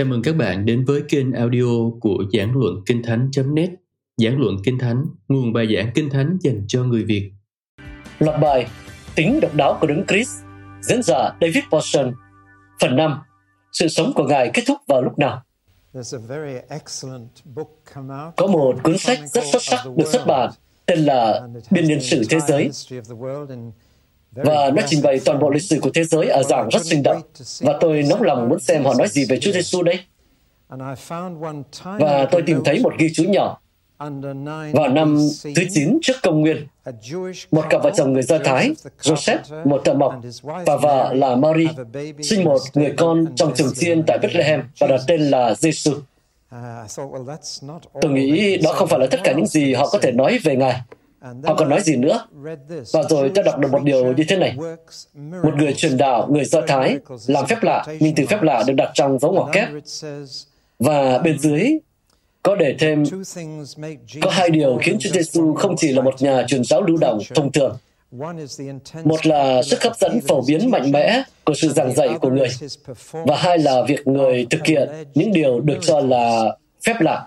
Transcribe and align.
Chào 0.00 0.06
mừng 0.06 0.22
các 0.22 0.36
bạn 0.36 0.66
đến 0.66 0.84
với 0.84 1.02
kênh 1.08 1.32
audio 1.32 1.90
của 2.00 2.24
Giảng 2.32 2.52
Luận 2.56 2.74
Kinh 2.86 3.02
Thánh.net 3.02 3.70
Giảng 4.16 4.40
Luận 4.40 4.56
Kinh 4.64 4.78
Thánh, 4.78 5.04
nguồn 5.28 5.52
bài 5.52 5.66
giảng 5.76 5.90
Kinh 5.94 6.10
Thánh 6.10 6.38
dành 6.40 6.64
cho 6.68 6.84
người 6.84 7.04
Việt. 7.04 7.32
Loạt 8.18 8.40
bài 8.40 8.66
Tính 9.14 9.40
độc 9.42 9.54
đáo 9.54 9.78
của 9.80 9.86
Đấng 9.86 10.04
Christ 10.08 10.30
Diễn 10.82 11.02
giả 11.02 11.30
David 11.40 11.64
Porson 11.70 12.12
Phần 12.80 12.96
5 12.96 13.18
Sự 13.72 13.88
sống 13.88 14.12
của 14.14 14.24
Ngài 14.24 14.50
kết 14.54 14.62
thúc 14.66 14.78
vào 14.88 15.02
lúc 15.02 15.18
nào? 15.18 15.42
Có 18.36 18.46
một 18.46 18.76
cuốn 18.82 18.98
sách 18.98 19.18
rất 19.32 19.44
xuất 19.52 19.62
sắc 19.62 19.84
được 19.96 20.06
xuất 20.12 20.26
bản 20.26 20.50
tên 20.86 20.98
là 20.98 21.48
Biên 21.70 21.88
niên 21.88 22.00
sử 22.00 22.22
thế 22.30 22.38
giới 22.48 22.70
và 24.32 24.70
nó 24.70 24.82
trình 24.86 25.02
bày 25.02 25.20
toàn 25.24 25.38
bộ 25.38 25.50
lịch 25.50 25.62
sử 25.62 25.80
của 25.80 25.90
thế 25.94 26.04
giới 26.04 26.28
ở 26.28 26.42
dạng 26.42 26.68
rất 26.68 26.84
sinh 26.84 27.02
động. 27.02 27.22
Và 27.60 27.78
tôi 27.80 28.02
nóng 28.02 28.22
lòng 28.22 28.48
muốn 28.48 28.60
xem 28.60 28.84
họ 28.84 28.94
nói 28.94 29.08
gì 29.08 29.24
về 29.24 29.38
Chúa 29.40 29.52
Giêsu 29.52 29.82
đây. 29.82 29.98
Và 31.82 32.28
tôi 32.30 32.42
tìm 32.46 32.64
thấy 32.64 32.80
một 32.80 32.92
ghi 32.98 33.12
chú 33.14 33.24
nhỏ 33.24 33.60
vào 34.72 34.88
năm 34.88 35.18
thứ 35.42 35.62
9 35.70 35.98
trước 36.02 36.16
công 36.22 36.40
nguyên, 36.40 36.66
một 37.50 37.64
cặp 37.70 37.82
vợ 37.82 37.90
chồng 37.96 38.12
người 38.12 38.22
Do 38.22 38.38
Thái, 38.38 38.70
Joseph, 39.02 39.38
một 39.64 39.82
thợ 39.84 39.94
mộc, 39.94 40.14
và 40.42 40.76
vợ 40.76 41.14
là 41.14 41.36
Mary, 41.36 41.66
sinh 42.22 42.44
một 42.44 42.58
người 42.74 42.94
con 42.96 43.26
trong 43.36 43.54
trường 43.54 43.74
chiên 43.74 44.02
tại 44.06 44.18
Bethlehem 44.18 44.62
và 44.80 44.86
đặt 44.86 45.00
tên 45.06 45.20
là 45.20 45.54
Giêsu. 45.54 45.92
Tôi 48.00 48.12
nghĩ 48.12 48.56
đó 48.56 48.72
không 48.72 48.88
phải 48.88 48.98
là 48.98 49.06
tất 49.10 49.20
cả 49.24 49.32
những 49.32 49.46
gì 49.46 49.74
họ 49.74 49.88
có 49.90 49.98
thể 49.98 50.12
nói 50.12 50.38
về 50.44 50.56
Ngài. 50.56 50.80
Họ 51.20 51.54
còn 51.54 51.68
nói 51.68 51.80
gì 51.80 51.96
nữa? 51.96 52.26
Và 52.92 53.02
rồi 53.08 53.30
tôi 53.34 53.44
đọc 53.44 53.58
được 53.58 53.72
một 53.72 53.82
điều 53.84 54.12
như 54.12 54.24
thế 54.28 54.36
này. 54.36 54.56
Một 55.14 55.54
người 55.56 55.74
truyền 55.74 55.96
đạo, 55.96 56.28
người 56.30 56.44
Do 56.44 56.60
Thái, 56.66 56.98
làm 57.26 57.46
phép 57.46 57.62
lạ, 57.62 57.84
nhưng 58.00 58.14
từ 58.14 58.26
phép 58.26 58.42
lạ 58.42 58.64
được 58.66 58.74
đặt 58.76 58.90
trong 58.94 59.18
dấu 59.18 59.32
ngoặc 59.32 59.48
kép. 59.52 59.68
Và 60.78 61.18
bên 61.18 61.38
dưới 61.38 61.78
có 62.42 62.56
để 62.56 62.76
thêm 62.78 63.04
có 64.20 64.30
hai 64.30 64.50
điều 64.50 64.78
khiến 64.82 64.96
Chúa 65.00 65.10
Giêsu 65.10 65.54
không 65.54 65.74
chỉ 65.76 65.92
là 65.92 66.02
một 66.02 66.22
nhà 66.22 66.44
truyền 66.48 66.64
giáo 66.64 66.82
lưu 66.82 66.96
động 66.96 67.18
thông 67.34 67.52
thường. 67.52 67.76
Một 69.04 69.26
là 69.26 69.62
sức 69.62 69.82
hấp 69.82 69.96
dẫn 69.96 70.20
phổ 70.28 70.42
biến 70.46 70.70
mạnh 70.70 70.92
mẽ 70.92 71.22
của 71.44 71.54
sự 71.54 71.68
giảng 71.68 71.94
dạy 71.94 72.08
của 72.20 72.30
người, 72.30 72.48
và 73.12 73.36
hai 73.36 73.58
là 73.58 73.82
việc 73.88 74.06
người 74.06 74.46
thực 74.50 74.66
hiện 74.66 74.88
những 75.14 75.32
điều 75.32 75.60
được 75.60 75.78
cho 75.80 76.00
là 76.00 76.56
phép 76.86 77.00
lạ 77.00 77.26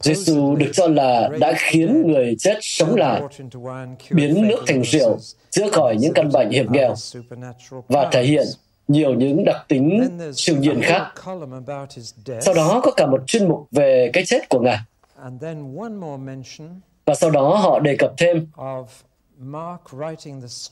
Giêsu 0.00 0.56
được 0.56 0.70
cho 0.72 0.86
là 0.86 1.28
đã 1.40 1.52
khiến 1.56 2.02
người 2.06 2.36
chết 2.38 2.58
sống 2.60 2.94
lại, 2.94 3.22
biến 4.10 4.48
nước 4.48 4.64
thành 4.66 4.82
rượu, 4.82 5.18
chữa 5.50 5.70
khỏi 5.70 5.96
những 5.96 6.12
căn 6.14 6.28
bệnh 6.32 6.50
hiểm 6.50 6.72
nghèo 6.72 6.94
và 7.88 8.08
thể 8.12 8.22
hiện 8.22 8.46
nhiều 8.88 9.14
những 9.14 9.44
đặc 9.44 9.64
tính 9.68 10.18
siêu 10.34 10.56
nhiên 10.56 10.80
khác. 10.82 11.12
Sau 12.40 12.54
đó 12.54 12.80
có 12.84 12.90
cả 12.90 13.06
một 13.06 13.22
chuyên 13.26 13.48
mục 13.48 13.68
về 13.70 14.10
cái 14.12 14.24
chết 14.26 14.48
của 14.48 14.60
Ngài. 14.60 14.78
Và 17.04 17.14
sau 17.14 17.30
đó 17.30 17.56
họ 17.56 17.80
đề 17.80 17.96
cập 17.98 18.12
thêm 18.18 18.46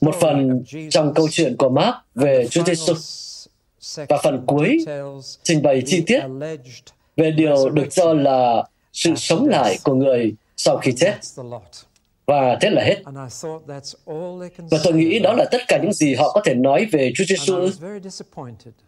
một 0.01 0.15
phần 0.21 0.63
trong 0.89 1.13
câu 1.13 1.27
chuyện 1.31 1.57
của 1.57 1.69
Mark 1.69 1.95
về 2.15 2.47
Chúa 2.49 2.63
Giêsu 2.63 2.93
và 4.09 4.17
phần 4.23 4.43
cuối 4.47 4.77
trình 5.43 5.61
bày 5.61 5.83
chi 5.85 6.03
tiết 6.07 6.19
về 7.19 7.31
điều 7.31 7.69
được 7.69 7.87
cho 7.91 8.13
là 8.13 8.63
sự 8.93 9.15
sống 9.15 9.47
lại 9.47 9.77
của 9.83 9.93
người 9.93 10.33
sau 10.57 10.77
khi 10.77 10.91
chết. 10.97 11.15
Và 12.25 12.57
thế 12.61 12.69
là 12.69 12.83
hết. 12.83 13.03
Và 14.71 14.77
tôi 14.83 14.93
nghĩ 14.93 15.19
đó 15.19 15.33
là 15.33 15.45
tất 15.51 15.61
cả 15.67 15.79
những 15.83 15.93
gì 15.93 16.15
họ 16.15 16.31
có 16.31 16.41
thể 16.45 16.53
nói 16.53 16.85
về 16.91 17.11
Chúa 17.15 17.23
Giêsu. 17.27 17.69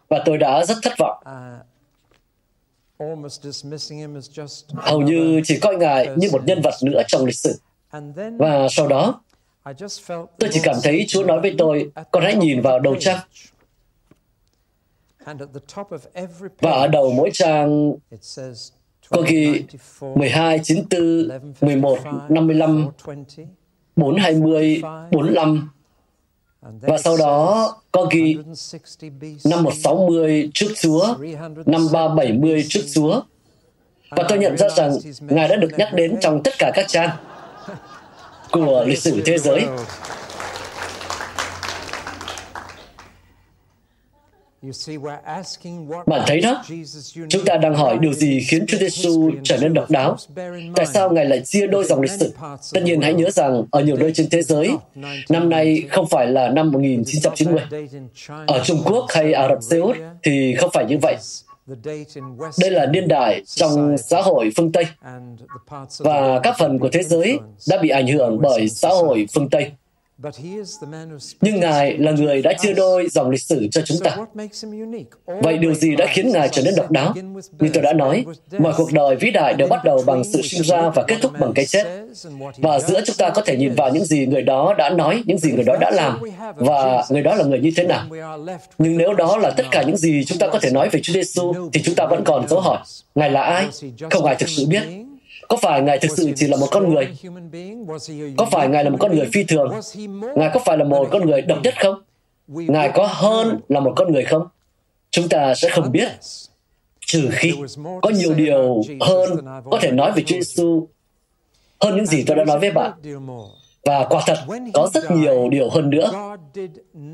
Và 0.08 0.22
tôi 0.26 0.38
đã 0.38 0.64
rất 0.64 0.78
thất 0.82 0.92
vọng. 0.98 1.22
Hầu 4.74 5.00
như 5.00 5.40
chỉ 5.44 5.58
coi 5.58 5.76
Ngài 5.76 6.08
như 6.16 6.28
một 6.32 6.44
nhân 6.44 6.60
vật 6.62 6.74
nữa 6.82 7.02
trong 7.08 7.24
lịch 7.24 7.36
sử. 7.36 7.54
Và 8.38 8.68
sau 8.70 8.88
đó, 8.88 9.20
tôi 10.38 10.50
chỉ 10.52 10.60
cảm 10.62 10.76
thấy 10.82 11.04
Chúa 11.08 11.24
nói 11.24 11.40
với 11.40 11.54
tôi, 11.58 11.90
con 12.10 12.22
hãy 12.22 12.34
nhìn 12.34 12.60
vào 12.60 12.78
đầu 12.78 12.96
trang 13.00 13.18
và 16.60 16.70
ở 16.70 16.86
đầu 16.86 17.12
mỗi 17.12 17.30
trang 17.32 17.92
có 19.10 19.22
ghi 19.26 19.64
12, 20.14 20.60
94, 20.62 21.28
11, 21.60 21.98
55, 22.28 22.88
420, 23.96 24.82
45, 25.10 25.68
và 26.62 26.98
sau 26.98 27.16
đó 27.16 27.68
có 27.92 28.08
ghi 28.10 28.36
năm 29.44 29.62
160 29.62 30.50
trước 30.54 30.68
Chúa, 30.82 31.14
năm 31.66 31.86
370 31.92 32.66
trước 32.68 32.82
Chúa. 32.94 33.22
Và 34.10 34.24
tôi 34.28 34.38
nhận 34.38 34.56
ra 34.56 34.68
rằng 34.68 34.92
Ngài 35.20 35.48
đã 35.48 35.56
được 35.56 35.70
nhắc 35.76 35.88
đến 35.94 36.16
trong 36.20 36.42
tất 36.42 36.54
cả 36.58 36.70
các 36.74 36.84
trang 36.88 37.10
của 38.52 38.84
lịch 38.86 38.98
sử 38.98 39.22
thế 39.24 39.38
giới. 39.38 39.66
Bạn 46.06 46.22
thấy 46.26 46.40
đó, 46.40 46.62
chúng 47.28 47.44
ta 47.44 47.56
đang 47.56 47.74
hỏi 47.74 47.98
điều 48.00 48.12
gì 48.12 48.40
khiến 48.48 48.64
Chúa 48.68 48.78
Giêsu 48.78 49.30
trở 49.42 49.56
nên 49.56 49.74
độc 49.74 49.90
đáo? 49.90 50.16
Tại 50.76 50.86
sao 50.86 51.10
Ngài 51.10 51.24
lại 51.24 51.40
chia 51.40 51.66
đôi 51.66 51.84
dòng 51.84 52.00
lịch 52.00 52.10
sử? 52.10 52.32
Tất 52.72 52.80
nhiên 52.84 53.00
hãy 53.00 53.14
nhớ 53.14 53.30
rằng 53.30 53.64
ở 53.70 53.80
nhiều 53.80 53.96
nơi 53.96 54.12
trên 54.14 54.30
thế 54.30 54.42
giới, 54.42 54.70
năm 55.28 55.48
nay 55.48 55.82
không 55.90 56.06
phải 56.06 56.26
là 56.26 56.48
năm 56.48 56.70
1990. 56.70 57.60
Ở 58.46 58.62
Trung 58.64 58.82
Quốc 58.84 59.06
hay 59.08 59.32
Ả 59.32 59.48
Rập 59.48 59.62
Xê 59.62 59.78
Út 59.78 59.96
thì 60.22 60.54
không 60.54 60.70
phải 60.72 60.84
như 60.88 60.98
vậy. 61.02 61.16
Đây 62.58 62.70
là 62.70 62.86
niên 62.86 63.08
đại 63.08 63.42
trong 63.46 63.98
xã 63.98 64.20
hội 64.22 64.50
phương 64.56 64.72
Tây 64.72 64.86
và 65.98 66.40
các 66.42 66.56
phần 66.58 66.78
của 66.78 66.88
thế 66.92 67.02
giới 67.02 67.38
đã 67.68 67.78
bị 67.78 67.88
ảnh 67.88 68.06
hưởng 68.06 68.38
bởi 68.42 68.68
xã 68.68 68.88
hội 68.88 69.26
phương 69.34 69.50
Tây. 69.50 69.70
Nhưng 71.40 71.60
Ngài 71.60 71.98
là 71.98 72.12
người 72.12 72.42
đã 72.42 72.52
chia 72.52 72.72
đôi 72.72 73.08
dòng 73.08 73.30
lịch 73.30 73.42
sử 73.42 73.68
cho 73.70 73.82
chúng 73.84 73.98
ta. 74.04 74.16
Vậy 75.26 75.58
điều 75.58 75.74
gì 75.74 75.96
đã 75.96 76.06
khiến 76.06 76.28
Ngài 76.32 76.48
trở 76.48 76.62
nên 76.62 76.74
độc 76.76 76.90
đáo? 76.90 77.14
Như 77.58 77.70
tôi 77.72 77.82
đã 77.82 77.92
nói, 77.92 78.24
mọi 78.58 78.72
cuộc 78.76 78.92
đời 78.92 79.16
vĩ 79.16 79.30
đại 79.30 79.54
đều 79.54 79.68
bắt 79.68 79.84
đầu 79.84 80.02
bằng 80.06 80.24
sự 80.24 80.42
sinh 80.42 80.62
ra 80.62 80.90
và 80.94 81.02
kết 81.08 81.16
thúc 81.22 81.32
bằng 81.40 81.52
cái 81.54 81.66
chết. 81.66 81.86
Và 82.56 82.80
giữa 82.80 83.00
chúng 83.04 83.16
ta 83.16 83.30
có 83.30 83.42
thể 83.42 83.56
nhìn 83.56 83.74
vào 83.74 83.90
những 83.90 84.04
gì 84.04 84.26
người 84.26 84.42
đó 84.42 84.74
đã 84.78 84.90
nói, 84.90 85.22
những 85.26 85.38
gì 85.38 85.52
người 85.52 85.64
đó 85.64 85.76
đã 85.80 85.90
làm, 85.90 86.18
và 86.56 87.04
người 87.10 87.22
đó 87.22 87.34
là 87.34 87.44
người 87.44 87.60
như 87.60 87.70
thế 87.76 87.84
nào. 87.84 88.06
Nhưng 88.78 88.96
nếu 88.96 89.14
đó 89.14 89.36
là 89.36 89.50
tất 89.50 89.66
cả 89.70 89.82
những 89.82 89.96
gì 89.96 90.24
chúng 90.24 90.38
ta 90.38 90.48
có 90.48 90.58
thể 90.58 90.70
nói 90.70 90.88
về 90.88 91.00
Chúa 91.02 91.12
Giêsu, 91.12 91.54
thì 91.72 91.82
chúng 91.82 91.94
ta 91.94 92.06
vẫn 92.06 92.24
còn 92.24 92.48
dấu 92.48 92.60
hỏi. 92.60 92.78
Ngài 93.14 93.30
là 93.30 93.42
ai? 93.42 93.66
Không 94.10 94.24
ai 94.24 94.36
thực 94.38 94.48
sự 94.48 94.66
biết. 94.66 94.82
Có 95.52 95.58
phải 95.62 95.82
Ngài 95.82 95.98
thực 95.98 96.10
sự 96.16 96.32
chỉ 96.36 96.46
là 96.46 96.56
một 96.56 96.66
con 96.70 96.94
người? 96.94 97.08
Có 98.36 98.46
phải 98.50 98.68
Ngài 98.68 98.84
là 98.84 98.90
một 98.90 98.96
con 99.00 99.16
người 99.16 99.28
phi 99.32 99.44
thường? 99.44 99.80
Ngài 100.36 100.50
có 100.54 100.60
phải 100.64 100.78
là 100.78 100.84
một 100.84 101.08
con 101.10 101.26
người 101.26 101.42
độc 101.42 101.58
nhất 101.62 101.74
không? 101.82 102.02
Ngài 102.48 102.90
có 102.94 103.06
hơn 103.06 103.60
là 103.68 103.80
một 103.80 103.92
con 103.96 104.12
người 104.12 104.24
không? 104.24 104.46
Chúng 105.10 105.28
ta 105.28 105.54
sẽ 105.54 105.68
không 105.68 105.92
biết. 105.92 106.08
Trừ 107.06 107.28
khi 107.32 107.54
có 108.02 108.10
nhiều 108.10 108.34
điều 108.34 108.82
hơn 109.00 109.44
có 109.70 109.78
thể 109.82 109.90
nói 109.90 110.12
về 110.12 110.22
Chúa 110.26 110.36
Giêsu 110.36 110.88
hơn 111.80 111.96
những 111.96 112.06
gì 112.06 112.24
tôi 112.26 112.36
đã 112.36 112.44
nói 112.44 112.58
với 112.58 112.70
bạn. 112.70 112.92
Và 113.84 114.06
quả 114.10 114.22
thật, 114.26 114.38
có 114.74 114.88
rất 114.94 115.10
nhiều 115.10 115.48
điều 115.50 115.70
hơn 115.70 115.90
nữa. 115.90 116.36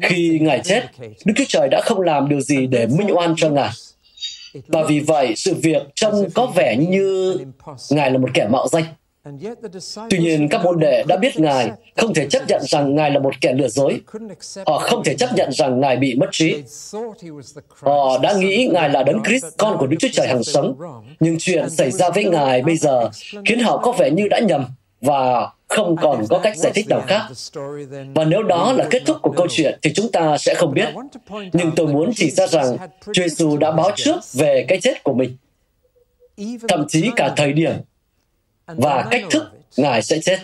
Khi 0.02 0.38
Ngài 0.42 0.60
chết, 0.64 0.82
Đức 1.24 1.34
Chúa 1.36 1.44
Trời 1.48 1.68
đã 1.70 1.80
không 1.84 2.00
làm 2.00 2.28
điều 2.28 2.40
gì 2.40 2.66
để 2.66 2.86
minh 2.86 3.16
oan 3.16 3.34
cho 3.36 3.50
Ngài. 3.50 3.70
Và 4.66 4.82
vì 4.88 5.00
vậy, 5.00 5.36
sự 5.36 5.54
việc 5.54 5.82
trông 5.94 6.30
có 6.34 6.46
vẻ 6.46 6.76
như 6.76 7.36
Ngài 7.90 8.10
là 8.10 8.18
một 8.18 8.30
kẻ 8.34 8.48
mạo 8.48 8.68
danh. 8.68 8.84
Tuy 10.10 10.18
nhiên, 10.18 10.48
các 10.48 10.64
môn 10.64 10.80
đệ 10.80 11.04
đã 11.08 11.16
biết 11.16 11.40
Ngài 11.40 11.70
không 11.96 12.14
thể 12.14 12.26
chấp 12.30 12.42
nhận 12.48 12.62
rằng 12.64 12.94
Ngài 12.94 13.10
là 13.10 13.20
một 13.20 13.34
kẻ 13.40 13.52
lừa 13.52 13.68
dối. 13.68 14.00
Họ 14.66 14.78
không 14.78 15.04
thể 15.04 15.14
chấp 15.14 15.30
nhận 15.34 15.52
rằng 15.52 15.80
Ngài 15.80 15.96
bị 15.96 16.14
mất 16.14 16.26
trí. 16.32 16.62
Họ 17.80 18.18
đã 18.18 18.32
nghĩ 18.32 18.68
Ngài 18.72 18.90
là 18.90 19.02
Đấng 19.02 19.22
Christ, 19.24 19.44
con 19.56 19.76
của 19.78 19.86
Đức 19.86 19.96
Chúa 20.00 20.08
Trời 20.12 20.28
hằng 20.28 20.44
sống. 20.44 20.74
Nhưng 21.20 21.36
chuyện 21.38 21.70
xảy 21.70 21.90
ra 21.90 22.10
với 22.10 22.24
Ngài 22.24 22.62
bây 22.62 22.76
giờ 22.76 23.10
khiến 23.44 23.58
họ 23.60 23.76
có 23.76 23.92
vẻ 23.92 24.10
như 24.10 24.28
đã 24.28 24.38
nhầm 24.38 24.64
và 25.00 25.50
không 25.68 25.96
còn 25.96 26.24
có 26.28 26.38
cách 26.38 26.56
giải 26.56 26.72
thích 26.74 26.88
nào 26.88 27.02
khác. 27.06 27.22
Và 28.14 28.24
nếu 28.24 28.42
đó 28.42 28.72
là 28.72 28.86
kết 28.90 29.02
thúc 29.06 29.16
của 29.22 29.32
câu 29.36 29.46
chuyện 29.50 29.78
thì 29.82 29.92
chúng 29.94 30.12
ta 30.12 30.38
sẽ 30.38 30.54
không 30.54 30.74
biết. 30.74 30.88
Nhưng 31.52 31.72
tôi 31.76 31.86
muốn 31.86 32.10
chỉ 32.16 32.30
ra 32.30 32.46
rằng 32.46 32.76
Chúa 33.04 33.22
Giêsu 33.22 33.56
đã 33.56 33.70
báo 33.70 33.90
trước 33.96 34.20
về 34.32 34.64
cái 34.68 34.80
chết 34.80 35.04
của 35.04 35.14
mình. 35.14 35.36
Thậm 36.68 36.86
chí 36.88 37.10
cả 37.16 37.34
thời 37.36 37.52
điểm 37.52 37.72
và 38.66 39.06
cách 39.10 39.24
thức 39.30 39.44
Ngài 39.76 40.02
sẽ 40.02 40.18
chết. 40.22 40.38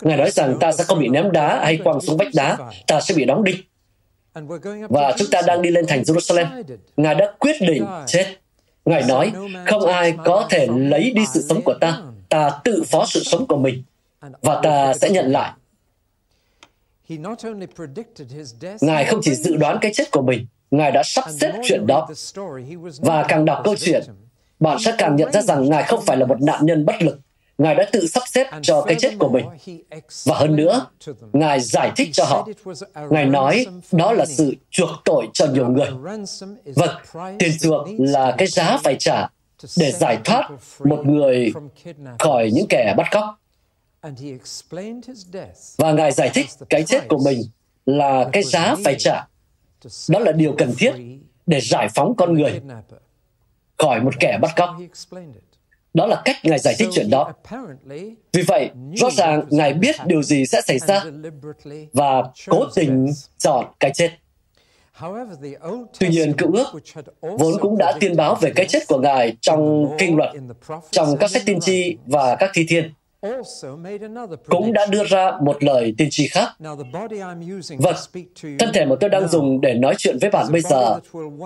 Ngài 0.00 0.16
nói 0.16 0.30
rằng 0.30 0.56
ta 0.60 0.72
sẽ 0.72 0.84
không 0.84 1.00
bị 1.00 1.08
ném 1.08 1.32
đá 1.32 1.64
hay 1.64 1.76
quăng 1.84 2.00
xuống 2.00 2.16
vách 2.16 2.28
đá, 2.34 2.58
ta 2.86 3.00
sẽ 3.00 3.14
bị 3.14 3.24
đóng 3.24 3.44
đinh. 3.44 3.56
Và 4.88 5.14
chúng 5.18 5.28
ta 5.30 5.42
đang 5.46 5.62
đi 5.62 5.70
lên 5.70 5.86
thành 5.88 6.02
Jerusalem. 6.02 6.62
Ngài 6.96 7.14
đã 7.14 7.32
quyết 7.38 7.56
định 7.60 7.86
chết. 8.06 8.26
Ngài 8.84 9.02
nói, 9.02 9.32
không 9.66 9.86
ai 9.86 10.14
có 10.24 10.46
thể 10.50 10.66
lấy 10.76 11.10
đi 11.10 11.22
sự 11.34 11.42
sống 11.48 11.62
của 11.62 11.74
ta, 11.80 12.02
ta 12.28 12.50
tự 12.64 12.82
phó 12.86 13.06
sự 13.06 13.22
sống 13.24 13.46
của 13.46 13.56
mình 13.56 13.82
và 14.42 14.60
ta 14.62 14.94
sẽ 14.94 15.10
nhận 15.10 15.32
lại. 15.32 15.52
Ngài 18.80 19.04
không 19.04 19.20
chỉ 19.22 19.34
dự 19.34 19.56
đoán 19.56 19.78
cái 19.80 19.92
chết 19.94 20.10
của 20.10 20.22
mình, 20.22 20.46
Ngài 20.70 20.90
đã 20.90 21.02
sắp 21.04 21.24
xếp 21.40 21.52
chuyện 21.64 21.86
đó. 21.86 22.08
Và 22.98 23.24
càng 23.28 23.44
đọc 23.44 23.60
câu 23.64 23.76
chuyện, 23.76 24.02
bạn 24.60 24.78
sẽ 24.78 24.94
càng 24.98 25.16
nhận 25.16 25.32
ra 25.32 25.42
rằng 25.42 25.70
Ngài 25.70 25.82
không 25.82 26.02
phải 26.06 26.16
là 26.16 26.26
một 26.26 26.42
nạn 26.42 26.66
nhân 26.66 26.84
bất 26.84 27.02
lực. 27.02 27.20
Ngài 27.58 27.74
đã 27.74 27.86
tự 27.92 28.06
sắp 28.06 28.22
xếp 28.26 28.46
cho 28.62 28.82
cái 28.82 28.96
chết 28.98 29.12
của 29.18 29.28
mình. 29.28 29.46
Và 30.24 30.34
hơn 30.34 30.56
nữa, 30.56 30.86
Ngài 31.32 31.60
giải 31.60 31.92
thích 31.96 32.08
cho 32.12 32.24
họ. 32.24 32.48
Ngài 33.10 33.24
nói 33.24 33.66
đó 33.92 34.12
là 34.12 34.26
sự 34.26 34.54
chuộc 34.70 34.90
tội 35.04 35.28
cho 35.32 35.46
nhiều 35.46 35.68
người. 35.68 35.88
Vâng, 36.64 36.96
tiền 37.38 37.52
chuộc 37.60 37.86
là 37.98 38.34
cái 38.38 38.48
giá 38.48 38.78
phải 38.84 38.96
trả 38.98 39.28
để 39.78 39.92
giải 39.92 40.18
thoát 40.24 40.50
một 40.84 41.06
người 41.06 41.52
khỏi 42.18 42.50
những 42.54 42.66
kẻ 42.68 42.94
bắt 42.96 43.06
cóc. 43.10 43.24
Và 45.76 45.92
Ngài 45.92 46.12
giải 46.12 46.30
thích 46.34 46.46
cái 46.68 46.84
chết 46.84 47.08
của 47.08 47.18
mình 47.24 47.42
là 47.86 48.28
cái 48.32 48.42
giá 48.42 48.76
phải 48.84 48.96
trả. 48.98 49.26
Đó 50.08 50.18
là 50.18 50.32
điều 50.32 50.54
cần 50.58 50.74
thiết 50.78 50.92
để 51.46 51.60
giải 51.60 51.88
phóng 51.94 52.14
con 52.16 52.34
người 52.34 52.60
khỏi 53.78 54.00
một 54.00 54.14
kẻ 54.20 54.38
bắt 54.42 54.50
cóc. 54.56 54.70
Đó 55.94 56.06
là 56.06 56.22
cách 56.24 56.36
Ngài 56.42 56.58
giải 56.58 56.74
thích 56.78 56.88
chuyện 56.92 57.10
đó. 57.10 57.32
Vì 58.32 58.42
vậy, 58.46 58.70
rõ 58.94 59.10
ràng 59.10 59.44
Ngài 59.50 59.74
biết 59.74 59.96
điều 60.06 60.22
gì 60.22 60.46
sẽ 60.46 60.60
xảy 60.60 60.78
ra 60.78 61.04
và 61.92 62.22
cố 62.46 62.64
tình 62.74 63.06
chọn 63.38 63.66
cái 63.80 63.90
chết. 63.94 64.10
Tuy 65.98 66.08
nhiên, 66.08 66.32
cựu 66.32 66.52
ước 66.52 66.66
vốn 67.20 67.52
cũng 67.60 67.78
đã 67.78 67.92
tiên 68.00 68.16
báo 68.16 68.34
về 68.34 68.52
cái 68.56 68.66
chết 68.68 68.82
của 68.88 68.98
Ngài 68.98 69.36
trong 69.40 69.86
kinh 69.98 70.16
luật, 70.16 70.30
trong 70.90 71.16
các 71.20 71.30
sách 71.30 71.42
tiên 71.46 71.60
tri 71.60 71.96
và 72.06 72.36
các 72.36 72.50
thi 72.54 72.66
thiên 72.68 72.92
cũng 74.46 74.72
đã 74.72 74.86
đưa 74.90 75.04
ra 75.04 75.32
một 75.40 75.64
lời 75.64 75.94
tiên 75.98 76.08
tri 76.10 76.28
khác. 76.28 76.48
Vâng, 77.78 77.96
thân 78.58 78.70
thể 78.74 78.84
mà 78.84 78.96
tôi 79.00 79.10
đang 79.10 79.28
dùng 79.28 79.60
để 79.60 79.74
nói 79.74 79.94
chuyện 79.98 80.18
với 80.20 80.30
bạn 80.30 80.46
bây 80.52 80.60
giờ 80.60 80.98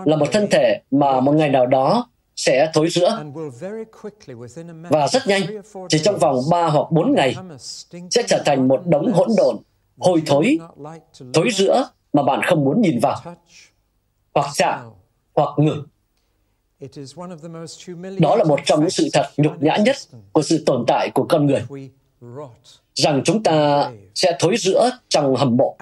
là 0.05 0.17
một 0.17 0.27
thân 0.33 0.47
thể 0.51 0.81
mà 0.91 1.21
một 1.21 1.33
ngày 1.33 1.49
nào 1.49 1.67
đó 1.67 2.09
sẽ 2.37 2.71
thối 2.75 2.89
rữa. 2.89 3.25
Và 4.91 5.09
rất 5.09 5.27
nhanh, 5.27 5.43
chỉ 5.89 5.99
trong 5.99 6.19
vòng 6.19 6.37
3 6.51 6.67
hoặc 6.67 6.91
4 6.91 7.15
ngày, 7.15 7.37
sẽ 8.11 8.23
trở 8.27 8.43
thành 8.45 8.69
một 8.69 8.83
đống 8.87 9.13
hỗn 9.13 9.29
độn, 9.37 9.57
hôi 9.99 10.23
thối, 10.27 10.59
thối 11.35 11.49
rữa 11.53 11.89
mà 12.13 12.23
bạn 12.23 12.41
không 12.43 12.65
muốn 12.65 12.81
nhìn 12.81 12.99
vào, 12.99 13.17
hoặc 14.35 14.47
chạm, 14.55 14.79
hoặc 15.35 15.49
ngửi. 15.57 15.79
Đó 18.19 18.37
là 18.37 18.45
một 18.45 18.61
trong 18.65 18.81
những 18.81 18.91
sự 18.91 19.09
thật 19.13 19.27
nhục 19.37 19.63
nhã 19.63 19.77
nhất 19.77 19.97
của 20.33 20.43
sự 20.43 20.63
tồn 20.67 20.85
tại 20.87 21.11
của 21.15 21.27
con 21.29 21.47
người, 21.47 21.89
rằng 22.95 23.23
chúng 23.25 23.43
ta 23.43 23.91
sẽ 24.15 24.37
thối 24.41 24.57
rữa 24.57 24.91
trong 25.09 25.37
hầm 25.37 25.57
mộ. 25.57 25.77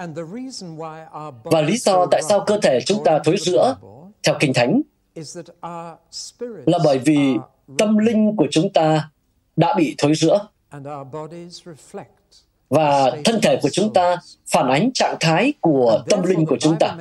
Và 1.43 1.61
lý 1.61 1.77
do 1.77 2.05
tại 2.11 2.21
sao 2.29 2.43
cơ 2.47 2.59
thể 2.61 2.79
chúng 2.85 3.03
ta 3.03 3.19
thối 3.23 3.35
rữa, 3.37 3.75
theo 4.23 4.35
Kinh 4.39 4.53
Thánh, 4.53 4.81
là 6.65 6.79
bởi 6.83 6.99
vì 6.99 7.35
tâm 7.77 7.97
linh 7.97 8.35
của 8.35 8.47
chúng 8.51 8.73
ta 8.73 9.09
đã 9.55 9.75
bị 9.77 9.95
thối 9.97 10.15
rữa 10.15 10.47
và 12.69 13.11
thân 13.25 13.39
thể 13.41 13.59
của 13.61 13.69
chúng 13.69 13.93
ta 13.93 14.17
phản 14.51 14.69
ánh 14.69 14.93
trạng 14.93 15.15
thái 15.19 15.53
của 15.61 16.03
tâm 16.09 16.23
linh 16.23 16.45
của 16.45 16.57
chúng 16.59 16.75
ta. 16.79 16.95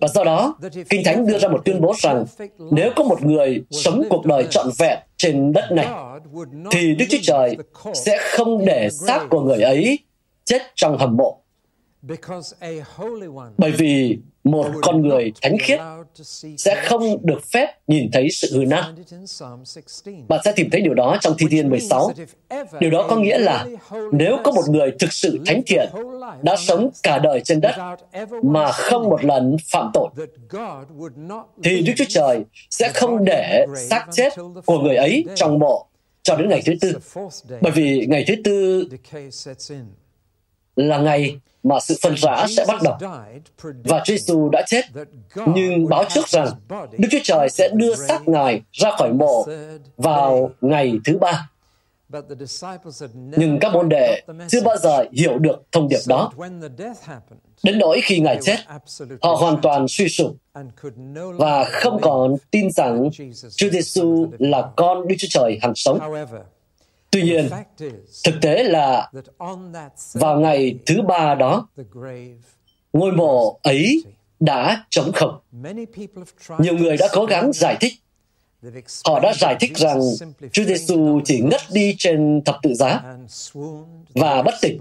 Và 0.00 0.08
do 0.08 0.24
đó, 0.24 0.56
Kinh 0.88 1.04
Thánh 1.04 1.26
đưa 1.26 1.38
ra 1.38 1.48
một 1.48 1.62
tuyên 1.64 1.80
bố 1.80 1.94
rằng 1.98 2.24
nếu 2.70 2.90
có 2.96 3.04
một 3.04 3.22
người 3.22 3.62
sống 3.70 4.02
cuộc 4.10 4.26
đời 4.26 4.46
trọn 4.50 4.66
vẹn 4.78 4.98
trên 5.16 5.52
đất 5.52 5.72
này, 5.72 5.86
thì 6.70 6.94
Đức 6.94 7.04
Chúa 7.10 7.18
Trời 7.22 7.56
sẽ 7.94 8.18
không 8.20 8.64
để 8.64 8.88
xác 8.90 9.26
của 9.30 9.40
người 9.40 9.62
ấy 9.62 9.98
chết 10.44 10.62
trong 10.74 10.98
hầm 10.98 11.16
mộ. 11.16 11.42
Bởi 13.58 13.72
vì 13.72 14.18
một 14.44 14.66
con 14.82 15.02
người 15.02 15.32
thánh 15.42 15.56
khiết 15.60 15.80
sẽ 16.58 16.84
không 16.84 17.26
được 17.26 17.40
phép 17.52 17.66
nhìn 17.86 18.10
thấy 18.12 18.28
sự 18.30 18.58
hư 18.58 18.64
nát. 18.64 18.92
Bạn 20.28 20.40
sẽ 20.44 20.52
tìm 20.56 20.70
thấy 20.72 20.80
điều 20.80 20.94
đó 20.94 21.16
trong 21.20 21.34
Thi 21.38 21.46
Thiên 21.50 21.70
16. 21.70 22.12
Điều 22.80 22.90
đó 22.90 23.06
có 23.10 23.16
nghĩa 23.16 23.38
là 23.38 23.66
nếu 24.12 24.36
có 24.44 24.52
một 24.52 24.62
người 24.68 24.92
thực 24.98 25.12
sự 25.12 25.40
thánh 25.46 25.62
thiện 25.66 25.88
đã 26.42 26.56
sống 26.56 26.90
cả 27.02 27.18
đời 27.18 27.40
trên 27.44 27.60
đất 27.60 27.74
mà 28.42 28.72
không 28.72 29.02
một 29.02 29.24
lần 29.24 29.56
phạm 29.72 29.90
tội, 29.94 30.08
thì 31.64 31.82
Đức 31.82 31.92
Chúa 31.96 32.04
Trời 32.08 32.44
sẽ 32.70 32.90
không 32.94 33.24
để 33.24 33.66
xác 33.76 34.06
chết 34.12 34.32
của 34.66 34.78
người 34.78 34.96
ấy 34.96 35.24
trong 35.34 35.58
mộ 35.58 35.86
cho 36.22 36.36
đến 36.36 36.48
ngày 36.48 36.62
thứ 36.66 36.72
tư. 36.80 36.92
Bởi 37.60 37.72
vì 37.72 38.06
ngày 38.08 38.24
thứ 38.28 38.34
tư 38.44 38.88
là 40.76 40.98
ngày 40.98 41.40
mà 41.62 41.80
sự 41.80 41.96
phân 42.02 42.14
rã 42.16 42.46
sẽ 42.56 42.64
bắt 42.68 42.82
đầu. 42.82 42.94
Và 43.84 44.02
Chúa 44.04 44.12
Giêsu 44.12 44.48
đã 44.48 44.62
chết, 44.66 44.84
nhưng 45.46 45.88
báo 45.88 46.04
trước 46.08 46.28
rằng 46.28 46.48
Đức 46.98 47.08
Chúa 47.10 47.18
Trời 47.22 47.48
sẽ 47.48 47.68
đưa 47.74 47.94
xác 47.94 48.28
Ngài 48.28 48.62
ra 48.72 48.90
khỏi 48.98 49.12
mộ 49.12 49.46
vào 49.96 50.50
ngày 50.60 50.98
thứ 51.04 51.18
ba. 51.18 51.48
Nhưng 53.14 53.58
các 53.60 53.72
môn 53.72 53.88
đệ 53.88 54.22
chưa 54.48 54.60
bao 54.60 54.76
giờ 54.76 55.04
hiểu 55.12 55.38
được 55.38 55.62
thông 55.72 55.88
điệp 55.88 55.98
đó. 56.06 56.32
Đến 57.62 57.78
nỗi 57.78 58.00
khi 58.02 58.20
Ngài 58.20 58.38
chết, 58.42 58.56
họ 59.22 59.34
hoàn 59.34 59.60
toàn 59.62 59.88
suy 59.88 60.08
sụp 60.08 60.36
và 61.38 61.64
không 61.64 61.98
còn 62.02 62.34
tin 62.50 62.70
rằng 62.70 63.10
Chúa 63.56 63.68
Giêsu 63.70 64.28
là 64.38 64.70
con 64.76 65.08
Đức 65.08 65.14
Chúa 65.18 65.28
Trời 65.30 65.58
hằng 65.62 65.74
sống. 65.74 66.00
Tuy 67.16 67.22
nhiên, 67.22 67.48
thực 68.24 68.34
tế 68.42 68.62
là 68.62 69.10
vào 70.12 70.40
ngày 70.40 70.78
thứ 70.86 71.02
ba 71.02 71.34
đó, 71.34 71.68
ngôi 72.92 73.12
mộ 73.12 73.58
ấy 73.62 74.02
đã 74.40 74.84
trống 74.90 75.12
không. 75.12 75.40
Nhiều 76.58 76.74
người 76.74 76.96
đã 76.96 77.08
cố 77.12 77.24
gắng 77.24 77.52
giải 77.52 77.76
thích 77.80 77.92
Họ 79.04 79.20
đã 79.20 79.32
giải 79.40 79.56
thích 79.60 79.76
rằng 79.76 80.00
Chúa 80.52 80.64
Giêsu 80.64 81.20
chỉ 81.24 81.40
ngất 81.40 81.60
đi 81.72 81.94
trên 81.98 82.42
thập 82.44 82.56
tự 82.62 82.74
giá 82.74 83.00
và 84.14 84.42
bất 84.42 84.54
tỉnh. 84.60 84.78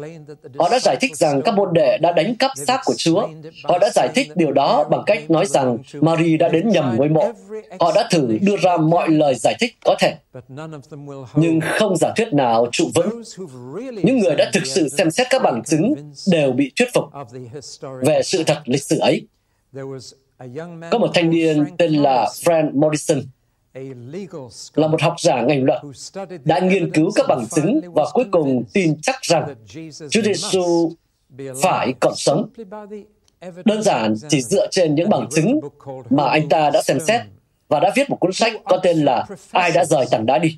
Họ 0.57 0.69
đã 0.69 0.79
giải 0.79 0.97
thích 1.01 1.17
rằng 1.17 1.41
các 1.45 1.55
môn 1.55 1.73
đệ 1.73 1.97
đã 1.97 2.11
đánh 2.11 2.35
cắp 2.35 2.51
xác 2.67 2.81
của 2.85 2.93
Chúa. 2.97 3.27
Họ 3.63 3.77
đã 3.77 3.89
giải 3.95 4.09
thích 4.15 4.31
điều 4.35 4.51
đó 4.51 4.83
bằng 4.91 5.03
cách 5.05 5.31
nói 5.31 5.45
rằng 5.45 5.77
Mary 5.93 6.37
đã 6.37 6.49
đến 6.49 6.69
nhầm 6.69 6.95
ngôi 6.97 7.09
mộ. 7.09 7.31
Họ 7.79 7.91
đã 7.95 8.07
thử 8.11 8.37
đưa 8.41 8.57
ra 8.57 8.77
mọi 8.77 9.09
lời 9.09 9.35
giải 9.35 9.55
thích 9.59 9.77
có 9.85 9.95
thể. 9.99 10.15
Nhưng 11.35 11.59
không 11.61 11.97
giả 11.97 12.13
thuyết 12.15 12.33
nào 12.33 12.67
trụ 12.71 12.89
vững. 12.95 13.21
Những 14.03 14.17
người 14.17 14.35
đã 14.35 14.49
thực 14.53 14.65
sự 14.65 14.89
xem 14.89 15.11
xét 15.11 15.27
các 15.29 15.41
bằng 15.41 15.63
chứng 15.63 15.93
đều 16.31 16.51
bị 16.51 16.71
thuyết 16.75 16.89
phục 16.93 17.03
về 18.01 18.21
sự 18.23 18.43
thật 18.43 18.61
lịch 18.65 18.83
sử 18.83 18.99
ấy. 18.99 19.27
Có 20.91 20.97
một 20.99 21.11
thanh 21.13 21.29
niên 21.29 21.65
tên 21.77 21.93
là 21.93 22.29
Frank 22.43 22.71
Morrison 22.73 23.21
là 24.75 24.87
một 24.87 25.01
học 25.01 25.15
giả 25.19 25.41
ngành 25.41 25.63
luật, 25.63 25.81
đã 26.45 26.59
nghiên 26.59 26.91
cứu 26.91 27.11
các 27.15 27.25
bằng 27.29 27.45
chứng 27.55 27.81
và 27.93 28.05
cuối 28.13 28.25
cùng 28.31 28.63
tin 28.73 29.01
chắc 29.01 29.15
rằng 29.21 29.55
Chúa 30.09 30.21
Giêsu 30.21 30.91
phải 31.61 31.93
còn 31.99 32.13
sống. 32.15 32.49
Đơn 33.65 33.83
giản 33.83 34.15
chỉ 34.29 34.41
dựa 34.41 34.67
trên 34.71 34.95
những 34.95 35.09
bằng 35.09 35.27
chứng 35.35 35.59
mà 36.09 36.29
anh 36.29 36.49
ta 36.49 36.69
đã 36.69 36.81
xem 36.81 36.99
xét 36.99 37.21
và 37.67 37.79
đã 37.79 37.91
viết 37.95 38.09
một 38.09 38.17
cuốn 38.19 38.33
sách 38.33 38.53
có 38.65 38.77
tên 38.83 38.97
là 38.97 39.25
Ai 39.51 39.71
đã 39.71 39.85
rời 39.85 40.05
tảng 40.11 40.25
đá 40.25 40.37
đi. 40.37 40.57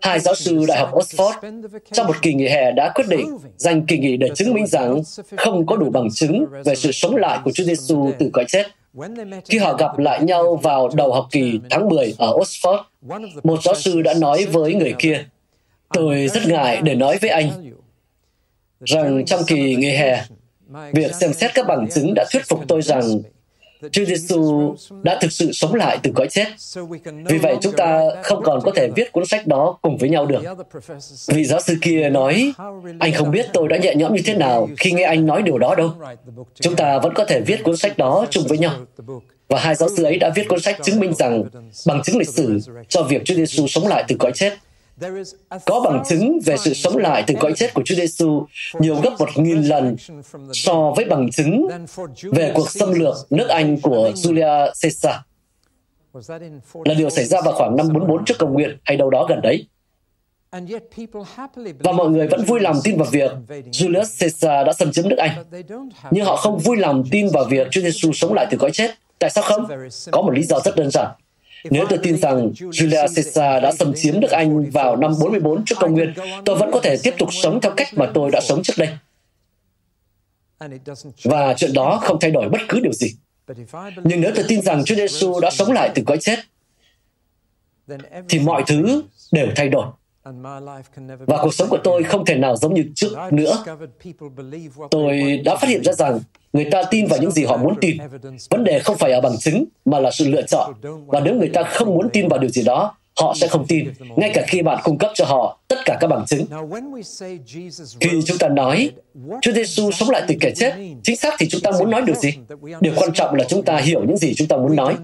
Hai 0.00 0.20
giáo 0.20 0.34
sư 0.34 0.64
Đại 0.68 0.78
học 0.78 0.90
Oxford 0.92 1.62
trong 1.92 2.06
một 2.06 2.16
kỳ 2.22 2.34
nghỉ 2.34 2.48
hè 2.48 2.72
đã 2.72 2.92
quyết 2.94 3.04
định 3.08 3.38
dành 3.56 3.86
kỳ 3.86 3.98
nghỉ 3.98 4.16
để 4.16 4.28
chứng 4.34 4.54
minh 4.54 4.66
rằng 4.66 5.02
không 5.36 5.66
có 5.66 5.76
đủ 5.76 5.90
bằng 5.90 6.08
chứng 6.10 6.46
về 6.64 6.74
sự 6.74 6.92
sống 6.92 7.16
lại 7.16 7.38
của 7.44 7.50
Chúa 7.50 7.64
Giêsu 7.64 8.12
từ 8.18 8.30
cõi 8.32 8.44
chết. 8.48 8.66
Khi 9.48 9.58
họ 9.58 9.76
gặp 9.76 9.98
lại 9.98 10.22
nhau 10.22 10.56
vào 10.56 10.88
đầu 10.94 11.12
học 11.12 11.26
kỳ 11.30 11.60
tháng 11.70 11.88
10 11.88 12.14
ở 12.18 12.32
Oxford, 12.32 12.82
một 13.44 13.62
giáo 13.62 13.74
sư 13.74 14.02
đã 14.02 14.14
nói 14.14 14.46
với 14.46 14.74
người 14.74 14.94
kia, 14.98 15.24
tôi 15.92 16.28
rất 16.28 16.46
ngại 16.46 16.80
để 16.82 16.94
nói 16.94 17.18
với 17.20 17.30
anh 17.30 17.72
rằng 18.84 19.24
trong 19.24 19.40
kỳ 19.46 19.76
nghỉ 19.76 19.90
hè, 19.90 20.24
việc 20.92 21.14
xem 21.14 21.32
xét 21.32 21.50
các 21.54 21.66
bằng 21.66 21.88
chứng 21.94 22.14
đã 22.14 22.24
thuyết 22.32 22.42
phục 22.48 22.60
tôi 22.68 22.82
rằng 22.82 23.20
Chúa 23.92 24.04
Giêsu 24.04 24.74
đã 25.02 25.18
thực 25.20 25.32
sự 25.32 25.52
sống 25.52 25.74
lại 25.74 25.98
từ 26.02 26.12
cõi 26.14 26.26
chết. 26.30 26.46
Vì 27.28 27.38
vậy 27.38 27.56
chúng 27.60 27.72
ta 27.76 28.00
không 28.22 28.42
còn 28.42 28.60
có 28.60 28.72
thể 28.76 28.88
viết 28.96 29.12
cuốn 29.12 29.26
sách 29.26 29.46
đó 29.46 29.78
cùng 29.82 29.96
với 29.96 30.08
nhau 30.08 30.26
được. 30.26 30.42
Vị 31.28 31.44
giáo 31.44 31.60
sư 31.60 31.74
kia 31.82 32.08
nói, 32.08 32.52
anh 32.98 33.12
không 33.12 33.30
biết 33.30 33.46
tôi 33.52 33.68
đã 33.68 33.76
nhẹ 33.76 33.94
nhõm 33.94 34.14
như 34.14 34.22
thế 34.24 34.34
nào 34.34 34.68
khi 34.76 34.92
nghe 34.92 35.04
anh 35.04 35.26
nói 35.26 35.42
điều 35.42 35.58
đó 35.58 35.74
đâu. 35.74 35.92
Chúng 36.54 36.76
ta 36.76 36.98
vẫn 36.98 37.14
có 37.14 37.24
thể 37.24 37.40
viết 37.40 37.62
cuốn 37.62 37.76
sách 37.76 37.98
đó 37.98 38.26
chung 38.30 38.44
với 38.48 38.58
nhau. 38.58 38.72
Và 39.48 39.60
hai 39.60 39.74
giáo 39.74 39.88
sư 39.96 40.04
ấy 40.04 40.18
đã 40.18 40.30
viết 40.36 40.48
cuốn 40.48 40.60
sách 40.60 40.76
chứng 40.82 41.00
minh 41.00 41.14
rằng 41.14 41.42
bằng 41.86 42.02
chứng 42.02 42.18
lịch 42.18 42.28
sử 42.28 42.58
cho 42.88 43.02
việc 43.02 43.22
Chúa 43.24 43.34
Giêsu 43.34 43.66
sống 43.66 43.86
lại 43.86 44.04
từ 44.08 44.16
cõi 44.18 44.32
chết 44.34 44.52
có 45.66 45.80
bằng 45.80 46.02
chứng 46.08 46.38
về 46.44 46.56
sự 46.56 46.74
sống 46.74 46.96
lại 46.96 47.24
từ 47.26 47.34
cõi 47.40 47.52
chết 47.56 47.74
của 47.74 47.82
Chúa 47.84 47.94
Giêsu 47.94 48.46
nhiều 48.80 49.00
gấp 49.00 49.10
một 49.18 49.28
nghìn 49.36 49.62
lần 49.62 49.96
so 50.52 50.92
với 50.96 51.04
bằng 51.04 51.30
chứng 51.30 51.68
về 52.32 52.52
cuộc 52.54 52.70
xâm 52.70 52.92
lược 52.92 53.14
nước 53.30 53.48
Anh 53.48 53.80
của 53.80 54.10
Julia 54.14 54.72
Caesar. 54.82 55.14
Là 56.84 56.94
điều 56.94 57.10
xảy 57.10 57.24
ra 57.24 57.40
vào 57.44 57.54
khoảng 57.54 57.76
năm 57.76 57.88
44 57.92 58.24
trước 58.24 58.38
công 58.38 58.52
nguyên 58.52 58.78
hay 58.84 58.96
đâu 58.96 59.10
đó 59.10 59.26
gần 59.28 59.40
đấy. 59.42 59.66
Và 61.78 61.92
mọi 61.92 62.10
người 62.10 62.28
vẫn 62.28 62.44
vui 62.44 62.60
lòng 62.60 62.76
tin 62.84 62.96
vào 62.96 63.08
việc 63.10 63.30
Julius 63.48 64.20
Caesar 64.20 64.66
đã 64.66 64.72
xâm 64.72 64.92
chiếm 64.92 65.08
nước 65.08 65.18
Anh. 65.18 65.44
Nhưng 66.10 66.24
họ 66.24 66.36
không 66.36 66.58
vui 66.58 66.76
lòng 66.76 67.04
tin 67.10 67.28
vào 67.32 67.44
việc 67.44 67.68
Chúa 67.70 67.80
Giêsu 67.80 68.12
sống 68.12 68.34
lại 68.34 68.46
từ 68.50 68.58
cõi 68.58 68.70
chết. 68.72 68.90
Tại 69.18 69.30
sao 69.30 69.44
không? 69.44 69.66
Có 70.10 70.22
một 70.22 70.30
lý 70.30 70.42
do 70.42 70.60
rất 70.64 70.76
đơn 70.76 70.90
giản. 70.90 71.06
Nếu 71.70 71.86
tôi 71.88 71.98
tin 72.02 72.16
rằng 72.16 72.50
Julia 72.52 73.08
Caesar 73.14 73.62
đã 73.62 73.72
xâm 73.72 73.92
chiếm 73.94 74.20
nước 74.20 74.30
Anh 74.30 74.70
vào 74.70 74.96
năm 74.96 75.12
44 75.20 75.64
trước 75.64 75.74
công 75.80 75.92
nguyên, 75.92 76.12
tôi 76.44 76.56
vẫn 76.56 76.70
có 76.72 76.80
thể 76.80 76.96
tiếp 77.02 77.14
tục 77.18 77.28
sống 77.32 77.60
theo 77.60 77.72
cách 77.76 77.88
mà 77.92 78.10
tôi 78.14 78.30
đã 78.30 78.40
sống 78.40 78.62
trước 78.62 78.74
đây. 78.76 78.88
Và 81.24 81.54
chuyện 81.54 81.72
đó 81.72 81.98
không 82.02 82.18
thay 82.20 82.30
đổi 82.30 82.48
bất 82.48 82.60
cứ 82.68 82.80
điều 82.80 82.92
gì. 82.92 83.14
Nhưng 84.04 84.20
nếu 84.20 84.32
tôi 84.34 84.44
tin 84.48 84.62
rằng 84.62 84.84
Chúa 84.84 84.94
Giêsu 84.94 85.40
đã 85.40 85.50
sống 85.50 85.72
lại 85.72 85.90
từ 85.94 86.02
cõi 86.06 86.18
chết, 86.20 86.38
thì 88.28 88.38
mọi 88.38 88.64
thứ 88.66 89.02
đều 89.32 89.48
thay 89.56 89.68
đổi. 89.68 89.86
Và 91.26 91.38
cuộc 91.42 91.54
sống 91.54 91.68
của 91.68 91.78
tôi 91.84 92.02
không 92.02 92.24
thể 92.24 92.34
nào 92.34 92.56
giống 92.56 92.74
như 92.74 92.84
trước 92.94 93.12
nữa. 93.30 93.64
Tôi 94.90 95.40
đã 95.44 95.56
phát 95.56 95.68
hiện 95.68 95.84
ra 95.84 95.92
rằng 95.92 96.20
người 96.56 96.68
ta 96.70 96.82
tin 96.90 97.06
vào 97.06 97.18
những 97.20 97.30
gì 97.30 97.44
họ 97.44 97.56
muốn 97.56 97.74
tin. 97.80 97.96
Vấn 98.50 98.64
đề 98.64 98.78
không 98.78 98.96
phải 98.98 99.12
ở 99.12 99.20
bằng 99.20 99.36
chứng, 99.38 99.64
mà 99.84 100.00
là 100.00 100.10
sự 100.10 100.28
lựa 100.28 100.42
chọn. 100.42 100.74
Và 101.06 101.20
nếu 101.20 101.34
người 101.34 101.50
ta 101.54 101.62
không 101.62 101.94
muốn 101.94 102.08
tin 102.12 102.28
vào 102.28 102.38
điều 102.38 102.50
gì 102.50 102.62
đó, 102.62 102.94
họ 103.20 103.34
sẽ 103.36 103.46
không 103.46 103.66
tin, 103.66 103.88
ngay 104.16 104.30
cả 104.34 104.44
khi 104.46 104.62
bạn 104.62 104.78
cung 104.84 104.98
cấp 104.98 105.10
cho 105.14 105.24
họ 105.24 105.58
tất 105.68 105.76
cả 105.84 105.96
các 106.00 106.06
bằng 106.06 106.24
chứng. 106.26 106.46
Khi 108.00 108.22
chúng 108.26 108.38
ta 108.38 108.48
nói 108.48 108.90
Chúa 109.42 109.52
Giêsu 109.52 109.90
sống 109.90 110.10
lại 110.10 110.22
từ 110.28 110.34
kẻ 110.40 110.52
chết, 110.56 110.74
chính 111.02 111.16
xác 111.16 111.34
thì 111.38 111.48
chúng 111.48 111.60
ta 111.60 111.70
muốn 111.70 111.90
nói 111.90 112.02
điều 112.06 112.16
gì? 112.16 112.30
Điều 112.80 112.92
quan 112.96 113.12
trọng 113.12 113.34
là 113.34 113.44
chúng 113.48 113.62
ta 113.62 113.76
hiểu 113.76 114.04
những 114.04 114.16
gì 114.16 114.34
chúng 114.36 114.48
ta 114.48 114.56
muốn 114.56 114.76
nói. 114.76 114.94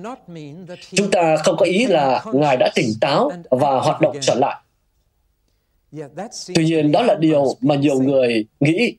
Chúng 0.94 1.11
ta 1.11 1.37
không 1.37 1.56
có 1.56 1.66
ý 1.66 1.87
là 1.87 2.25
Ngài 2.32 2.56
đã 2.56 2.71
tỉnh 2.75 2.92
táo 3.00 3.32
và 3.50 3.80
hoạt 3.80 4.00
động 4.00 4.16
trở 4.21 4.35
lại. 4.35 4.56
Tuy 6.54 6.64
nhiên, 6.64 6.92
đó 6.92 7.02
là 7.02 7.14
điều 7.14 7.44
mà 7.61 7.75
nhiều 7.75 8.00
người 8.00 8.44
nghĩ. 8.61 8.97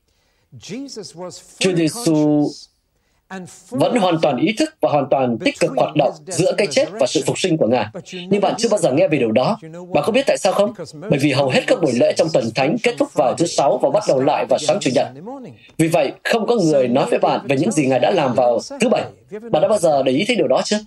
Chúa 1.59 1.75
Giêsu 1.75 2.47
vẫn 3.69 3.97
hoàn 3.97 4.19
toàn 4.21 4.37
ý 4.37 4.53
thức 4.57 4.75
và 4.81 4.89
hoàn 4.89 5.05
toàn 5.09 5.37
tích 5.37 5.59
cực 5.59 5.71
hoạt 5.77 5.95
động 5.95 6.13
giữa 6.27 6.53
cái 6.57 6.67
chết 6.71 6.85
và 6.91 7.07
sự 7.07 7.21
phục 7.25 7.39
sinh 7.39 7.57
của 7.57 7.67
Ngài. 7.67 7.85
Nhưng 8.29 8.41
bạn 8.41 8.53
chưa 8.57 8.69
bao 8.69 8.79
giờ 8.79 8.91
nghe 8.91 9.07
về 9.07 9.17
điều 9.17 9.31
đó. 9.31 9.57
Bạn 9.93 10.03
có 10.05 10.11
biết 10.11 10.23
tại 10.27 10.37
sao 10.37 10.53
không? 10.53 10.73
Bởi 11.09 11.19
vì 11.19 11.31
hầu 11.31 11.49
hết 11.49 11.61
các 11.67 11.81
buổi 11.81 11.91
lễ 11.93 12.13
trong 12.17 12.27
tuần 12.33 12.45
thánh 12.55 12.77
kết 12.83 12.95
thúc 12.97 13.13
vào 13.13 13.35
thứ 13.37 13.45
sáu 13.45 13.77
và 13.77 13.89
bắt 13.89 14.03
đầu 14.07 14.19
lại 14.19 14.45
vào 14.49 14.59
sáng 14.59 14.77
chủ 14.81 14.91
nhật. 14.95 15.07
Vì 15.77 15.87
vậy, 15.87 16.11
không 16.23 16.47
có 16.47 16.55
người 16.55 16.87
nói 16.87 17.05
với 17.09 17.19
bạn 17.19 17.47
về 17.47 17.57
những 17.57 17.71
gì 17.71 17.85
Ngài 17.85 17.99
đã 17.99 18.11
làm 18.11 18.33
vào 18.33 18.59
thứ 18.79 18.89
bảy. 18.89 19.03
Bạn 19.51 19.61
đã 19.61 19.67
bao 19.67 19.79
giờ 19.79 20.03
để 20.03 20.11
ý 20.11 20.23
thấy 20.27 20.35
điều 20.35 20.47
đó 20.47 20.61
chưa? 20.65 20.79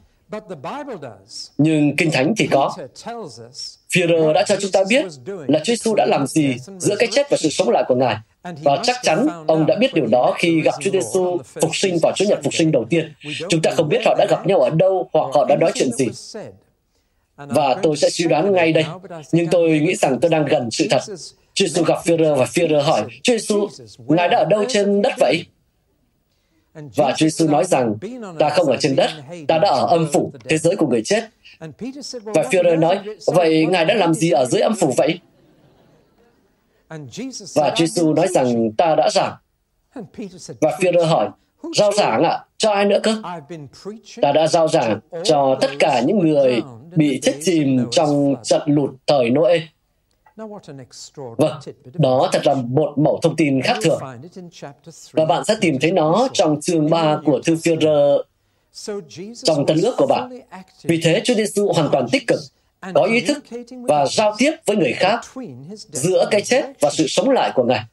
Nhưng 1.59 1.97
Kinh 1.97 2.11
Thánh 2.11 2.35
thì 2.37 2.47
có. 2.47 2.77
Führer 3.95 4.33
đã 4.33 4.43
cho 4.43 4.57
chúng 4.61 4.71
ta 4.71 4.85
biết 4.89 5.05
là 5.27 5.59
Chúa 5.59 5.73
Giêsu 5.73 5.95
đã 5.95 6.07
làm 6.07 6.27
gì 6.27 6.57
giữa 6.79 6.97
cái 6.99 7.09
chết 7.13 7.31
và 7.31 7.37
sự 7.37 7.49
sống 7.49 7.71
lại 7.71 7.85
của 7.89 7.95
Ngài. 7.95 8.17
Và 8.63 8.81
chắc 8.83 8.97
chắn 9.03 9.27
ông 9.47 9.67
đã 9.67 9.77
biết 9.77 9.95
điều 9.95 10.07
đó 10.07 10.35
khi 10.39 10.61
gặp 10.61 10.75
Chúa 10.81 10.91
Giêsu 10.91 11.39
phục 11.61 11.77
sinh 11.77 11.99
vào 12.03 12.13
Chúa 12.17 12.25
Nhật 12.25 12.41
phục 12.45 12.55
sinh 12.55 12.73
đầu 12.73 12.85
tiên. 12.91 13.13
Chúng 13.49 13.63
ta 13.63 13.71
không 13.71 13.89
biết 13.89 14.01
họ 14.05 14.15
đã 14.19 14.27
gặp 14.31 14.47
nhau 14.47 14.61
ở 14.61 14.71
đâu 14.71 15.09
hoặc 15.13 15.31
họ 15.35 15.45
đã 15.45 15.57
nói 15.57 15.73
chuyện 15.75 15.93
gì. 15.93 16.07
Và 17.37 17.77
tôi 17.83 17.97
sẽ 17.97 18.11
suy 18.11 18.25
đoán 18.25 18.53
ngay 18.53 18.73
đây. 18.73 18.85
Nhưng 19.33 19.47
tôi 19.47 19.69
nghĩ 19.69 19.95
rằng 19.95 20.19
tôi 20.21 20.31
đang 20.31 20.45
gần 20.45 20.71
sự 20.71 20.87
thật. 20.91 21.01
Chúa 21.55 21.67
Giêsu 21.67 21.83
gặp 21.83 21.99
Führer 22.05 22.35
và 22.35 22.45
Führer 22.45 22.83
hỏi, 22.83 23.03
Chúa 23.23 23.33
Giêsu, 23.33 23.69
Ngài 24.09 24.29
đã 24.29 24.39
ở 24.39 24.45
đâu 24.45 24.65
trên 24.69 25.03
đất 25.03 25.13
vậy? 25.19 25.45
Và 26.77 27.15
Chúa 27.17 27.27
Giêsu 27.27 27.49
nói 27.49 27.65
rằng, 27.65 27.95
ta 28.39 28.49
không 28.49 28.67
ở 28.67 28.77
trên 28.81 28.97
đất, 28.97 29.11
ta 29.49 29.59
đã 29.59 29.69
ở 29.69 29.87
âm 29.87 30.09
phủ, 30.13 30.33
thế 30.49 30.59
giới 30.59 30.77
của 30.77 30.87
người 30.87 31.03
chết. 31.05 31.25
Và 32.25 32.43
Führer 32.43 32.79
nói, 32.79 33.01
vậy 33.27 33.67
Ngài 33.67 33.85
đã 33.85 33.95
làm 33.95 34.15
gì 34.15 34.31
ở 34.31 34.45
dưới 34.45 34.61
âm 34.61 34.75
phủ 34.77 34.95
vậy? 34.97 35.21
Và 37.55 37.73
Chúa 37.77 37.87
Giêsu 37.87 38.13
nói 38.13 38.29
rằng 38.29 38.73
ta 38.73 38.95
đã 38.95 39.11
giảng. 39.11 39.35
Và 40.61 40.79
Führer 40.81 41.07
hỏi, 41.07 41.29
rao 41.77 41.93
giảng 41.93 42.23
ạ, 42.23 42.31
à? 42.31 42.45
cho 42.57 42.71
ai 42.71 42.85
nữa 42.85 42.99
cơ? 43.03 43.23
Ta 44.23 44.33
đã 44.33 44.47
rao 44.47 44.69
giảng 44.69 45.01
cho 45.25 45.59
tất 45.61 45.71
cả 45.79 46.01
những 46.01 46.19
người 46.19 46.63
bị 46.97 47.21
chết 47.23 47.35
chìm 47.45 47.87
trong 47.91 48.35
trận 48.43 48.63
lụt 48.67 48.91
thời 49.07 49.31
Noe. 49.31 49.59
Vâng, 51.39 51.61
đó 51.95 52.29
thật 52.33 52.47
là 52.47 52.55
một 52.55 52.93
mẫu 52.97 53.21
thông 53.23 53.37
tin 53.37 53.63
khác 53.63 53.77
thường. 53.83 54.01
Và 55.13 55.25
bạn 55.25 55.45
sẽ 55.45 55.57
tìm 55.61 55.79
thấy 55.81 55.93
nó 55.93 56.29
trong 56.33 56.61
chương 56.61 56.91
3 56.91 57.19
của 57.25 57.41
thư 57.45 57.55
Führer 57.55 58.23
trong 59.43 59.67
tân 59.67 59.81
ước 59.83 59.95
của 59.99 60.07
bạn. 60.07 60.41
Vì 60.83 61.01
thế, 61.03 61.21
Chúa 61.25 61.35
Giêsu 61.35 61.73
hoàn 61.73 61.89
toàn 61.93 62.07
tích 62.13 62.27
cực, 62.27 62.41
có 62.95 63.03
ý 63.03 63.21
thức 63.21 63.45
và 63.89 64.07
giao 64.07 64.35
tiếp 64.39 64.53
với 64.67 64.77
người 64.77 64.93
khác 64.93 65.21
giữa 65.75 66.29
cái 66.31 66.43
chết 66.43 66.65
và 66.81 66.91
sự 66.91 67.07
sống 67.09 67.31
lại 67.31 67.53
của 67.55 67.65
Ngài. 67.65 67.85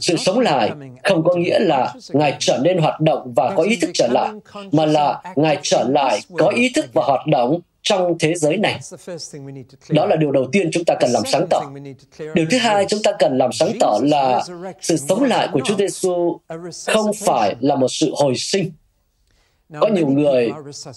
Sự 0.00 0.16
sống 0.16 0.38
lại 0.38 0.70
không 1.04 1.24
có 1.24 1.34
nghĩa 1.34 1.58
là 1.58 1.94
Ngài 2.12 2.36
trở 2.38 2.58
nên 2.62 2.78
hoạt 2.78 3.00
động 3.00 3.32
và 3.36 3.54
có 3.56 3.62
ý 3.62 3.76
thức 3.76 3.90
trở 3.94 4.08
lại, 4.10 4.30
mà 4.72 4.86
là 4.86 5.22
Ngài 5.36 5.58
trở 5.62 5.84
lại 5.88 6.20
có 6.36 6.48
ý 6.48 6.72
thức 6.74 6.84
và 6.92 7.02
hoạt 7.06 7.26
động 7.26 7.60
trong 7.82 8.18
thế 8.18 8.34
giới 8.34 8.56
này. 8.56 8.80
Đó 9.90 10.06
là 10.06 10.16
điều 10.16 10.30
đầu 10.30 10.46
tiên 10.52 10.70
chúng 10.72 10.84
ta 10.84 10.94
cần 11.00 11.10
làm 11.10 11.22
sáng 11.26 11.46
tỏ. 11.50 11.70
Điều 12.34 12.46
thứ 12.50 12.58
hai 12.58 12.86
chúng 12.88 13.02
ta 13.02 13.12
cần 13.18 13.38
làm 13.38 13.52
sáng 13.52 13.72
tỏ 13.80 13.98
là 14.02 14.44
sự 14.80 14.96
sống 14.96 15.22
lại 15.22 15.48
của 15.52 15.60
Chúa 15.64 15.76
Giêsu 15.76 16.38
không 16.86 17.10
phải 17.24 17.56
là 17.60 17.76
một 17.76 17.88
sự 17.88 18.12
hồi 18.16 18.34
sinh. 18.36 18.72
Có 19.80 19.88
nhiều 19.88 20.08
người 20.08 20.50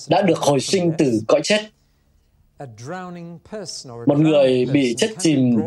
đã 0.09 0.21
được 0.21 0.37
hồi 0.37 0.59
sinh 0.59 0.91
từ 0.97 1.21
cõi 1.27 1.41
chết. 1.43 1.61
Một 4.05 4.19
người 4.19 4.65
bị 4.65 4.95
chết 4.97 5.09
chìm 5.19 5.61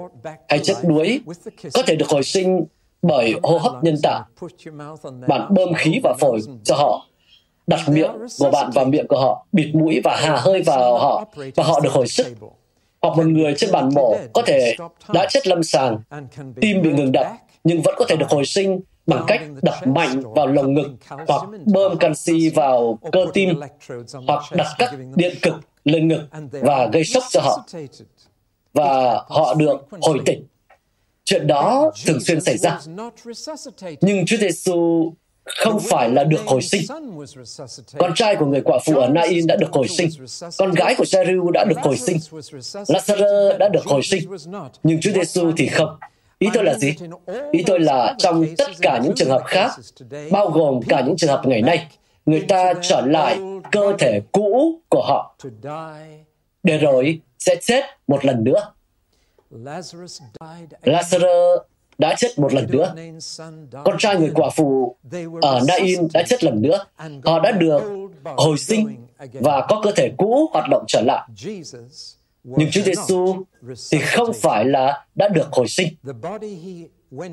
hay 0.48 0.60
chết 0.62 0.74
đuối 0.82 1.20
có 1.74 1.82
thể 1.86 1.96
được 1.96 2.08
hồi 2.08 2.22
sinh 2.22 2.64
bởi 3.02 3.34
hô 3.42 3.58
hấp 3.58 3.84
nhân 3.84 3.96
tạo. 4.02 4.24
Bạn 5.28 5.54
bơm 5.54 5.74
khí 5.74 6.00
vào 6.02 6.14
phổi 6.20 6.40
cho 6.64 6.74
họ 6.74 7.06
đặt 7.68 7.88
miệng 7.88 8.10
của 8.38 8.50
bạn 8.50 8.70
vào 8.74 8.84
miệng 8.84 9.06
của 9.08 9.20
họ, 9.20 9.46
bịt 9.52 9.74
mũi 9.74 10.00
và 10.04 10.16
hà 10.16 10.36
hơi 10.36 10.62
vào 10.62 10.98
họ, 10.98 11.24
và 11.54 11.64
họ 11.64 11.80
được 11.80 11.92
hồi 11.92 12.08
sức. 12.08 12.26
Hoặc 13.02 13.16
một 13.16 13.26
người 13.26 13.54
trên 13.56 13.72
bàn 13.72 13.88
mổ 13.94 14.16
có 14.32 14.42
thể 14.46 14.76
đã 15.12 15.26
chết 15.30 15.46
lâm 15.46 15.62
sàng, 15.62 15.98
tim 16.60 16.82
bị 16.82 16.90
ngừng 16.92 17.12
đập, 17.12 17.26
nhưng 17.64 17.82
vẫn 17.82 17.94
có 17.98 18.04
thể 18.08 18.16
được 18.16 18.28
hồi 18.30 18.46
sinh 18.46 18.80
bằng 19.06 19.24
cách 19.26 19.42
đập 19.62 19.86
mạnh 19.86 20.22
vào 20.34 20.46
lồng 20.46 20.74
ngực 20.74 20.90
hoặc 21.28 21.42
bơm 21.64 21.98
canxi 21.98 22.48
vào 22.48 22.98
cơ 23.12 23.26
tim 23.34 23.60
hoặc 24.26 24.42
đặt 24.52 24.66
các 24.78 24.94
điện 25.14 25.34
cực 25.42 25.54
lên 25.84 26.08
ngực 26.08 26.22
và 26.50 26.86
gây 26.92 27.04
sốc 27.04 27.22
cho 27.30 27.40
họ 27.40 27.66
và 28.72 29.22
họ 29.28 29.54
được 29.54 29.86
hồi 30.00 30.18
tỉnh. 30.26 30.46
Chuyện 31.24 31.46
đó 31.46 31.90
thường 32.06 32.20
xuyên 32.20 32.40
xảy 32.40 32.58
ra. 32.58 32.80
Nhưng 34.00 34.26
Chúa 34.26 34.36
Giêsu 34.36 35.12
không 35.56 35.80
phải 35.80 36.10
là 36.10 36.24
được 36.24 36.40
hồi 36.46 36.62
sinh. 36.62 36.82
Con 37.98 38.14
trai 38.14 38.36
của 38.36 38.46
người 38.46 38.60
quả 38.60 38.78
phụ 38.86 38.94
ở 38.94 39.08
Nain 39.08 39.46
đã 39.46 39.56
được 39.56 39.72
hồi 39.72 39.88
sinh. 39.88 40.08
Con 40.58 40.72
gái 40.72 40.94
của 40.98 41.04
Jairus 41.04 41.50
đã 41.50 41.64
được 41.64 41.78
hồi 41.82 41.96
sinh. 41.96 42.16
Lazarus 42.72 43.58
đã 43.58 43.68
được 43.68 43.84
hồi 43.84 44.02
sinh. 44.02 44.30
Nhưng 44.82 45.00
Chúa 45.00 45.12
Giêsu 45.12 45.52
thì 45.56 45.66
không. 45.66 45.98
Ý 46.38 46.48
tôi 46.54 46.64
là 46.64 46.74
gì? 46.74 46.94
Ý 47.52 47.62
tôi 47.66 47.80
là 47.80 48.14
trong 48.18 48.44
tất 48.58 48.70
cả 48.80 49.00
những 49.04 49.12
trường 49.16 49.30
hợp 49.30 49.42
khác, 49.46 49.70
bao 50.30 50.50
gồm 50.50 50.80
cả 50.88 51.00
những 51.00 51.16
trường 51.16 51.30
hợp 51.30 51.42
ngày 51.46 51.62
nay, 51.62 51.86
người 52.26 52.44
ta 52.48 52.74
trở 52.82 53.00
lại 53.00 53.38
cơ 53.72 53.92
thể 53.98 54.20
cũ 54.32 54.80
của 54.88 55.02
họ, 55.02 55.36
để 56.62 56.78
rồi 56.78 57.20
sẽ 57.38 57.56
chết 57.62 57.84
một 58.06 58.24
lần 58.24 58.44
nữa. 58.44 58.72
Lazarus 60.82 61.58
đã 61.98 62.14
chết 62.18 62.38
một 62.38 62.54
lần 62.54 62.66
nữa. 62.70 62.94
Con 63.84 63.98
trai 63.98 64.16
người 64.16 64.30
quả 64.34 64.50
phụ 64.50 64.96
ở 65.42 65.60
Nain 65.68 66.08
đã 66.14 66.22
chết 66.28 66.44
lần 66.44 66.62
nữa. 66.62 66.84
Họ 67.24 67.40
đã 67.40 67.50
được 67.50 67.82
hồi 68.24 68.58
sinh 68.58 69.06
và 69.32 69.66
có 69.68 69.80
cơ 69.84 69.92
thể 69.96 70.12
cũ 70.16 70.50
hoạt 70.52 70.68
động 70.70 70.84
trở 70.88 71.02
lại. 71.06 71.28
Nhưng 72.44 72.70
Chúa 72.70 72.82
Giêsu 72.82 73.36
thì 73.90 73.98
không 73.98 74.32
phải 74.32 74.64
là 74.64 75.06
đã 75.14 75.28
được 75.28 75.52
hồi 75.52 75.68
sinh. 75.68 75.88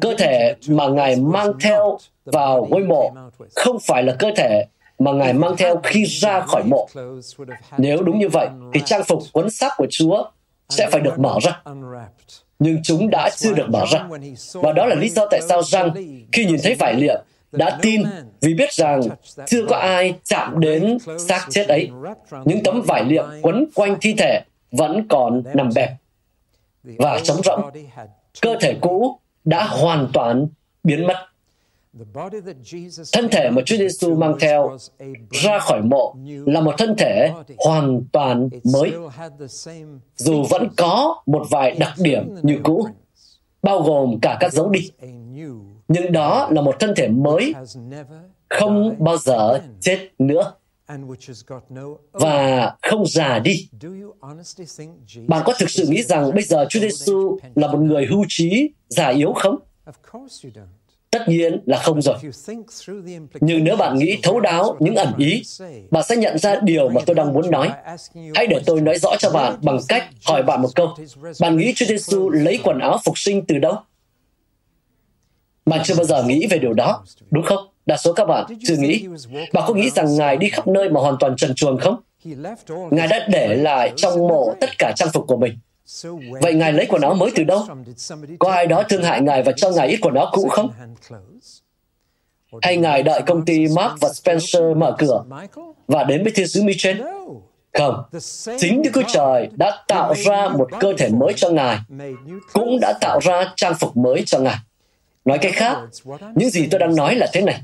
Cơ 0.01 0.15
thể 0.17 0.55
mà 0.67 0.87
Ngài 0.87 1.15
mang 1.15 1.51
theo 1.61 1.97
vào 2.25 2.67
ngôi 2.69 2.83
mộ 2.83 3.13
không 3.55 3.77
phải 3.79 4.03
là 4.03 4.15
cơ 4.19 4.31
thể 4.37 4.65
mà 4.99 5.11
Ngài 5.11 5.33
mang 5.33 5.57
theo 5.57 5.81
khi 5.83 6.05
ra 6.05 6.39
khỏi 6.39 6.63
mộ. 6.63 6.87
Nếu 7.77 8.03
đúng 8.03 8.19
như 8.19 8.29
vậy, 8.29 8.47
thì 8.73 8.81
trang 8.85 9.03
phục 9.03 9.23
quấn 9.33 9.49
xác 9.49 9.73
của 9.77 9.87
Chúa 9.89 10.29
sẽ 10.69 10.89
phải 10.91 11.01
được 11.01 11.19
mở 11.19 11.39
ra 11.43 11.61
nhưng 12.59 12.83
chúng 12.83 13.09
đã 13.09 13.29
chưa 13.37 13.53
được 13.53 13.69
mở 13.69 13.85
ra. 13.91 14.07
Và 14.53 14.71
đó 14.71 14.85
là 14.85 14.95
lý 14.95 15.09
do 15.09 15.27
tại 15.31 15.41
sao 15.49 15.63
rằng 15.63 15.91
khi 16.31 16.45
nhìn 16.45 16.57
thấy 16.63 16.75
vải 16.75 16.93
liệm, 16.93 17.21
đã 17.51 17.79
tin 17.81 18.03
vì 18.41 18.53
biết 18.53 18.73
rằng 18.73 19.01
chưa 19.47 19.65
có 19.69 19.75
ai 19.75 20.15
chạm 20.23 20.59
đến 20.59 20.97
xác 21.27 21.47
chết 21.49 21.67
ấy. 21.67 21.89
Những 22.45 22.63
tấm 22.63 22.81
vải 22.81 23.03
liệm 23.03 23.25
quấn 23.41 23.65
quanh 23.75 23.97
thi 24.01 24.13
thể 24.17 24.41
vẫn 24.71 25.07
còn 25.09 25.43
nằm 25.53 25.69
bẹp 25.75 25.89
và 26.83 27.19
trống 27.23 27.41
rỗng. 27.43 27.61
Cơ 28.41 28.55
thể 28.61 28.75
cũ 28.81 29.19
đã 29.45 29.63
hoàn 29.63 30.07
toàn 30.13 30.47
biến 30.83 31.07
mất. 31.07 31.27
Thân 33.13 33.29
thể 33.31 33.49
mà 33.49 33.61
Chúa 33.65 33.77
Giêsu 33.77 34.15
mang 34.15 34.35
theo 34.39 34.77
ra 35.31 35.59
khỏi 35.59 35.81
mộ 35.81 36.15
là 36.45 36.61
một 36.61 36.75
thân 36.77 36.95
thể 36.97 37.31
hoàn 37.57 38.01
toàn 38.11 38.49
mới, 38.73 38.91
dù 40.15 40.43
vẫn 40.49 40.67
có 40.77 41.21
một 41.25 41.47
vài 41.49 41.75
đặc 41.79 41.93
điểm 41.97 42.35
như 42.43 42.59
cũ, 42.63 42.87
bao 43.63 43.81
gồm 43.81 44.19
cả 44.21 44.37
các 44.39 44.53
dấu 44.53 44.69
đi. 44.69 44.91
Nhưng 45.87 46.11
đó 46.11 46.47
là 46.51 46.61
một 46.61 46.75
thân 46.79 46.93
thể 46.95 47.07
mới, 47.07 47.53
không 48.49 48.95
bao 48.99 49.17
giờ 49.17 49.59
chết 49.81 50.09
nữa. 50.19 50.53
và 52.11 52.75
không 52.81 53.05
già 53.05 53.39
đi. 53.39 53.69
Bạn 55.27 55.41
có 55.45 55.53
thực 55.59 55.69
sự 55.69 55.87
nghĩ 55.87 56.03
rằng 56.03 56.31
bây 56.35 56.43
giờ 56.43 56.65
Chúa 56.69 56.79
Giêsu 56.79 57.37
là 57.55 57.67
một 57.67 57.79
người 57.79 58.05
hưu 58.05 58.25
trí, 58.27 58.69
già 58.89 59.07
yếu 59.07 59.33
không? 59.33 59.55
Tất 61.15 61.27
nhiên 61.27 61.59
là 61.65 61.77
không 61.77 62.01
rồi. 62.01 62.15
Nhưng 63.39 63.63
nếu 63.63 63.75
bạn 63.75 63.97
nghĩ 63.97 64.17
thấu 64.23 64.39
đáo 64.39 64.77
những 64.79 64.95
ẩn 64.95 65.13
ý, 65.17 65.43
bạn 65.91 66.03
sẽ 66.03 66.15
nhận 66.15 66.37
ra 66.37 66.55
điều 66.63 66.89
mà 66.89 67.01
tôi 67.05 67.15
đang 67.15 67.33
muốn 67.33 67.51
nói. 67.51 67.69
Hãy 68.35 68.47
để 68.47 68.59
tôi 68.65 68.81
nói 68.81 68.97
rõ 68.97 69.15
cho 69.19 69.29
bạn 69.29 69.55
bằng 69.61 69.77
cách 69.87 70.03
hỏi 70.25 70.43
bạn 70.43 70.61
một 70.61 70.69
câu. 70.75 70.87
Bạn 71.39 71.57
nghĩ 71.57 71.73
Chúa 71.75 71.85
Giêsu 71.85 72.29
lấy 72.29 72.59
quần 72.63 72.79
áo 72.79 72.97
phục 73.05 73.17
sinh 73.17 73.45
từ 73.45 73.57
đâu? 73.57 73.75
Bạn 75.65 75.79
chưa 75.83 75.95
bao 75.95 76.03
giờ 76.05 76.23
nghĩ 76.23 76.47
về 76.49 76.59
điều 76.59 76.73
đó, 76.73 77.03
đúng 77.31 77.43
không? 77.43 77.67
Đa 77.85 77.97
số 77.97 78.13
các 78.13 78.25
bạn 78.25 78.45
chưa 78.67 78.75
nghĩ. 78.77 79.07
Bạn 79.53 79.63
có 79.67 79.73
nghĩ 79.73 79.89
rằng 79.89 80.15
Ngài 80.15 80.37
đi 80.37 80.49
khắp 80.49 80.67
nơi 80.67 80.89
mà 80.89 81.01
hoàn 81.01 81.15
toàn 81.19 81.35
trần 81.35 81.55
truồng 81.55 81.77
không? 81.77 81.95
Ngài 82.91 83.07
đã 83.07 83.27
để 83.29 83.55
lại 83.55 83.93
trong 83.95 84.27
mộ 84.27 84.53
tất 84.61 84.69
cả 84.77 84.93
trang 84.95 85.09
phục 85.13 85.27
của 85.27 85.37
mình. 85.37 85.57
Vậy 86.41 86.53
Ngài 86.53 86.73
lấy 86.73 86.85
quần 86.89 87.01
áo 87.01 87.13
mới 87.13 87.31
từ 87.35 87.43
đâu? 87.43 87.63
Có 88.39 88.51
ai 88.51 88.67
đó 88.67 88.83
thương 88.89 89.03
hại 89.03 89.21
Ngài 89.21 89.43
và 89.43 89.51
cho 89.51 89.69
Ngài 89.71 89.87
ít 89.87 89.97
quần 90.01 90.15
áo 90.15 90.29
cũ 90.31 90.47
không? 90.49 90.71
Hay 92.61 92.77
Ngài 92.77 93.03
đợi 93.03 93.21
công 93.27 93.45
ty 93.45 93.67
Mark 93.67 93.99
và 94.01 94.09
Spencer 94.13 94.63
mở 94.77 94.95
cửa 94.97 95.23
và 95.87 96.03
đến 96.03 96.23
với 96.23 96.31
thiên 96.35 96.47
sứ 96.47 96.63
Michel? 96.63 97.01
Không, 97.73 98.03
chính 98.59 98.81
Đức 98.81 98.91
Chúa 98.93 99.03
Trời 99.07 99.49
đã 99.55 99.83
tạo 99.87 100.13
ra 100.25 100.49
một 100.49 100.69
cơ 100.79 100.93
thể 100.97 101.09
mới 101.09 101.33
cho 101.33 101.49
Ngài, 101.49 101.77
cũng 102.53 102.79
đã 102.81 102.93
tạo 103.01 103.19
ra 103.23 103.53
trang 103.55 103.73
phục 103.79 103.97
mới 103.97 104.23
cho 104.25 104.39
Ngài. 104.39 104.55
Nói 105.25 105.37
cách 105.37 105.53
khác, 105.55 105.77
những 106.35 106.49
gì 106.49 106.67
tôi 106.71 106.79
đang 106.79 106.95
nói 106.95 107.15
là 107.15 107.27
thế 107.33 107.41
này. 107.41 107.61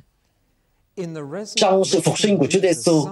Trong 1.56 1.86
sự 1.86 2.00
phục 2.04 2.20
sinh 2.20 2.38
của 2.38 2.48
Chúa 2.50 2.60
Giêsu, 2.60 3.06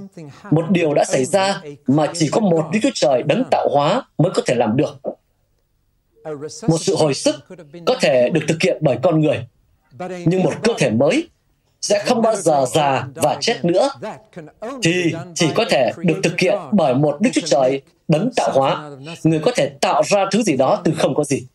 một 0.51 0.65
điều 0.69 0.93
đã 0.93 1.03
xảy 1.05 1.25
ra 1.25 1.61
mà 1.87 2.07
chỉ 2.13 2.29
có 2.31 2.39
một 2.39 2.65
Đức 2.73 2.79
Chúa 2.81 2.89
Trời 2.93 3.23
đấng 3.23 3.43
tạo 3.51 3.69
hóa 3.69 4.03
mới 4.17 4.31
có 4.35 4.41
thể 4.45 4.55
làm 4.55 4.77
được. 4.77 4.95
Một 6.67 6.77
sự 6.79 6.95
hồi 6.95 7.13
sức 7.13 7.35
có 7.85 7.95
thể 8.01 8.29
được 8.29 8.41
thực 8.47 8.61
hiện 8.61 8.77
bởi 8.81 8.97
con 9.03 9.21
người, 9.21 9.47
nhưng 10.25 10.43
một 10.43 10.53
cơ 10.63 10.73
thể 10.77 10.89
mới 10.89 11.27
sẽ 11.81 12.03
không 12.05 12.21
bao 12.21 12.35
giờ 12.35 12.65
già 12.73 13.07
và 13.15 13.37
chết 13.41 13.65
nữa, 13.65 13.89
thì 14.83 15.13
chỉ 15.35 15.47
có 15.55 15.65
thể 15.69 15.91
được 15.97 16.19
thực 16.23 16.39
hiện 16.39 16.57
bởi 16.71 16.95
một 16.95 17.17
Đức 17.21 17.29
Chúa 17.33 17.47
Trời 17.47 17.81
đấng 18.07 18.29
tạo 18.35 18.51
hóa, 18.53 18.89
người 19.23 19.39
có 19.39 19.51
thể 19.55 19.69
tạo 19.81 20.03
ra 20.05 20.25
thứ 20.31 20.43
gì 20.43 20.57
đó 20.57 20.81
từ 20.83 20.93
không 20.97 21.15
có 21.15 21.23
gì. 21.23 21.45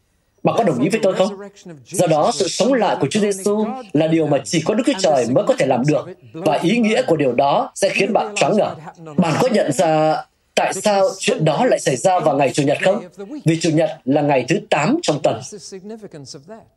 Bạn 0.45 0.55
có 0.59 0.65
đồng 0.65 0.81
ý 0.81 0.89
với 0.89 1.01
tôi 1.03 1.15
không? 1.15 1.39
Do 1.87 2.07
đó, 2.07 2.31
sự 2.35 2.49
sống 2.49 2.73
lại 2.73 2.97
của 3.01 3.07
Chúa 3.11 3.21
Giêsu 3.21 3.67
là 3.93 4.07
điều 4.07 4.27
mà 4.27 4.39
chỉ 4.45 4.63
có 4.65 4.75
Đức 4.75 4.83
Chúa 4.87 4.99
Trời 4.99 5.27
mới 5.31 5.45
có 5.49 5.55
thể 5.59 5.67
làm 5.67 5.83
được. 5.87 6.07
Và 6.33 6.59
ý 6.63 6.79
nghĩa 6.79 7.03
của 7.03 7.17
điều 7.17 7.33
đó 7.33 7.71
sẽ 7.75 7.89
khiến 7.89 8.13
bạn 8.13 8.35
choáng 8.37 8.57
ngợp. 8.57 8.77
Bạn 9.17 9.35
có 9.41 9.49
nhận 9.49 9.73
ra 9.73 10.17
tại 10.55 10.73
sao 10.73 11.09
chuyện 11.19 11.45
đó 11.45 11.65
lại 11.65 11.81
xảy 11.81 11.97
ra 11.97 12.19
vào 12.19 12.37
ngày 12.37 12.53
Chủ 12.53 12.63
nhật 12.63 12.79
không? 12.85 13.05
Vì 13.45 13.61
Chủ 13.61 13.71
nhật 13.71 13.91
là 14.05 14.23
ngày 14.23 14.45
thứ 14.49 14.61
8 14.71 14.99
trong 15.03 15.21
tuần. 15.23 15.41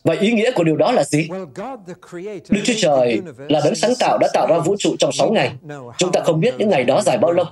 Và 0.03 0.15
ý 0.19 0.31
nghĩa 0.31 0.51
của 0.51 0.63
điều 0.63 0.75
đó 0.75 0.91
là 0.91 1.03
gì? 1.03 1.29
Đức 2.50 2.62
Chúa 2.63 2.74
Trời 2.77 3.21
là 3.50 3.62
đấng 3.65 3.75
sáng 3.75 3.93
tạo 4.00 4.17
đã 4.17 4.27
tạo 4.33 4.47
ra 4.50 4.57
vũ 4.57 4.75
trụ 4.79 4.95
trong 5.00 5.12
6 5.12 5.31
ngày. 5.31 5.51
Chúng 5.97 6.12
ta 6.12 6.21
không 6.25 6.39
biết 6.39 6.55
những 6.57 6.69
ngày 6.69 6.83
đó 6.83 7.01
dài 7.01 7.17
bao 7.17 7.31
lâu. 7.31 7.45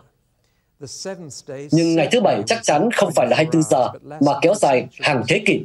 Nhưng 1.72 1.96
ngày 1.96 2.08
thứ 2.12 2.22
bảy 2.22 2.44
chắc 2.48 2.64
chắn 2.64 2.90
không 2.92 3.12
phải 3.16 3.28
là 3.28 3.36
24 3.36 3.64
giờ, 3.64 3.90
mà 4.02 4.34
kéo 4.42 4.54
dài 4.54 4.88
hàng 5.00 5.24
thế 5.28 5.42
kỷ. 5.46 5.62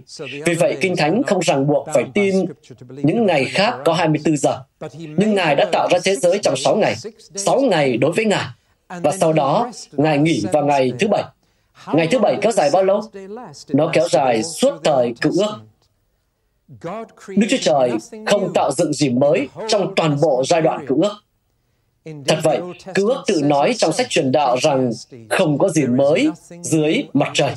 Vì 0.47 0.55
vậy, 0.55 0.77
Kinh 0.81 0.97
Thánh 0.97 1.23
không 1.23 1.41
ràng 1.43 1.67
buộc 1.67 1.89
phải 1.95 2.05
tin 2.15 2.45
những 2.89 3.27
ngày 3.27 3.45
khác 3.45 3.75
có 3.85 3.93
24 3.93 4.37
giờ. 4.37 4.63
Nhưng 4.93 5.35
Ngài 5.35 5.55
đã 5.55 5.65
tạo 5.73 5.89
ra 5.91 5.99
thế 6.05 6.17
giới 6.17 6.39
trong 6.43 6.57
6 6.57 6.77
ngày. 6.77 6.97
6 7.37 7.61
ngày 7.61 7.97
đối 7.97 8.13
với 8.13 8.25
Ngài. 8.25 8.47
Và 8.89 9.13
sau 9.21 9.33
đó, 9.33 9.71
Ngài 9.93 10.19
nghỉ 10.19 10.45
vào 10.53 10.67
ngày 10.67 10.93
thứ 10.99 11.09
bảy. 11.09 11.25
Ngày 11.95 12.09
thứ 12.11 12.19
bảy 12.19 12.37
kéo 12.43 12.53
dài 12.53 12.71
bao 12.73 12.85
lâu? 12.85 13.03
Nó 13.69 13.91
kéo 13.93 14.09
dài 14.09 14.43
suốt 14.43 14.81
thời 14.85 15.15
cựu 15.21 15.33
ước. 15.39 15.61
Đức 17.29 17.47
Chúa 17.51 17.57
Trời 17.61 17.91
không 18.27 18.53
tạo 18.55 18.73
dựng 18.73 18.93
gì 18.93 19.11
mới 19.11 19.49
trong 19.69 19.95
toàn 19.97 20.21
bộ 20.21 20.43
giai 20.47 20.63
đoạn 20.63 20.87
cựu 20.87 21.03
ước 21.03 21.13
Thật 22.29 22.39
vậy, 22.43 22.61
cứu 22.95 23.09
ước 23.09 23.23
tự 23.27 23.43
nói 23.45 23.75
trong 23.77 23.93
sách 23.93 24.07
truyền 24.11 24.33
đạo 24.33 24.57
rằng 24.63 24.91
không 25.31 25.59
có 25.59 25.69
gì 25.69 25.87
mới 25.87 26.31
dưới 26.63 27.05
mặt 27.13 27.31
trời. 27.35 27.55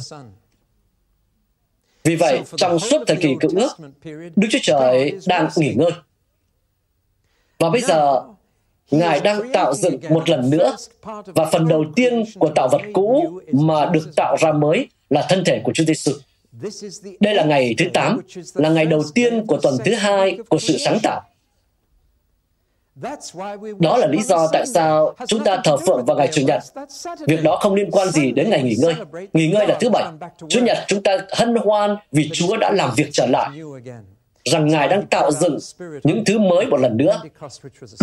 Vì 2.04 2.16
vậy, 2.16 2.42
trong 2.58 2.80
suốt 2.80 3.04
thời 3.08 3.18
kỳ 3.18 3.36
cựu 3.39 3.52
ước, 3.56 3.78
Đức 4.36 4.48
Chúa 4.52 4.60
Trời 4.62 5.20
đang 5.28 5.50
nghỉ 5.56 5.74
ngơi. 5.74 5.92
Và 7.60 7.70
bây 7.70 7.82
giờ, 7.82 8.22
Ngài 8.92 9.20
đang 9.20 9.52
tạo 9.54 9.74
dựng 9.74 10.00
một 10.10 10.30
lần 10.30 10.50
nữa, 10.50 10.76
và 11.26 11.46
phần 11.52 11.68
đầu 11.68 11.86
tiên 11.96 12.24
của 12.39 12.50
tạo 12.56 12.70
vật 12.72 12.82
cũ 12.94 13.39
mà 13.52 13.86
được 13.86 14.12
tạo 14.16 14.36
ra 14.39 14.52
mới 14.52 14.88
là 15.10 15.26
thân 15.30 15.44
thể 15.46 15.62
của 15.63 15.72
Chúa 15.74 15.84
Giêsu. 15.84 16.12
Đây 17.20 17.34
là 17.36 17.46
ngày 17.46 17.76
thứ 17.78 17.86
8, 17.94 18.20
là 18.54 18.70
ngày 18.70 18.86
đầu 18.86 19.04
tiên 19.16 19.46
của 19.48 19.58
tuần 19.58 19.78
thứ 19.86 19.96
hai 19.96 20.38
của 20.50 20.60
sự 20.60 20.78
sáng 20.78 21.00
tạo. 21.04 21.22
Đó 23.80 23.98
là 23.98 24.08
lý 24.08 24.22
do 24.22 24.48
tại 24.54 24.66
sao 24.66 25.14
chúng 25.28 25.44
ta 25.44 25.62
thờ 25.64 25.78
phượng 25.78 26.06
vào 26.06 26.18
ngày 26.18 26.30
Chủ 26.32 26.42
nhật. 26.42 26.64
Việc 27.28 27.44
đó 27.44 27.56
không 27.62 27.74
liên 27.74 27.92
quan 27.92 28.10
gì 28.10 28.32
đến 28.32 28.50
ngày 28.50 28.64
nghỉ 28.64 28.76
ngơi. 28.82 28.94
Nghỉ 29.34 29.48
ngơi 29.48 29.68
là 29.68 29.78
thứ 29.80 29.90
bảy. 29.90 30.04
Chủ 30.50 30.60
nhật 30.60 30.78
chúng 30.88 31.04
ta 31.04 31.18
hân 31.32 31.56
hoan 31.56 31.96
vì 32.12 32.30
Chúa 32.34 32.58
đã 32.58 32.72
làm 32.72 32.90
việc 32.96 33.10
trở 33.12 33.26
lại 33.26 33.50
rằng 34.46 34.68
Ngài 34.68 34.88
đang 34.88 35.06
tạo 35.06 35.32
dựng 35.32 35.58
những 36.04 36.26
thứ 36.26 36.40
mới 36.40 36.66
một 36.66 36.78
lần 36.80 36.98
nữa. 36.98 37.22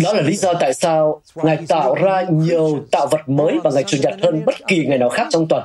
Đó 0.03 0.13
là 0.13 0.21
lý 0.21 0.35
do 0.35 0.53
tại 0.53 0.73
sao 0.73 1.21
Ngài 1.35 1.57
tạo 1.67 1.95
ra 1.95 2.21
nhiều 2.29 2.79
tạo 2.91 3.07
vật 3.07 3.29
mới 3.29 3.59
vào 3.63 3.73
ngày 3.73 3.83
Chủ 3.87 3.97
nhật 4.01 4.13
hơn 4.21 4.45
bất 4.45 4.55
kỳ 4.67 4.85
ngày 4.85 4.97
nào 4.97 5.09
khác 5.09 5.27
trong 5.29 5.47
tuần. 5.47 5.63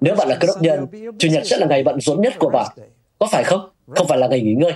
Nếu 0.00 0.14
bạn 0.14 0.28
là 0.28 0.36
cơ 0.40 0.46
đốc 0.46 0.62
nhân, 0.62 0.86
Chủ 1.18 1.28
nhật 1.28 1.42
sẽ 1.46 1.56
là 1.56 1.66
ngày 1.66 1.82
bận 1.82 2.00
rộn 2.00 2.20
nhất 2.20 2.34
của 2.38 2.50
bạn. 2.50 2.66
Có 3.18 3.26
phải 3.32 3.44
không? 3.44 3.70
Không 3.90 4.08
phải 4.08 4.18
là 4.18 4.26
ngày 4.26 4.40
nghỉ 4.40 4.54
ngơi. 4.54 4.72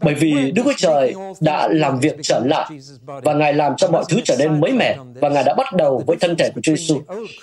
Bởi 0.00 0.14
vì 0.14 0.50
Đức 0.50 0.62
Chúa 0.64 0.72
Trời 0.76 1.14
đã 1.40 1.68
làm 1.68 2.00
việc 2.00 2.16
trở 2.22 2.40
lại 2.44 2.70
và 3.04 3.34
Ngài 3.34 3.54
làm 3.54 3.76
cho 3.76 3.88
mọi 3.88 4.04
thứ 4.08 4.20
trở 4.24 4.36
nên 4.38 4.60
mới 4.60 4.72
mẻ 4.72 4.96
và 5.14 5.28
Ngài 5.28 5.44
đã 5.44 5.54
bắt 5.54 5.72
đầu 5.72 6.02
với 6.06 6.16
thân 6.20 6.36
thể 6.38 6.50
của 6.54 6.60
Chúa 6.60 6.76
Giêsu. 6.76 7.00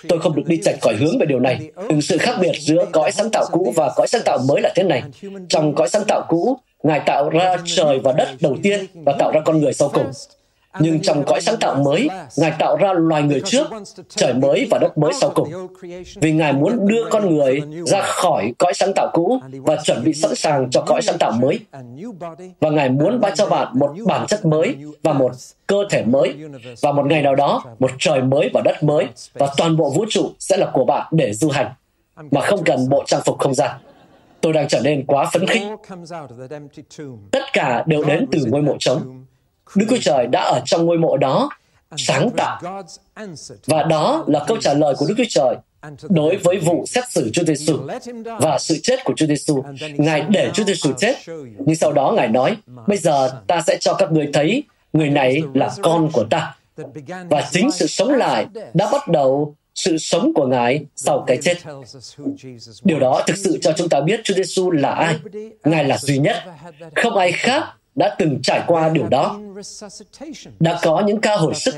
Tôi 0.08 0.18
không 0.18 0.36
được 0.36 0.42
đi 0.46 0.60
chạch 0.64 0.80
khỏi 0.80 0.94
hướng 0.94 1.18
về 1.18 1.26
điều 1.26 1.40
này. 1.40 1.70
Nhưng 1.88 2.02
sự 2.02 2.18
khác 2.18 2.36
biệt 2.40 2.52
giữa 2.60 2.84
cõi 2.92 3.12
sáng 3.12 3.30
tạo 3.30 3.44
cũ 3.52 3.72
và 3.76 3.92
cõi 3.96 4.06
sáng 4.08 4.22
tạo 4.24 4.38
mới 4.48 4.60
là 4.60 4.72
thế 4.76 4.82
này. 4.82 5.02
Trong 5.48 5.74
cõi 5.74 5.88
sáng 5.88 6.02
tạo 6.08 6.22
cũ, 6.28 6.56
Ngài 6.82 7.00
tạo 7.06 7.30
ra 7.30 7.56
trời 7.64 7.98
và 7.98 8.12
đất 8.12 8.28
đầu 8.40 8.56
tiên 8.62 8.86
và 8.94 9.12
tạo 9.18 9.30
ra 9.32 9.40
con 9.44 9.60
người 9.60 9.72
sau 9.72 9.88
cùng. 9.88 10.10
Nhưng 10.80 11.02
trong 11.02 11.24
cõi 11.26 11.40
sáng 11.40 11.56
tạo 11.60 11.74
mới, 11.74 12.08
Ngài 12.36 12.52
tạo 12.58 12.76
ra 12.76 12.92
loài 12.92 13.22
người 13.22 13.40
trước, 13.44 13.66
trời 14.08 14.34
mới 14.34 14.66
và 14.70 14.78
đất 14.78 14.98
mới 14.98 15.12
sau 15.20 15.30
cùng. 15.30 15.48
Vì 16.14 16.32
Ngài 16.32 16.52
muốn 16.52 16.88
đưa 16.88 17.04
con 17.10 17.34
người 17.34 17.60
ra 17.86 18.02
khỏi 18.02 18.54
cõi 18.58 18.72
sáng 18.74 18.92
tạo 18.96 19.10
cũ 19.12 19.40
và 19.52 19.76
chuẩn 19.84 20.04
bị 20.04 20.12
sẵn 20.14 20.34
sàng 20.34 20.70
cho 20.70 20.82
cõi 20.86 21.02
sáng 21.02 21.18
tạo 21.18 21.32
mới. 21.32 21.60
Và 22.60 22.70
Ngài 22.70 22.88
muốn 22.88 23.20
ban 23.20 23.34
cho 23.34 23.46
bạn 23.46 23.68
một 23.78 23.94
bản 24.06 24.26
chất 24.26 24.44
mới 24.44 24.76
và 25.02 25.12
một 25.12 25.32
cơ 25.66 25.84
thể 25.90 26.04
mới. 26.04 26.34
Và 26.82 26.92
một 26.92 27.06
ngày 27.06 27.22
nào 27.22 27.34
đó, 27.34 27.64
một 27.78 27.90
trời 27.98 28.22
mới 28.22 28.50
và 28.54 28.60
đất 28.64 28.82
mới 28.82 29.06
và 29.34 29.48
toàn 29.56 29.76
bộ 29.76 29.90
vũ 29.90 30.04
trụ 30.08 30.30
sẽ 30.38 30.56
là 30.56 30.70
của 30.72 30.84
bạn 30.84 31.06
để 31.10 31.32
du 31.32 31.48
hành, 31.48 31.72
mà 32.30 32.40
không 32.40 32.64
cần 32.64 32.88
bộ 32.88 33.02
trang 33.06 33.20
phục 33.24 33.38
không 33.38 33.54
gian 33.54 33.70
tôi 34.42 34.52
đang 34.52 34.68
trở 34.68 34.80
nên 34.80 35.06
quá 35.06 35.30
phấn 35.32 35.46
khích. 35.46 35.62
Tất 37.30 37.42
cả 37.52 37.84
đều 37.86 38.04
đến 38.04 38.26
từ 38.32 38.44
ngôi 38.46 38.62
mộ 38.62 38.76
trống. 38.78 39.24
Đức 39.74 39.86
Chúa 39.90 39.98
Trời 40.00 40.26
đã 40.26 40.42
ở 40.42 40.60
trong 40.64 40.86
ngôi 40.86 40.98
mộ 40.98 41.16
đó 41.16 41.48
sáng 41.96 42.30
tạo. 42.36 42.82
Và 43.66 43.82
đó 43.82 44.24
là 44.26 44.44
câu 44.46 44.56
trả 44.60 44.74
lời 44.74 44.94
của 44.98 45.06
Đức 45.06 45.14
Chúa 45.18 45.24
Trời 45.28 45.56
đối 46.08 46.36
với 46.36 46.58
vụ 46.58 46.84
xét 46.86 47.04
xử 47.10 47.30
Chúa 47.32 47.44
Giêsu 47.44 47.78
và 48.24 48.58
sự 48.58 48.78
chết 48.82 49.04
của 49.04 49.12
Chúa 49.16 49.26
Giêsu. 49.26 49.62
Ngài 49.96 50.20
để 50.20 50.50
Chúa 50.54 50.64
Giêsu 50.64 50.92
chết, 50.98 51.16
nhưng 51.58 51.76
sau 51.76 51.92
đó 51.92 52.12
Ngài 52.16 52.28
nói: 52.28 52.56
"Bây 52.86 52.98
giờ 52.98 53.30
ta 53.46 53.62
sẽ 53.66 53.76
cho 53.80 53.94
các 53.94 54.12
người 54.12 54.30
thấy 54.32 54.62
người 54.92 55.10
này 55.10 55.42
là 55.54 55.70
con 55.82 56.10
của 56.12 56.24
ta." 56.30 56.54
Và 57.30 57.48
chính 57.50 57.70
sự 57.70 57.86
sống 57.86 58.10
lại 58.10 58.46
đã 58.74 58.88
bắt 58.92 59.08
đầu 59.08 59.54
sự 59.74 59.98
sống 59.98 60.32
của 60.34 60.46
Ngài 60.46 60.84
sau 60.96 61.24
cái 61.26 61.38
chết. 61.42 61.54
Điều 62.84 63.00
đó 63.00 63.22
thực 63.26 63.36
sự 63.36 63.58
cho 63.62 63.72
chúng 63.76 63.88
ta 63.88 64.00
biết 64.00 64.20
Chúa 64.24 64.34
Giêsu 64.34 64.70
là 64.70 64.90
ai. 64.90 65.16
Ngài 65.64 65.84
là 65.84 65.98
duy 65.98 66.18
nhất. 66.18 66.36
Không 66.94 67.16
ai 67.16 67.32
khác 67.32 67.64
đã 67.94 68.16
từng 68.18 68.38
trải 68.42 68.64
qua 68.66 68.88
điều 68.88 69.08
đó 69.08 69.40
đã 70.60 70.78
có 70.82 71.02
những 71.06 71.20
ca 71.20 71.36
hồi 71.36 71.54
sức 71.54 71.74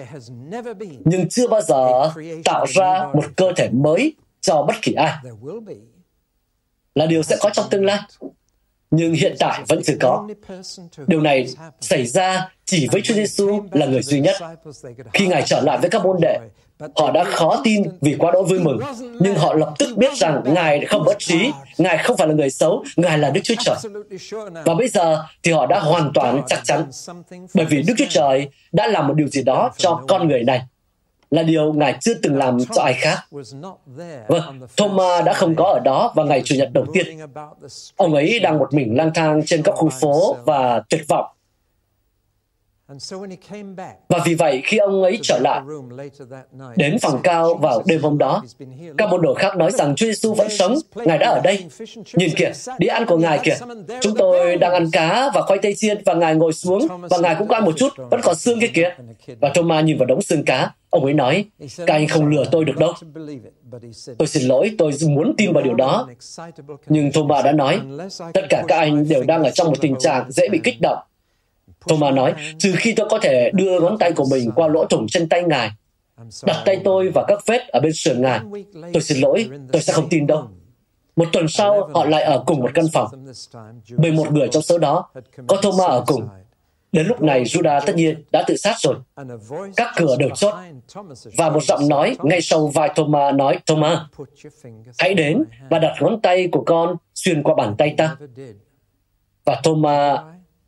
nhưng 1.05 1.29
chưa 1.29 1.49
bao 1.49 1.61
giờ 1.61 2.11
tạo 2.45 2.67
ra 2.75 3.07
một 3.15 3.25
cơ 3.37 3.53
thể 3.57 3.69
mới 3.73 4.15
cho 4.41 4.63
bất 4.63 4.75
kỳ 4.83 4.93
ai 4.93 5.15
là 6.95 7.07
điều 7.07 7.23
sẽ 7.23 7.37
có 7.41 7.51
trong 7.51 7.67
tương 7.71 7.85
lai 7.85 8.01
nhưng 8.97 9.15
hiện 9.15 9.37
tại 9.39 9.63
vẫn 9.69 9.83
chưa 9.85 9.97
có. 10.01 10.29
Điều 11.07 11.21
này 11.21 11.47
xảy 11.81 12.07
ra 12.07 12.49
chỉ 12.65 12.89
với 12.93 13.01
Chúa 13.05 13.15
Giêsu 13.15 13.63
là 13.73 13.87
người 13.87 14.03
duy 14.03 14.21
nhất. 14.21 14.37
Khi 15.13 15.27
Ngài 15.27 15.43
trở 15.47 15.61
lại 15.61 15.79
với 15.81 15.91
các 15.91 16.05
môn 16.05 16.17
đệ, 16.21 16.39
Họ 16.97 17.11
đã 17.11 17.25
khó 17.25 17.61
tin 17.65 17.83
vì 18.01 18.17
quá 18.19 18.31
đỗi 18.33 18.45
vui 18.45 18.59
mừng, 18.59 18.81
nhưng 19.21 19.35
họ 19.35 19.55
lập 19.55 19.75
tức 19.79 19.97
biết 19.97 20.13
rằng 20.15 20.43
Ngài 20.45 20.87
không 20.87 21.05
bất 21.05 21.19
trí, 21.19 21.51
Ngài 21.79 21.99
không 21.99 22.17
phải 22.17 22.29
là 22.29 22.35
người 22.35 22.51
xấu, 22.51 22.85
Ngài 22.97 23.19
là 23.19 23.31
Đức 23.31 23.41
Chúa 23.45 23.55
Trời. 23.59 23.77
Và 24.65 24.75
bây 24.75 24.89
giờ 24.89 25.25
thì 25.43 25.53
họ 25.53 25.67
đã 25.67 25.81
hoàn 25.81 26.11
toàn 26.15 26.43
chắc 26.47 26.61
chắn, 26.65 26.85
bởi 27.55 27.67
vì 27.67 27.83
Đức 27.83 27.95
Chúa 27.99 28.05
Trời 28.11 28.49
đã 28.73 28.87
làm 28.87 29.09
một 29.09 29.15
điều 29.15 29.29
gì 29.29 29.43
đó 29.43 29.71
cho 29.77 30.01
con 30.09 30.29
người 30.29 30.45
này 30.45 30.63
là 31.31 31.43
điều 31.43 31.73
Ngài 31.73 31.99
chưa 32.01 32.15
từng 32.23 32.37
làm 32.37 32.59
cho 32.75 32.83
ai 32.83 32.95
khác. 32.95 33.19
Vâng, 34.29 34.61
Thomas 34.77 35.25
đã 35.25 35.33
không 35.33 35.57
có 35.57 35.65
ở 35.65 35.81
đó 35.81 36.13
vào 36.15 36.27
ngày 36.27 36.43
Chủ 36.45 36.55
nhật 36.55 36.71
đầu 36.73 36.87
tiên. 36.93 37.07
Ông 37.97 38.15
ấy 38.15 38.41
đang 38.41 38.59
một 38.59 38.75
mình 38.75 38.97
lang 38.97 39.11
thang 39.15 39.43
trên 39.47 39.63
các 39.63 39.73
khu 39.73 39.89
phố 40.01 40.37
và 40.45 40.83
tuyệt 40.91 41.03
vọng 41.09 41.25
và 44.09 44.19
vì 44.25 44.35
vậy, 44.35 44.63
khi 44.65 44.79
ông 44.79 45.03
ấy 45.03 45.19
trở 45.23 45.39
lại, 45.39 45.63
đến 46.77 46.97
phòng 47.03 47.21
cao 47.23 47.55
vào 47.55 47.83
đêm 47.87 48.03
hôm 48.03 48.19
đó, 48.19 48.43
các 48.99 49.09
môn 49.11 49.23
đồ 49.23 49.35
khác 49.35 49.57
nói 49.57 49.71
rằng 49.71 49.95
Chúa 49.97 50.07
Giêsu 50.07 50.35
vẫn 50.35 50.49
sống, 50.51 50.75
Ngài 50.95 51.19
đã 51.19 51.31
ở 51.31 51.41
đây. 51.45 51.65
Nhìn 52.15 52.31
kìa, 52.37 52.53
đi 52.79 52.87
ăn 52.87 53.07
của 53.07 53.17
Ngài 53.17 53.39
kìa. 53.43 53.57
Chúng 54.01 54.15
tôi 54.17 54.57
đang 54.57 54.73
ăn 54.73 54.91
cá 54.93 55.31
và 55.35 55.43
khoai 55.43 55.59
tây 55.63 55.75
chiên 55.75 56.03
và 56.05 56.15
Ngài 56.15 56.35
ngồi 56.35 56.53
xuống 56.53 56.89
và 57.11 57.19
Ngài 57.19 57.35
cũng 57.39 57.49
có 57.49 57.55
ăn 57.55 57.65
một 57.65 57.73
chút, 57.77 57.89
vẫn 58.11 58.21
còn 58.23 58.35
xương 58.35 58.61
kia 58.61 58.71
kìa. 58.75 58.95
Và 59.41 59.51
Thomas 59.55 59.85
nhìn 59.85 59.99
vào 59.99 60.07
đống 60.07 60.23
xương 60.23 60.45
cá, 60.45 60.71
ông 60.91 61.05
ấy 61.05 61.15
nói, 61.15 61.45
các 61.77 61.95
anh 61.95 62.09
không 62.09 62.27
lừa 62.27 62.45
tôi 62.51 62.65
được 62.65 62.77
đâu. 62.77 62.93
Tôi 64.19 64.29
xin 64.29 64.43
lỗi, 64.43 64.75
tôi 64.79 64.93
muốn 65.09 65.35
tin 65.37 65.53
vào 65.53 65.63
điều 65.63 65.75
đó. 65.75 66.09
Nhưng 66.87 67.13
Thomas 67.13 67.45
đã 67.45 67.53
nói, 67.53 67.81
tất 68.35 68.43
cả 68.51 68.65
các 68.69 68.77
anh 68.77 69.09
đều 69.09 69.23
đang 69.23 69.43
ở 69.43 69.51
trong 69.51 69.67
một 69.67 69.81
tình 69.81 69.95
trạng 70.01 70.31
dễ 70.31 70.49
bị 70.49 70.61
kích 70.65 70.81
động 70.81 70.99
Thomas 71.89 72.15
nói, 72.15 72.35
trừ 72.59 72.75
khi 72.77 72.95
tôi 72.97 73.07
có 73.11 73.19
thể 73.19 73.51
đưa 73.55 73.81
ngón 73.81 73.99
tay 73.99 74.13
của 74.13 74.25
mình 74.31 74.51
qua 74.55 74.69
lỗ 74.69 74.85
thủng 74.85 75.07
trên 75.09 75.29
tay 75.29 75.43
Ngài, 75.43 75.71
đặt 76.47 76.63
tay 76.65 76.81
tôi 76.85 77.09
vào 77.09 77.25
các 77.29 77.39
vết 77.47 77.69
ở 77.69 77.81
bên 77.81 77.93
sườn 77.93 78.23
Ngài. 78.23 78.41
Tôi 78.93 79.03
xin 79.03 79.19
lỗi, 79.21 79.49
tôi 79.73 79.83
sẽ 79.83 79.93
không 79.93 80.09
tin 80.09 80.27
đâu. 80.27 80.49
Một 81.17 81.29
tuần 81.33 81.49
sau, 81.49 81.91
họ 81.95 82.05
lại 82.05 82.23
ở 82.23 82.45
cùng 82.47 82.61
một 82.61 82.71
căn 82.75 82.85
phòng. 82.93 83.09
11 83.97 84.33
người 84.33 84.49
trong 84.49 84.63
số 84.63 84.79
đó, 84.79 85.11
có 85.47 85.57
Thomas 85.57 85.89
ở 85.89 86.05
cùng. 86.07 86.29
Đến 86.93 87.07
lúc 87.07 87.23
này, 87.23 87.45
Judah 87.45 87.81
tất 87.87 87.97
nhiên 87.97 88.25
đã 88.33 88.45
tự 88.47 88.57
sát 88.57 88.75
rồi. 88.81 88.95
Các 89.77 89.93
cửa 89.97 90.17
đều 90.19 90.31
chốt. 90.31 90.55
Và 91.37 91.51
một 91.51 91.63
giọng 91.63 91.89
nói 91.89 92.17
ngay 92.23 92.41
sau 92.41 92.67
vai 92.67 92.91
Thomas 92.95 93.35
nói, 93.35 93.59
Thomas, 93.67 93.99
hãy 94.99 95.15
đến 95.15 95.45
và 95.71 95.79
đặt 95.79 95.97
ngón 96.01 96.21
tay 96.21 96.49
của 96.53 96.63
con 96.67 96.97
xuyên 97.15 97.43
qua 97.43 97.55
bàn 97.55 97.75
tay 97.79 97.95
ta. 97.97 98.17
Và 99.45 99.61
Thomas 99.65 100.21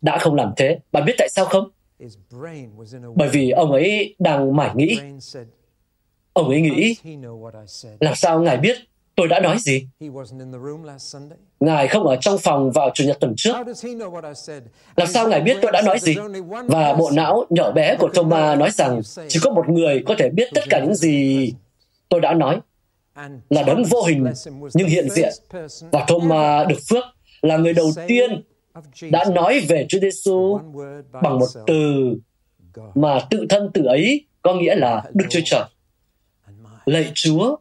đã 0.07 0.19
không 0.19 0.35
làm 0.35 0.53
thế. 0.57 0.79
Bạn 0.93 1.05
biết 1.05 1.15
tại 1.19 1.29
sao 1.29 1.45
không? 1.45 1.69
Bởi 3.15 3.29
vì 3.29 3.51
ông 3.51 3.73
ấy 3.73 4.15
đang 4.19 4.57
mải 4.57 4.71
nghĩ. 4.75 4.99
Ông 6.33 6.49
ấy 6.49 6.61
nghĩ, 6.61 6.97
làm 8.01 8.15
sao 8.15 8.41
Ngài 8.41 8.57
biết 8.57 8.77
tôi 9.15 9.29
đã 9.29 9.41
nói 9.41 9.57
gì? 9.59 9.87
Ngài 11.61 11.89
không 11.89 12.07
ở 12.07 12.17
trong 12.17 12.39
phòng 12.39 12.71
vào 12.71 12.91
Chủ 12.95 13.05
nhật 13.05 13.17
tuần 13.21 13.35
trước. 13.37 13.57
Làm 14.97 15.09
sao 15.09 15.29
Ngài 15.29 15.41
biết 15.41 15.57
tôi 15.63 15.73
đã 15.73 15.83
nói 15.83 15.99
gì? 15.99 16.15
Và 16.69 16.95
bộ 16.95 17.11
não 17.11 17.45
nhỏ 17.51 17.71
bé 17.71 17.97
của 17.99 18.09
Thomas 18.15 18.59
nói 18.59 18.71
rằng 18.71 19.01
chỉ 19.29 19.41
có 19.43 19.51
một 19.51 19.69
người 19.69 20.03
có 20.07 20.15
thể 20.19 20.31
biết 20.31 20.49
tất 20.55 20.65
cả 20.71 20.81
những 20.81 20.95
gì 20.95 21.53
tôi 22.09 22.21
đã 22.21 22.35
nói 22.35 22.61
là 23.51 23.63
đấng 23.63 23.85
vô 23.85 24.03
hình 24.03 24.27
nhưng 24.75 24.89
hiện 24.89 25.11
diện. 25.11 25.33
Và 25.93 26.05
Thomas 26.09 26.69
được 26.69 26.79
phước 26.89 27.05
là 27.43 27.57
người 27.57 27.73
đầu 27.73 27.93
tiên 28.07 28.43
đã 29.11 29.25
nói 29.35 29.61
về 29.69 29.87
Chúa 29.89 29.99
Giêsu 30.01 30.59
bằng 31.13 31.39
một 31.39 31.47
từ 31.67 32.15
mà 32.95 33.19
tự 33.31 33.47
thân 33.49 33.71
từ 33.75 33.85
ấy 33.85 34.27
có 34.43 34.55
nghĩa 34.55 34.75
là 34.75 35.05
Đức 35.15 35.25
Chúa 35.31 35.41
Trời. 35.45 35.65
Lạy 36.87 37.13
Chúa 37.15 37.57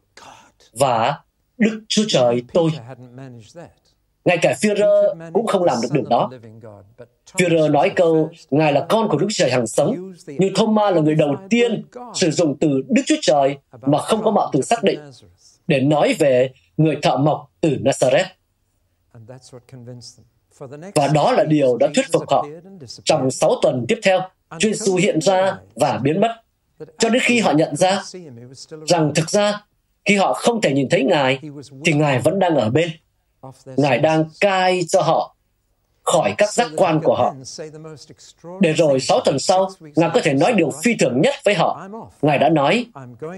và 0.72 1.20
Đức 1.58 1.84
Chúa 1.88 2.04
Trời 2.08 2.42
tôi. 2.52 2.70
Ngay 4.24 4.38
cả 4.42 4.54
Führer 4.60 5.30
cũng 5.32 5.46
không 5.46 5.64
làm 5.64 5.78
được 5.82 5.88
điều 5.92 6.04
đó. 6.10 6.30
Führer 7.32 7.70
nói 7.70 7.92
câu, 7.96 8.30
Ngài 8.50 8.72
là 8.72 8.86
con 8.88 9.08
của 9.08 9.18
Đức 9.18 9.26
Trời 9.30 9.50
hằng 9.50 9.66
sống, 9.66 10.12
nhưng 10.26 10.54
Thomas 10.54 10.94
là 10.94 11.00
người 11.00 11.14
đầu 11.14 11.36
tiên 11.50 11.84
sử 12.14 12.30
dụng 12.30 12.56
từ 12.60 12.82
Đức 12.88 13.02
Chúa 13.06 13.16
Trời 13.22 13.56
mà 13.82 13.98
không 13.98 14.22
có 14.22 14.30
mạo 14.30 14.50
từ 14.52 14.62
xác 14.62 14.84
định 14.84 15.00
để 15.66 15.80
nói 15.80 16.14
về 16.18 16.50
người 16.76 16.96
thợ 17.02 17.16
mộc 17.16 17.52
từ 17.60 17.68
Nazareth. 17.68 18.24
Và 20.94 21.08
đó 21.14 21.32
là 21.32 21.44
điều 21.44 21.76
đã 21.76 21.88
thuyết 21.94 22.06
phục 22.12 22.30
họ. 22.30 22.46
Trong 23.04 23.30
sáu 23.30 23.52
tuần 23.62 23.84
tiếp 23.88 23.98
theo, 24.02 24.20
Chúa 24.58 24.68
Giêsu 24.68 24.96
hiện 24.96 25.20
ra 25.20 25.58
và 25.74 25.98
biến 25.98 26.20
mất, 26.20 26.42
cho 26.98 27.08
đến 27.08 27.22
khi 27.24 27.40
họ 27.40 27.52
nhận 27.52 27.76
ra 27.76 28.02
rằng 28.86 29.12
thực 29.14 29.30
ra 29.30 29.62
khi 30.04 30.16
họ 30.16 30.32
không 30.32 30.60
thể 30.60 30.72
nhìn 30.72 30.88
thấy 30.88 31.04
Ngài, 31.04 31.40
thì 31.84 31.92
Ngài 31.92 32.18
vẫn 32.18 32.38
đang 32.38 32.56
ở 32.56 32.70
bên. 32.70 32.88
Ngài 33.76 33.98
đang 33.98 34.24
cai 34.40 34.84
cho 34.88 35.02
họ 35.02 35.36
khỏi 36.02 36.34
các 36.38 36.52
giác 36.52 36.68
quan 36.76 37.00
của 37.04 37.14
họ. 37.14 37.34
Để 38.60 38.72
rồi 38.72 39.00
sáu 39.00 39.20
tuần 39.24 39.38
sau, 39.38 39.70
Ngài 39.80 40.10
có 40.14 40.20
thể 40.24 40.34
nói 40.34 40.52
điều 40.52 40.70
phi 40.82 40.96
thường 40.96 41.20
nhất 41.20 41.34
với 41.44 41.54
họ. 41.54 41.88
Ngài 42.22 42.38
đã 42.38 42.48
nói, 42.48 42.86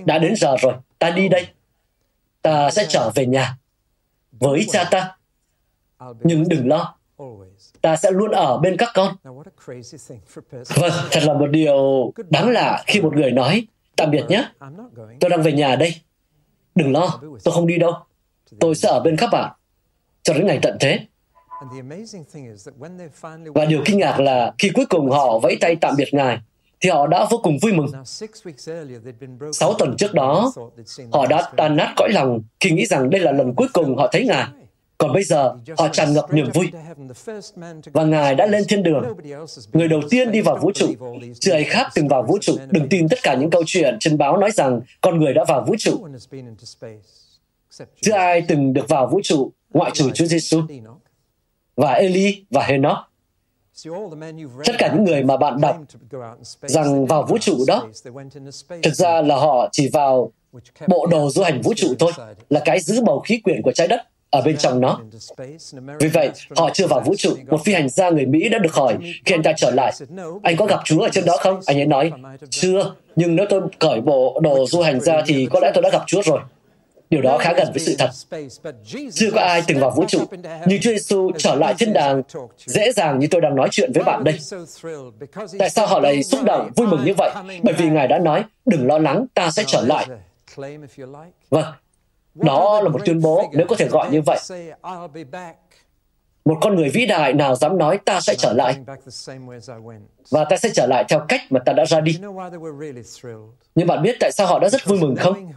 đã 0.04 0.18
đến 0.18 0.34
giờ 0.36 0.56
rồi, 0.60 0.72
ta 0.98 1.10
đi 1.10 1.28
đây. 1.28 1.46
Ta 2.42 2.70
sẽ 2.70 2.86
trở 2.88 3.10
về 3.14 3.26
nhà 3.26 3.56
với 4.32 4.66
cha 4.72 4.84
ta. 4.90 5.16
Nhưng 6.20 6.48
đừng 6.48 6.68
lo, 6.68 6.97
ta 7.80 7.96
sẽ 7.96 8.10
luôn 8.10 8.30
ở 8.30 8.58
bên 8.58 8.76
các 8.76 8.88
con. 8.94 9.16
Vâng, 10.76 10.92
thật 11.10 11.20
là 11.22 11.34
một 11.34 11.46
điều 11.50 12.12
đáng 12.30 12.48
lạ 12.48 12.84
khi 12.86 13.00
một 13.00 13.16
người 13.16 13.30
nói, 13.30 13.66
tạm 13.96 14.10
biệt 14.10 14.24
nhé, 14.28 14.48
tôi 15.20 15.30
đang 15.30 15.42
về 15.42 15.52
nhà 15.52 15.76
đây. 15.76 15.94
Đừng 16.74 16.92
lo, 16.92 17.20
tôi 17.44 17.54
không 17.54 17.66
đi 17.66 17.78
đâu. 17.78 17.92
Tôi 18.60 18.74
sẽ 18.74 18.88
ở 18.88 19.00
bên 19.00 19.16
các 19.16 19.28
bạn 19.32 19.52
cho 20.22 20.34
đến 20.34 20.46
ngày 20.46 20.58
tận 20.62 20.76
thế. 20.80 21.00
Và 23.54 23.64
điều 23.64 23.82
kinh 23.84 23.98
ngạc 23.98 24.20
là 24.20 24.54
khi 24.58 24.70
cuối 24.74 24.86
cùng 24.86 25.10
họ 25.10 25.38
vẫy 25.38 25.56
tay 25.60 25.76
tạm 25.76 25.94
biệt 25.96 26.14
Ngài, 26.14 26.38
thì 26.80 26.90
họ 26.90 27.06
đã 27.06 27.26
vô 27.30 27.40
cùng 27.42 27.58
vui 27.62 27.72
mừng. 27.72 27.86
Sáu 29.52 29.74
tuần 29.78 29.94
trước 29.98 30.14
đó, 30.14 30.52
họ 31.12 31.26
đã 31.26 31.52
tan 31.56 31.76
nát 31.76 31.92
cõi 31.96 32.08
lòng 32.12 32.40
khi 32.60 32.70
nghĩ 32.70 32.86
rằng 32.86 33.10
đây 33.10 33.20
là 33.20 33.32
lần 33.32 33.54
cuối 33.54 33.68
cùng 33.72 33.96
họ 33.96 34.08
thấy 34.12 34.24
Ngài. 34.24 34.46
Còn 34.98 35.12
bây 35.12 35.24
giờ, 35.24 35.54
họ 35.78 35.88
tràn 35.88 36.14
ngập 36.14 36.34
niềm 36.34 36.50
vui. 36.54 36.70
Và 37.92 38.04
Ngài 38.04 38.34
đã 38.34 38.46
lên 38.46 38.64
thiên 38.68 38.82
đường. 38.82 39.16
Người 39.72 39.88
đầu 39.88 40.00
tiên 40.10 40.32
đi 40.32 40.40
vào 40.40 40.58
vũ 40.62 40.72
trụ. 40.74 40.86
Chưa 41.40 41.52
ai 41.52 41.64
khác 41.64 41.86
từng 41.94 42.08
vào 42.08 42.22
vũ 42.22 42.38
trụ. 42.40 42.56
Đừng 42.70 42.88
tin 42.88 43.08
tất 43.08 43.18
cả 43.22 43.34
những 43.34 43.50
câu 43.50 43.62
chuyện 43.66 43.96
trên 44.00 44.18
báo 44.18 44.36
nói 44.36 44.50
rằng 44.50 44.80
con 45.00 45.18
người 45.18 45.34
đã 45.34 45.44
vào 45.48 45.64
vũ 45.68 45.74
trụ. 45.78 46.06
Chưa 48.00 48.12
ai 48.12 48.44
từng 48.48 48.72
được 48.72 48.88
vào 48.88 49.06
vũ 49.06 49.20
trụ 49.22 49.52
ngoại 49.74 49.90
trừ 49.94 50.10
Chúa 50.14 50.24
Giêsu 50.24 50.62
và 51.76 51.92
Eli 51.92 52.44
và 52.50 52.62
Henoch. 52.64 52.98
Tất 54.64 54.72
cả 54.78 54.92
những 54.94 55.04
người 55.04 55.22
mà 55.22 55.36
bạn 55.36 55.60
đọc 55.60 55.76
rằng 56.62 57.06
vào 57.06 57.22
vũ 57.22 57.38
trụ 57.38 57.56
đó, 57.66 57.88
thực 58.82 58.94
ra 58.94 59.22
là 59.22 59.36
họ 59.36 59.68
chỉ 59.72 59.88
vào 59.92 60.32
bộ 60.88 61.06
đồ 61.06 61.30
du 61.30 61.42
hành 61.42 61.60
vũ 61.60 61.74
trụ 61.76 61.94
thôi, 61.98 62.12
là 62.50 62.62
cái 62.64 62.80
giữ 62.80 63.00
bầu 63.00 63.20
khí 63.20 63.40
quyển 63.40 63.62
của 63.62 63.72
trái 63.72 63.88
đất 63.88 64.00
ở 64.30 64.42
bên 64.42 64.56
trong 64.56 64.80
nó. 64.80 65.00
Vì 66.00 66.08
vậy, 66.08 66.30
họ 66.56 66.70
chưa 66.74 66.86
vào 66.86 67.00
vũ 67.00 67.14
trụ. 67.18 67.36
Một 67.46 67.64
phi 67.64 67.72
hành 67.72 67.88
gia 67.88 68.10
người 68.10 68.26
Mỹ 68.26 68.48
đã 68.48 68.58
được 68.58 68.74
hỏi 68.74 68.96
khi 69.24 69.34
anh 69.34 69.42
ta 69.42 69.52
trở 69.56 69.70
lại, 69.70 69.92
anh 70.42 70.56
có 70.56 70.66
gặp 70.66 70.80
Chúa 70.84 71.00
ở 71.00 71.08
trên 71.12 71.24
đó 71.24 71.36
không? 71.40 71.60
Anh 71.66 71.78
ấy 71.78 71.86
nói, 71.86 72.12
chưa, 72.50 72.94
nhưng 73.16 73.36
nếu 73.36 73.46
tôi 73.50 73.60
cởi 73.78 74.00
bộ 74.00 74.40
đồ 74.42 74.66
du 74.66 74.80
hành 74.80 75.00
ra 75.00 75.22
thì 75.26 75.48
có 75.50 75.60
lẽ 75.60 75.70
tôi 75.74 75.82
đã 75.82 75.90
gặp 75.92 76.02
Chúa 76.06 76.22
rồi. 76.22 76.40
Điều 77.10 77.22
đó 77.22 77.38
khá 77.38 77.52
gần 77.52 77.68
với 77.72 77.80
sự 77.80 77.96
thật. 77.98 78.10
Chưa 79.12 79.30
có 79.34 79.40
ai 79.40 79.62
từng 79.66 79.80
vào 79.80 79.92
vũ 79.96 80.04
trụ, 80.08 80.18
nhưng 80.66 80.80
Chúa 80.80 80.90
Giêsu 80.90 81.30
trở 81.38 81.54
lại 81.54 81.74
thiên 81.78 81.92
đàng 81.92 82.22
dễ 82.66 82.92
dàng 82.92 83.18
như 83.18 83.26
tôi 83.30 83.40
đang 83.40 83.56
nói 83.56 83.68
chuyện 83.70 83.92
với 83.94 84.04
bạn 84.04 84.24
đây. 84.24 84.38
Tại 85.58 85.70
sao 85.70 85.86
họ 85.86 86.00
lại 86.00 86.22
xúc 86.22 86.40
động, 86.44 86.70
vui 86.76 86.86
mừng 86.86 87.04
như 87.04 87.14
vậy? 87.18 87.30
Bởi 87.62 87.74
vì 87.74 87.88
Ngài 87.90 88.08
đã 88.08 88.18
nói, 88.18 88.44
đừng 88.66 88.86
lo 88.86 88.98
lắng, 88.98 89.26
ta 89.34 89.50
sẽ 89.50 89.64
trở 89.66 89.82
lại. 89.82 90.06
Vâng, 91.50 91.64
đó 92.42 92.80
là 92.80 92.88
một 92.88 93.00
tuyên 93.04 93.20
bố, 93.20 93.50
nếu 93.52 93.66
có 93.66 93.76
thể 93.76 93.88
gọi 93.88 94.10
như 94.10 94.22
vậy. 94.22 94.38
Một 96.44 96.58
con 96.60 96.76
người 96.76 96.88
vĩ 96.88 97.06
đại 97.06 97.32
nào 97.32 97.54
dám 97.54 97.78
nói 97.78 97.98
ta 98.04 98.20
sẽ 98.20 98.34
trở 98.34 98.52
lại 98.52 98.76
và 100.30 100.44
ta 100.44 100.56
sẽ 100.56 100.68
trở 100.74 100.86
lại 100.86 101.04
theo 101.08 101.20
cách 101.28 101.40
mà 101.50 101.60
ta 101.60 101.72
đã 101.72 101.84
ra 101.84 102.00
đi. 102.00 102.18
Nhưng 103.74 103.86
bạn 103.86 104.02
biết 104.02 104.16
tại 104.20 104.32
sao 104.32 104.46
họ 104.46 104.58
đã 104.58 104.68
rất 104.68 104.86
vui 104.86 104.98
mừng 105.00 105.16
không? 105.16 105.52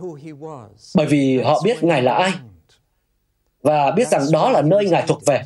Bởi 0.96 1.06
vì 1.06 1.42
họ 1.42 1.62
biết 1.64 1.84
Ngài 1.84 2.02
là 2.02 2.14
ai 2.14 2.32
và 3.62 3.92
biết 3.92 4.08
rằng 4.08 4.22
đó 4.32 4.50
là 4.50 4.62
nơi 4.62 4.90
Ngài 4.90 5.04
thuộc 5.08 5.26
về. 5.26 5.42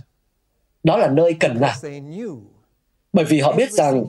Đó 0.84 0.98
là 0.98 1.08
nơi 1.08 1.36
cần 1.39 1.62
Ngài. 1.62 1.76
Bởi 3.13 3.26
vì 3.26 3.39
họ 3.39 3.52
biết 3.52 3.71
rằng 3.71 4.06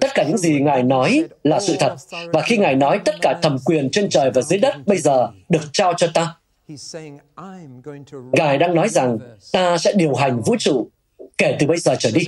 tất 0.00 0.08
cả 0.14 0.24
những 0.28 0.38
gì 0.38 0.60
Ngài 0.60 0.82
nói 0.82 1.24
là 1.44 1.60
sự 1.60 1.76
thật 1.80 1.96
và 2.32 2.42
khi 2.42 2.56
Ngài 2.56 2.74
nói 2.74 3.00
tất 3.04 3.14
cả 3.22 3.38
thẩm 3.42 3.56
quyền 3.64 3.90
trên 3.90 4.08
trời 4.08 4.30
và 4.30 4.42
dưới 4.42 4.58
đất 4.58 4.74
bây 4.86 4.98
giờ 4.98 5.28
được 5.48 5.62
trao 5.72 5.94
cho 5.94 6.06
ta 6.14 6.34
Ngài 8.32 8.58
đang 8.58 8.74
nói 8.74 8.88
rằng 8.88 9.18
ta 9.52 9.78
sẽ 9.78 9.92
điều 9.96 10.14
hành 10.14 10.40
vũ 10.40 10.56
trụ 10.58 10.88
kể 11.38 11.56
từ 11.58 11.66
bây 11.66 11.78
giờ 11.78 11.94
trở 11.98 12.10
đi. 12.14 12.24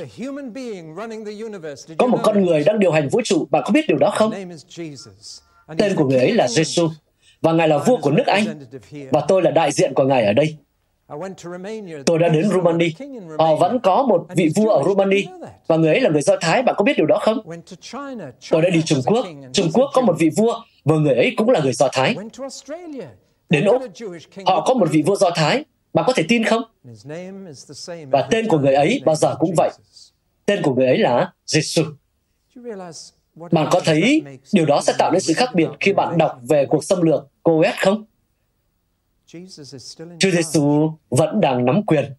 Có 1.99 2.07
một 2.07 2.19
con 2.23 2.45
người 2.45 2.65
đang 2.65 2.79
điều 2.79 2.93
hành 2.93 3.09
vũ 3.09 3.21
trụ, 3.25 3.47
bạn 3.51 3.63
có 3.67 3.73
biết 3.73 3.85
điều 3.89 3.99
đó 3.99 4.11
không? 4.17 4.33
Tên 5.79 5.95
của 5.97 6.05
người 6.05 6.19
ấy 6.19 6.33
là 6.33 6.47
Jesus 6.47 6.91
và 7.43 7.53
Ngài 7.53 7.69
là 7.69 7.79
vua 7.79 7.97
của 7.97 8.11
nước 8.11 8.27
Anh 8.27 8.61
và 9.11 9.25
tôi 9.29 9.43
là 9.43 9.51
đại 9.51 9.73
diện 9.73 9.95
của 9.95 10.05
Ngài 10.05 10.25
ở 10.25 10.33
đây. 10.33 10.57
Tôi 12.07 12.19
đã 12.19 12.29
đến 12.29 12.49
Romania. 12.51 12.89
Họ 13.39 13.55
vẫn 13.57 13.79
có 13.81 14.03
một 14.03 14.27
vị 14.37 14.53
vua 14.57 14.69
ở 14.69 14.83
Romania 14.85 15.27
và 15.67 15.77
người 15.77 15.89
ấy 15.89 16.01
là 16.01 16.11
người 16.11 16.23
Do 16.23 16.37
Thái. 16.41 16.63
Bạn 16.63 16.75
có 16.79 16.85
biết 16.85 16.93
điều 16.97 17.07
đó 17.07 17.19
không? 17.23 17.39
Tôi 18.51 18.63
đã 18.63 18.71
đi 18.71 18.83
Trung 18.83 18.99
Quốc. 19.07 19.27
Trung 19.53 19.71
Quốc 19.75 19.91
có 19.95 20.01
một 20.03 20.17
vị 20.19 20.31
vua 20.37 20.61
và 20.85 20.97
người 20.97 21.15
ấy 21.15 21.35
cũng 21.37 21.51
là 21.51 21.61
người 21.61 21.73
Do 21.73 21.89
Thái. 21.93 22.17
Đến 23.51 23.65
Úc, 23.65 23.83
họ 24.47 24.65
có 24.67 24.75
một 24.75 24.89
vị 24.91 25.03
vua 25.03 25.17
Do 25.17 25.31
Thái. 25.35 25.65
Bạn 25.93 26.05
có 26.07 26.13
thể 26.13 26.25
tin 26.29 26.45
không? 26.45 26.63
Và 28.11 28.29
tên 28.31 28.49
của 28.49 28.59
người 28.59 28.75
ấy 28.75 29.03
bao 29.05 29.15
giờ 29.17 29.35
cũng 29.39 29.55
vậy. 29.57 29.71
Tên 30.47 30.63
của 30.63 30.75
người 30.75 30.87
ấy 30.87 30.99
là 30.99 31.33
Jesus. 31.47 31.93
Bạn 33.35 33.69
có 33.71 33.81
thấy 33.85 34.23
điều 34.53 34.67
đó 34.67 34.81
sẽ 34.83 34.95
tạo 34.99 35.13
nên 35.13 35.21
sự 35.21 35.35
khác 35.35 35.49
biệt 35.55 35.69
khi 35.81 35.93
bạn 35.93 36.19
đọc 36.19 36.39
về 36.43 36.67
cuộc 36.69 36.85
xâm 36.85 37.03
lược 37.03 37.29
Coes 37.43 37.75
không? 37.79 38.05
Chúa 40.19 40.31
Giêsu 40.31 40.91
vẫn 41.11 41.41
đang 41.41 41.65
nắm 41.65 41.83
quyền. 41.83 42.13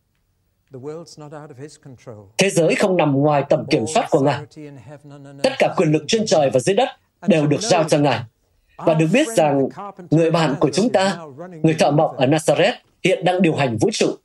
Thế 2.37 2.49
giới 2.49 2.75
không 2.75 2.97
nằm 2.97 3.13
ngoài 3.13 3.43
tầm 3.49 3.65
kiểm 3.69 3.87
soát 3.87 4.07
của 4.09 4.19
Ngài. 4.19 4.41
Tất 5.43 5.53
cả 5.59 5.73
quyền 5.77 5.91
lực 5.91 6.03
trên 6.07 6.25
trời 6.25 6.49
và 6.53 6.59
dưới 6.59 6.75
đất 6.75 6.89
đều 7.27 7.47
được 7.47 7.61
giao 7.61 7.83
cho 7.83 7.97
Ngài. 7.97 8.19
Và 8.85 8.93
được 8.93 9.07
biết 9.13 9.27
rằng 9.27 9.67
người 10.09 10.31
bạn 10.31 10.55
của 10.59 10.69
chúng 10.73 10.89
ta, 10.89 11.17
người 11.63 11.75
thợ 11.79 11.91
mộc 11.91 12.17
ở 12.17 12.25
Nazareth, 12.25 12.73
hiện 13.03 13.25
đang 13.25 13.41
điều 13.41 13.55
hành 13.55 13.77
vũ 13.77 13.89
trụ. 13.93 14.15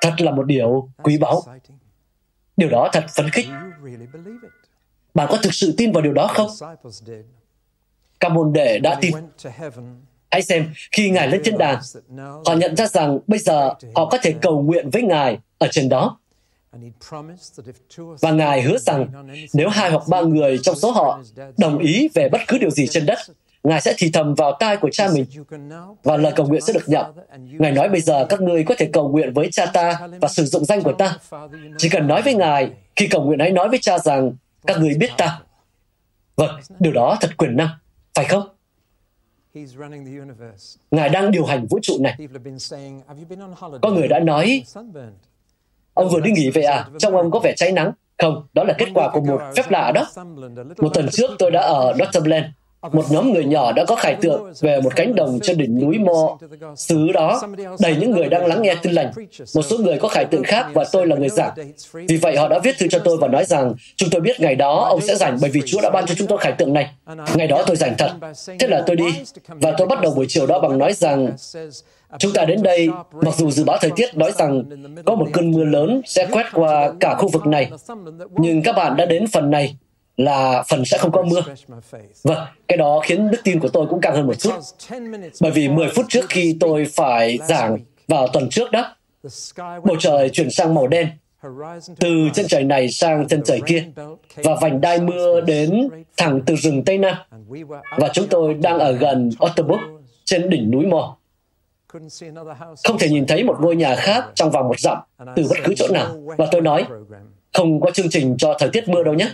Thật 0.00 0.14
là 0.18 0.32
một 0.32 0.42
điều 0.42 0.90
quý 1.02 1.18
báu. 1.18 1.42
Điều 2.56 2.68
đó 2.68 2.88
thật 2.92 3.04
phấn 3.16 3.30
khích. 3.30 3.46
Bạn 5.14 5.28
có 5.30 5.38
thực 5.42 5.54
sự 5.54 5.74
tin 5.76 5.92
vào 5.92 6.02
điều 6.02 6.12
đó 6.12 6.26
không? 6.26 6.50
Các 8.20 8.32
môn 8.32 8.52
đệ 8.52 8.78
đã 8.78 8.98
tin. 9.00 9.14
Hãy 10.30 10.42
xem, 10.42 10.72
khi 10.92 11.10
Ngài 11.10 11.28
lên 11.28 11.40
trên 11.44 11.58
đàn, 11.58 11.80
họ 12.46 12.54
nhận 12.54 12.76
ra 12.76 12.86
rằng 12.86 13.18
bây 13.26 13.38
giờ 13.38 13.74
họ 13.94 14.08
có 14.10 14.18
thể 14.22 14.34
cầu 14.42 14.62
nguyện 14.62 14.90
với 14.90 15.02
Ngài 15.02 15.38
ở 15.58 15.68
trên 15.70 15.88
đó. 15.88 16.18
Và 18.20 18.30
Ngài 18.30 18.62
hứa 18.62 18.78
rằng 18.78 19.06
nếu 19.52 19.68
hai 19.68 19.90
hoặc 19.90 20.02
ba 20.08 20.20
người 20.20 20.58
trong 20.62 20.76
số 20.76 20.90
họ 20.90 21.20
đồng 21.58 21.78
ý 21.78 22.08
về 22.14 22.28
bất 22.28 22.40
cứ 22.48 22.58
điều 22.58 22.70
gì 22.70 22.86
trên 22.86 23.06
đất, 23.06 23.18
Ngài 23.64 23.80
sẽ 23.80 23.94
thì 23.98 24.10
thầm 24.10 24.34
vào 24.34 24.56
tai 24.60 24.76
của 24.76 24.90
cha 24.92 25.08
mình 25.14 25.24
và 26.02 26.16
lời 26.16 26.32
cầu 26.36 26.46
nguyện 26.46 26.60
sẽ 26.60 26.72
được 26.72 26.88
nhận. 26.88 27.06
Ngài 27.38 27.72
nói 27.72 27.88
bây 27.88 28.00
giờ 28.00 28.26
các 28.28 28.40
ngươi 28.40 28.64
có 28.64 28.74
thể 28.78 28.90
cầu 28.92 29.08
nguyện 29.08 29.32
với 29.34 29.48
cha 29.52 29.66
ta 29.66 30.08
và 30.20 30.28
sử 30.28 30.44
dụng 30.44 30.64
danh 30.64 30.82
của 30.82 30.92
ta. 30.92 31.18
Chỉ 31.78 31.88
cần 31.88 32.06
nói 32.06 32.22
với 32.22 32.34
Ngài, 32.34 32.70
khi 32.96 33.08
cầu 33.08 33.24
nguyện 33.24 33.38
hãy 33.38 33.50
nói 33.50 33.68
với 33.68 33.78
cha 33.82 33.98
rằng 33.98 34.32
các 34.66 34.78
ngươi 34.80 34.94
biết 34.94 35.10
ta. 35.18 35.40
Vâng, 36.36 36.60
điều 36.78 36.92
đó 36.92 37.16
thật 37.20 37.36
quyền 37.36 37.56
năng, 37.56 37.68
phải 38.14 38.24
không? 38.24 38.48
Ngài 40.90 41.08
đang 41.08 41.30
điều 41.30 41.44
hành 41.44 41.66
vũ 41.66 41.78
trụ 41.82 41.98
này. 42.00 42.18
Có 43.82 43.90
người 43.90 44.08
đã 44.08 44.18
nói, 44.18 44.64
ông 45.98 46.08
vừa 46.08 46.20
đi 46.20 46.30
nghỉ 46.30 46.50
về 46.50 46.62
à, 46.62 46.86
trong 46.98 47.16
ông 47.16 47.30
có 47.30 47.38
vẻ 47.38 47.52
cháy 47.56 47.72
nắng. 47.72 47.92
Không, 48.22 48.46
đó 48.52 48.64
là 48.64 48.74
kết 48.78 48.86
quả 48.94 49.08
của 49.08 49.20
một 49.20 49.40
phép 49.56 49.70
lạ 49.70 49.92
đó. 49.94 50.06
Một 50.78 50.88
tuần 50.94 51.08
trước 51.12 51.30
tôi 51.38 51.50
đã 51.50 51.60
ở 51.60 51.94
Dotterland. 51.98 52.44
một 52.92 53.04
nhóm 53.10 53.32
người 53.32 53.44
nhỏ 53.44 53.72
đã 53.72 53.84
có 53.84 53.96
khải 53.96 54.14
tượng 54.14 54.52
về 54.60 54.80
một 54.80 54.96
cánh 54.96 55.14
đồng 55.14 55.38
trên 55.42 55.58
đỉnh 55.58 55.80
núi 55.80 55.98
Mo. 55.98 56.38
Xứ 56.76 57.12
đó 57.12 57.40
đầy 57.80 57.96
những 57.96 58.10
người 58.10 58.28
đang 58.28 58.46
lắng 58.46 58.62
nghe 58.62 58.74
tin 58.82 58.92
lành. 58.92 59.12
Một 59.54 59.62
số 59.62 59.78
người 59.78 59.98
có 59.98 60.08
khải 60.08 60.24
tượng 60.24 60.42
khác 60.42 60.66
và 60.74 60.84
tôi 60.92 61.06
là 61.06 61.16
người 61.16 61.28
giảng. 61.28 61.54
Vì 61.92 62.16
vậy 62.16 62.36
họ 62.36 62.48
đã 62.48 62.58
viết 62.58 62.78
thư 62.78 62.88
cho 62.88 62.98
tôi 62.98 63.16
và 63.20 63.28
nói 63.28 63.44
rằng 63.44 63.74
chúng 63.96 64.10
tôi 64.10 64.20
biết 64.20 64.40
ngày 64.40 64.54
đó 64.54 64.86
ông 64.88 65.00
sẽ 65.00 65.16
rảnh 65.16 65.38
bởi 65.40 65.50
vì 65.50 65.60
Chúa 65.66 65.80
đã 65.80 65.90
ban 65.90 66.06
cho 66.06 66.14
chúng 66.14 66.28
tôi 66.28 66.38
khải 66.38 66.52
tượng 66.52 66.72
này. 66.72 66.90
Ngày 67.34 67.46
đó 67.46 67.62
tôi 67.66 67.76
rảnh 67.76 67.94
thật. 67.98 68.10
Thế 68.58 68.68
là 68.68 68.82
tôi 68.86 68.96
đi 68.96 69.04
và 69.48 69.74
tôi 69.78 69.86
bắt 69.86 70.00
đầu 70.02 70.12
buổi 70.14 70.26
chiều 70.28 70.46
đó 70.46 70.60
bằng 70.60 70.78
nói 70.78 70.92
rằng 70.92 71.30
Chúng 72.18 72.32
ta 72.32 72.44
đến 72.44 72.62
đây, 72.62 72.88
mặc 73.12 73.34
dù 73.36 73.50
dự 73.50 73.64
báo 73.64 73.78
thời 73.80 73.90
tiết 73.96 74.16
nói 74.16 74.32
rằng 74.32 74.62
có 75.06 75.14
một 75.14 75.26
cơn 75.32 75.50
mưa 75.50 75.64
lớn 75.64 76.00
sẽ 76.04 76.26
quét 76.30 76.46
qua 76.52 76.92
cả 77.00 77.14
khu 77.18 77.28
vực 77.28 77.46
này, 77.46 77.70
nhưng 78.36 78.62
các 78.62 78.72
bạn 78.76 78.96
đã 78.96 79.06
đến 79.06 79.26
phần 79.26 79.50
này 79.50 79.76
là 80.16 80.62
phần 80.68 80.84
sẽ 80.84 80.98
không 80.98 81.12
có 81.12 81.22
mưa. 81.22 81.40
Vâng, 82.22 82.38
cái 82.68 82.78
đó 82.78 83.00
khiến 83.04 83.30
đức 83.30 83.38
tin 83.44 83.60
của 83.60 83.68
tôi 83.68 83.86
cũng 83.90 84.00
càng 84.00 84.14
hơn 84.14 84.26
một 84.26 84.38
chút. 84.38 84.52
Bởi 85.40 85.50
vì 85.50 85.68
10 85.68 85.88
phút 85.94 86.06
trước 86.08 86.24
khi 86.28 86.56
tôi 86.60 86.86
phải 86.96 87.38
giảng 87.48 87.78
vào 88.08 88.28
tuần 88.28 88.48
trước 88.50 88.70
đó, 88.72 88.96
bầu 89.84 89.96
trời 89.98 90.30
chuyển 90.30 90.50
sang 90.50 90.74
màu 90.74 90.86
đen, 90.86 91.08
từ 92.00 92.28
chân 92.34 92.46
trời 92.48 92.64
này 92.64 92.88
sang 92.90 93.28
chân 93.28 93.42
trời 93.44 93.60
kia, 93.66 93.84
và 94.36 94.56
vành 94.60 94.80
đai 94.80 95.00
mưa 95.00 95.40
đến 95.40 95.88
thẳng 96.16 96.40
từ 96.46 96.56
rừng 96.56 96.84
Tây 96.84 96.98
Nam. 96.98 97.14
Và 97.98 98.08
chúng 98.12 98.26
tôi 98.30 98.54
đang 98.54 98.78
ở 98.78 98.92
gần 98.92 99.30
Otterburg 99.46 99.80
trên 100.24 100.50
đỉnh 100.50 100.70
núi 100.70 100.86
Mò. 100.86 101.16
Không 102.84 102.98
thể 102.98 103.08
nhìn 103.08 103.26
thấy 103.26 103.44
một 103.44 103.56
ngôi 103.60 103.76
nhà 103.76 103.96
khác 103.96 104.24
trong 104.34 104.50
vòng 104.50 104.68
một 104.68 104.80
dặm 104.80 104.98
từ 105.36 105.42
bất 105.48 105.56
cứ 105.64 105.74
chỗ 105.76 105.88
nào. 105.88 106.16
Và 106.38 106.46
tôi 106.50 106.60
nói, 106.60 106.84
không 107.52 107.80
có 107.80 107.90
chương 107.90 108.10
trình 108.10 108.36
cho 108.38 108.54
thời 108.58 108.68
tiết 108.68 108.88
mưa 108.88 109.02
đâu 109.02 109.14
nhé. 109.14 109.30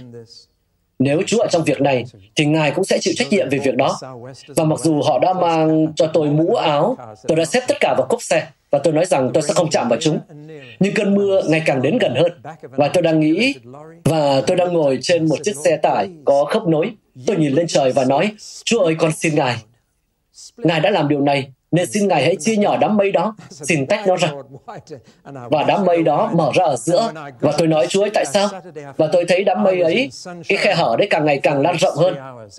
Nếu 0.98 1.22
Chúa 1.26 1.40
ở 1.40 1.46
trong 1.50 1.64
việc 1.64 1.80
này, 1.80 2.04
thì 2.36 2.44
Ngài 2.44 2.70
cũng 2.70 2.84
sẽ 2.84 2.98
chịu 3.00 3.14
trách 3.16 3.30
nhiệm 3.30 3.48
về 3.48 3.58
việc 3.58 3.76
đó. 3.76 3.98
Và 4.46 4.64
mặc 4.64 4.80
dù 4.80 5.02
họ 5.02 5.18
đã 5.18 5.32
mang 5.32 5.92
cho 5.96 6.06
tôi 6.06 6.28
mũ 6.28 6.54
áo, 6.54 6.96
tôi 7.26 7.36
đã 7.36 7.44
xếp 7.44 7.62
tất 7.68 7.76
cả 7.80 7.94
vào 7.98 8.06
cốp 8.08 8.22
xe, 8.22 8.46
và 8.70 8.78
tôi 8.78 8.92
nói 8.92 9.06
rằng 9.06 9.30
tôi 9.34 9.42
sẽ 9.42 9.54
không 9.54 9.70
chạm 9.70 9.88
vào 9.88 9.98
chúng. 10.00 10.20
Nhưng 10.80 10.94
cơn 10.94 11.14
mưa 11.14 11.42
ngày 11.48 11.62
càng 11.66 11.82
đến 11.82 11.98
gần 11.98 12.14
hơn, 12.14 12.32
và 12.70 12.88
tôi 12.88 13.02
đang 13.02 13.20
nghĩ, 13.20 13.54
và 14.04 14.42
tôi 14.46 14.56
đang 14.56 14.72
ngồi 14.72 14.98
trên 15.02 15.28
một 15.28 15.36
chiếc 15.42 15.56
xe 15.64 15.76
tải 15.76 16.08
có 16.24 16.44
khớp 16.44 16.66
nối. 16.66 16.90
Tôi 17.26 17.36
nhìn 17.36 17.52
lên 17.52 17.66
trời 17.66 17.92
và 17.92 18.04
nói, 18.04 18.32
Chúa 18.64 18.84
ơi, 18.84 18.94
con 18.98 19.12
xin 19.12 19.34
Ngài. 19.34 19.56
Ngài 20.56 20.80
đã 20.80 20.90
làm 20.90 21.08
điều 21.08 21.20
này 21.20 21.52
nên 21.74 21.87
xin 21.87 22.08
Ngài 22.08 22.22
hãy 22.22 22.37
chia 22.37 22.56
nhỏ 22.56 22.76
đám 22.80 22.96
mây 22.96 23.12
đó, 23.12 23.37
xin 23.50 23.87
tách 23.87 24.06
nó 24.06 24.16
ra. 24.16 24.32
Và 25.24 25.64
đám 25.68 25.84
mây 25.84 26.02
đó 26.02 26.30
mở 26.34 26.50
ra 26.54 26.64
ở 26.64 26.76
giữa. 26.76 27.12
Và 27.40 27.52
tôi 27.58 27.68
nói, 27.68 27.87
Chúa 27.87 28.02
ấy 28.02 28.10
tại 28.14 28.24
sao? 28.24 28.48
Và 28.96 29.06
tôi 29.12 29.24
thấy 29.28 29.44
đám 29.44 29.62
mây 29.62 29.80
ấy, 29.80 30.10
cái 30.48 30.58
khe 30.58 30.74
hở 30.74 30.96
đấy 30.98 31.06
càng 31.10 31.24
ngày 31.24 31.38
càng 31.42 31.62
lan 31.62 31.76
rộng 31.78 31.96
hơn. 31.96 32.14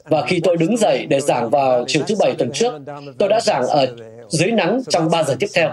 Và 0.05 0.21
khi 0.21 0.39
tôi 0.43 0.57
đứng 0.57 0.77
dậy 0.77 1.05
để 1.05 1.19
giảng 1.19 1.49
vào 1.49 1.83
chiều 1.87 2.03
thứ 2.07 2.15
Bảy 2.19 2.33
tuần 2.37 2.51
trước, 2.53 2.73
tôi 3.17 3.29
đã 3.29 3.39
giảng 3.39 3.67
ở 3.67 3.95
dưới 4.29 4.51
nắng 4.51 4.81
trong 4.89 5.09
3 5.11 5.23
giờ 5.23 5.35
tiếp 5.39 5.47
theo. 5.55 5.69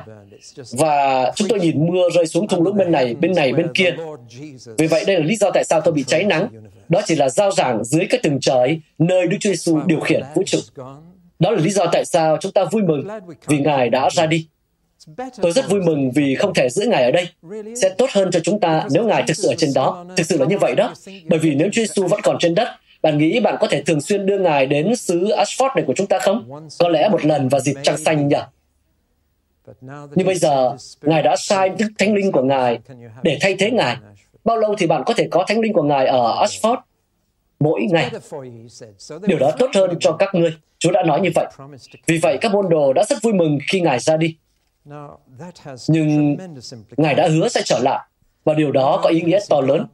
Và 0.72 1.33
chúng 1.35 1.48
tôi 1.48 1.61
nhìn 1.61 1.87
mưa 1.92 2.09
rơi 2.14 2.26
xuống 2.26 2.48
thung 2.48 2.62
lũng 2.62 2.76
bên 2.76 2.92
này, 2.92 3.14
bên 3.14 3.35
này, 3.35 3.52
bên 3.52 3.72
kia. 3.74 3.94
Vì 4.78 4.87
vậy 4.87 5.05
đây 5.07 5.16
là 5.16 5.24
lý 5.24 5.37
do 5.37 5.50
tại 5.50 5.64
sao 5.64 5.81
tôi 5.81 5.94
bị 5.94 6.05
cháy 6.07 6.24
nắng. 6.24 6.48
Đó 6.88 7.00
chỉ 7.05 7.16
là 7.16 7.28
giao 7.28 7.50
giảng 7.50 7.85
dưới 7.85 8.07
cái 8.11 8.20
tầng 8.22 8.40
trời 8.40 8.81
nơi 8.98 9.26
Đức 9.26 9.37
Chúa 9.40 9.50
Giêsu 9.50 9.81
điều 9.87 10.00
khiển 10.00 10.22
vũ 10.35 10.42
trụ. 10.46 10.59
Đó 11.42 11.50
là 11.50 11.61
lý 11.61 11.70
do 11.70 11.87
tại 11.92 12.05
sao 12.05 12.37
chúng 12.40 12.52
ta 12.52 12.64
vui 12.64 12.83
mừng 12.83 13.09
vì 13.46 13.59
Ngài 13.59 13.90
đã 13.90 14.09
ra 14.11 14.26
đi. 14.26 14.46
Tôi 15.40 15.52
rất 15.52 15.70
vui 15.70 15.81
mừng 15.81 16.11
vì 16.11 16.35
không 16.35 16.55
thể 16.55 16.68
giữ 16.70 16.87
Ngài 16.87 17.05
ở 17.05 17.11
đây. 17.11 17.28
Sẽ 17.76 17.88
tốt 17.88 18.07
hơn 18.12 18.31
cho 18.31 18.40
chúng 18.40 18.61
ta 18.61 18.87
nếu 18.90 19.05
Ngài 19.05 19.24
thực 19.26 19.37
sự 19.37 19.48
ở 19.48 19.55
trên 19.59 19.70
đó. 19.74 20.05
Thực 20.16 20.26
sự 20.26 20.38
là 20.38 20.46
như 20.46 20.59
vậy 20.59 20.74
đó. 20.74 20.94
Bởi 21.28 21.38
vì 21.38 21.55
nếu 21.55 21.68
Chúa 21.72 21.83
Giêsu 21.83 22.07
vẫn 22.07 22.20
còn 22.22 22.37
trên 22.40 22.55
đất, 22.55 22.68
bạn 23.02 23.18
nghĩ 23.18 23.40
bạn 23.40 23.57
có 23.61 23.66
thể 23.66 23.83
thường 23.83 24.00
xuyên 24.00 24.26
đưa 24.26 24.38
Ngài 24.38 24.66
đến 24.66 24.96
xứ 24.96 25.18
Ashford 25.24 25.74
này 25.76 25.85
của 25.87 25.94
chúng 25.96 26.07
ta 26.07 26.18
không? 26.18 26.68
Có 26.78 26.88
lẽ 26.88 27.09
một 27.09 27.24
lần 27.24 27.48
vào 27.48 27.61
dịp 27.61 27.74
trăng 27.83 27.96
xanh 27.96 28.28
nhỉ? 28.28 28.37
Nhưng 30.14 30.26
bây 30.26 30.35
giờ, 30.35 30.76
Ngài 31.02 31.22
đã 31.22 31.37
sai 31.37 31.68
Đức 31.68 31.88
Thánh 31.98 32.14
Linh 32.14 32.33
của 32.33 32.42
Ngài 32.42 32.78
để 33.22 33.38
thay 33.40 33.57
thế 33.59 33.70
Ngài. 33.70 33.96
Bao 34.44 34.57
lâu 34.57 34.74
thì 34.78 34.87
bạn 34.87 35.02
có 35.07 35.14
thể 35.14 35.28
có 35.31 35.44
Thánh 35.48 35.61
Linh 35.61 35.72
của 35.72 35.83
Ngài 35.83 36.07
ở 36.07 36.44
Ashford? 36.44 36.76
Mỗi 37.62 37.87
ngày. 37.90 38.11
Điều 39.27 39.38
đó 39.38 39.51
tốt 39.59 39.70
hơn 39.75 39.90
cho 40.01 40.12
các 40.12 40.35
ngươi. 40.35 40.57
Chúa 40.79 40.90
đã 40.90 41.03
nói 41.03 41.20
như 41.20 41.31
vậy. 41.35 41.46
Vì 42.07 42.18
vậy, 42.22 42.38
các 42.40 42.53
môn 42.53 42.68
đồ 42.68 42.92
đã 42.92 43.05
rất 43.09 43.22
vui 43.22 43.33
mừng 43.33 43.59
khi 43.70 43.81
Ngài 43.81 43.98
ra 43.98 44.16
đi. 44.16 44.37
Nhưng 45.88 46.37
Ngài 46.96 47.14
đã 47.14 47.29
hứa 47.29 47.48
sẽ 47.48 47.62
trở 47.64 47.79
lại. 47.83 48.09
Và 48.44 48.55
điều 48.55 48.72
đó 48.72 49.00
có 49.02 49.09
ý 49.11 49.20
nghĩa 49.20 49.38
to 49.48 49.61
lớn. 49.61 49.87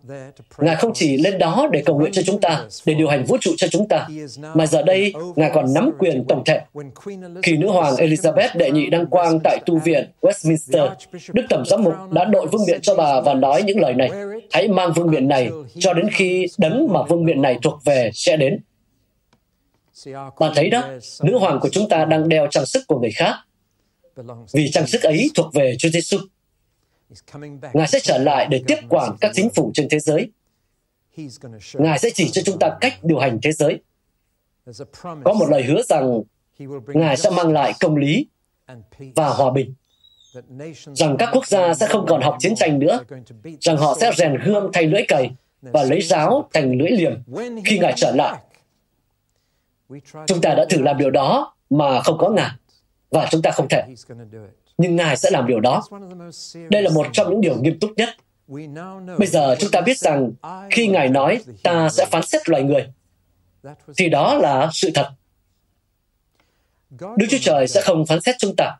Ngài 0.58 0.76
không 0.76 0.90
chỉ 0.94 1.16
lên 1.16 1.38
đó 1.38 1.68
để 1.72 1.82
cầu 1.87 1.98
nguyện 1.98 2.12
cho 2.12 2.22
chúng 2.22 2.40
ta, 2.40 2.64
để 2.87 2.94
điều 2.94 3.08
hành 3.08 3.24
vũ 3.24 3.37
trụ 3.40 3.50
cho 3.56 3.66
chúng 3.68 3.88
ta, 3.88 4.08
mà 4.54 4.66
giờ 4.66 4.82
đây 4.82 5.12
Ngài 5.37 5.50
còn 5.54 5.74
nắm 5.74 5.90
quyền 5.98 6.24
tổng 6.28 6.42
thể. 6.44 6.61
Khi 7.42 7.56
nữ 7.56 7.70
hoàng 7.70 7.94
Elizabeth 7.94 8.48
đệ 8.54 8.70
nhị 8.70 8.87
đăng 8.90 9.06
quang 9.06 9.40
tại 9.44 9.58
tu 9.66 9.78
viện 9.78 10.11
Westminster, 10.20 10.90
Đức 11.32 11.42
Tổng 11.48 11.64
giám 11.66 11.82
mục 11.84 11.94
đã 12.11 12.24
đội 12.24 12.46
vương 12.46 12.66
miện 12.66 12.80
cho 12.80 12.94
bà 12.94 13.20
và 13.20 13.34
nói 13.34 13.62
những 13.62 13.80
lời 13.80 13.94
này. 13.94 14.11
Hãy 14.50 14.68
mang 14.68 14.92
vương 14.92 15.11
miện 15.11 15.28
này 15.28 15.50
cho 15.78 15.92
đến 15.92 16.08
khi 16.12 16.46
đấng 16.58 16.92
mà 16.92 17.02
vương 17.02 17.24
miện 17.24 17.42
này 17.42 17.58
thuộc 17.62 17.78
về 17.84 18.11
sẽ 18.14 18.37
đến. 18.37 18.61
Bạn 20.40 20.52
thấy 20.54 20.70
đó, 20.70 20.84
nữ 21.22 21.38
hoàng 21.38 21.58
của 21.61 21.68
chúng 21.68 21.88
ta 21.88 22.04
đang 22.04 22.28
đeo 22.28 22.46
trang 22.50 22.66
sức 22.66 22.84
của 22.87 23.00
người 23.00 23.12
khác. 23.12 23.34
Vì 24.52 24.70
trang 24.70 24.87
sức 24.87 25.02
ấy 25.02 25.30
thuộc 25.34 25.54
về 25.54 25.76
Chúa 25.78 25.88
Giêsu. 25.88 26.18
Ngài 27.73 27.88
sẽ 27.88 28.01
trở 28.03 28.18
lại 28.18 28.47
để 28.51 28.62
tiếp 28.66 28.79
quản 28.88 29.16
các 29.21 29.31
chính 29.35 29.51
phủ 29.51 29.71
trên 29.75 29.88
thế 29.90 29.99
giới. 29.99 30.31
Ngài 31.75 31.99
sẽ 31.99 32.11
chỉ 32.14 32.31
cho 32.31 32.42
chúng 32.44 32.59
ta 32.59 32.77
cách 32.81 32.94
điều 33.03 33.18
hành 33.18 33.38
thế 33.42 33.53
giới. 33.53 33.81
Có 35.25 35.33
một 35.33 35.47
lời 35.51 35.62
hứa 35.62 35.83
rằng 35.83 36.23
Ngài 36.87 37.16
sẽ 37.16 37.31
mang 37.31 37.53
lại 37.53 37.73
công 37.81 37.97
lý 37.97 38.27
và 39.16 39.29
hòa 39.29 39.51
bình. 39.53 39.75
Rằng 40.94 41.16
các 41.18 41.29
quốc 41.33 41.47
gia 41.47 41.75
sẽ 41.75 41.87
không 41.87 42.07
còn 42.09 42.23
học 42.23 42.37
chiến 42.40 42.55
tranh 42.55 42.79
nữa, 42.79 43.01
rằng 43.61 43.77
họ 43.77 43.97
sẽ 44.01 44.11
rèn 44.16 44.35
gươm 44.44 44.71
thay 44.73 44.87
lưỡi 44.87 45.03
cày 45.09 45.31
và 45.62 45.83
lấy 45.85 46.03
giáo 46.03 46.49
thành 46.53 46.79
lưỡi 46.79 46.90
liềm 46.90 47.23
khi 47.64 47.79
Ngài 47.79 47.92
trở 47.97 48.12
lại. 48.14 48.38
Chúng 50.27 50.40
ta 50.42 50.55
đã 50.55 50.66
thử 50.71 50.83
làm 50.83 50.99
điều 50.99 51.11
đó 51.11 51.55
mà 51.71 52.03
không 52.03 52.18
có 52.18 52.29
Ngài, 52.31 52.51
và 53.11 53.29
chúng 53.31 53.42
ta 53.42 53.51
không 53.51 53.66
thể. 53.71 53.85
Nhưng 54.78 54.96
Ngài 54.96 55.16
sẽ 55.16 55.30
làm 55.30 55.46
điều 55.46 55.60
đó. 55.60 55.82
Đây 56.70 56.82
là 56.82 56.90
một 56.90 57.06
trong 57.12 57.30
những 57.30 57.40
điều 57.40 57.56
nghiêm 57.60 57.78
túc 57.78 57.90
nhất. 57.96 58.08
Bây 59.18 59.26
giờ 59.26 59.56
chúng 59.58 59.70
ta 59.70 59.80
biết 59.80 59.98
rằng 59.98 60.32
khi 60.70 60.86
Ngài 60.86 61.08
nói 61.08 61.40
ta 61.62 61.88
sẽ 61.88 62.06
phán 62.10 62.22
xét 62.26 62.48
loài 62.48 62.62
người, 62.62 62.86
thì 63.96 64.08
đó 64.08 64.34
là 64.34 64.70
sự 64.72 64.90
thật. 64.94 65.10
Đức 66.90 67.26
Chúa 67.30 67.38
Trời 67.40 67.68
sẽ 67.68 67.80
không 67.80 68.06
phán 68.06 68.20
xét 68.20 68.36
chúng 68.38 68.56
ta. 68.56 68.78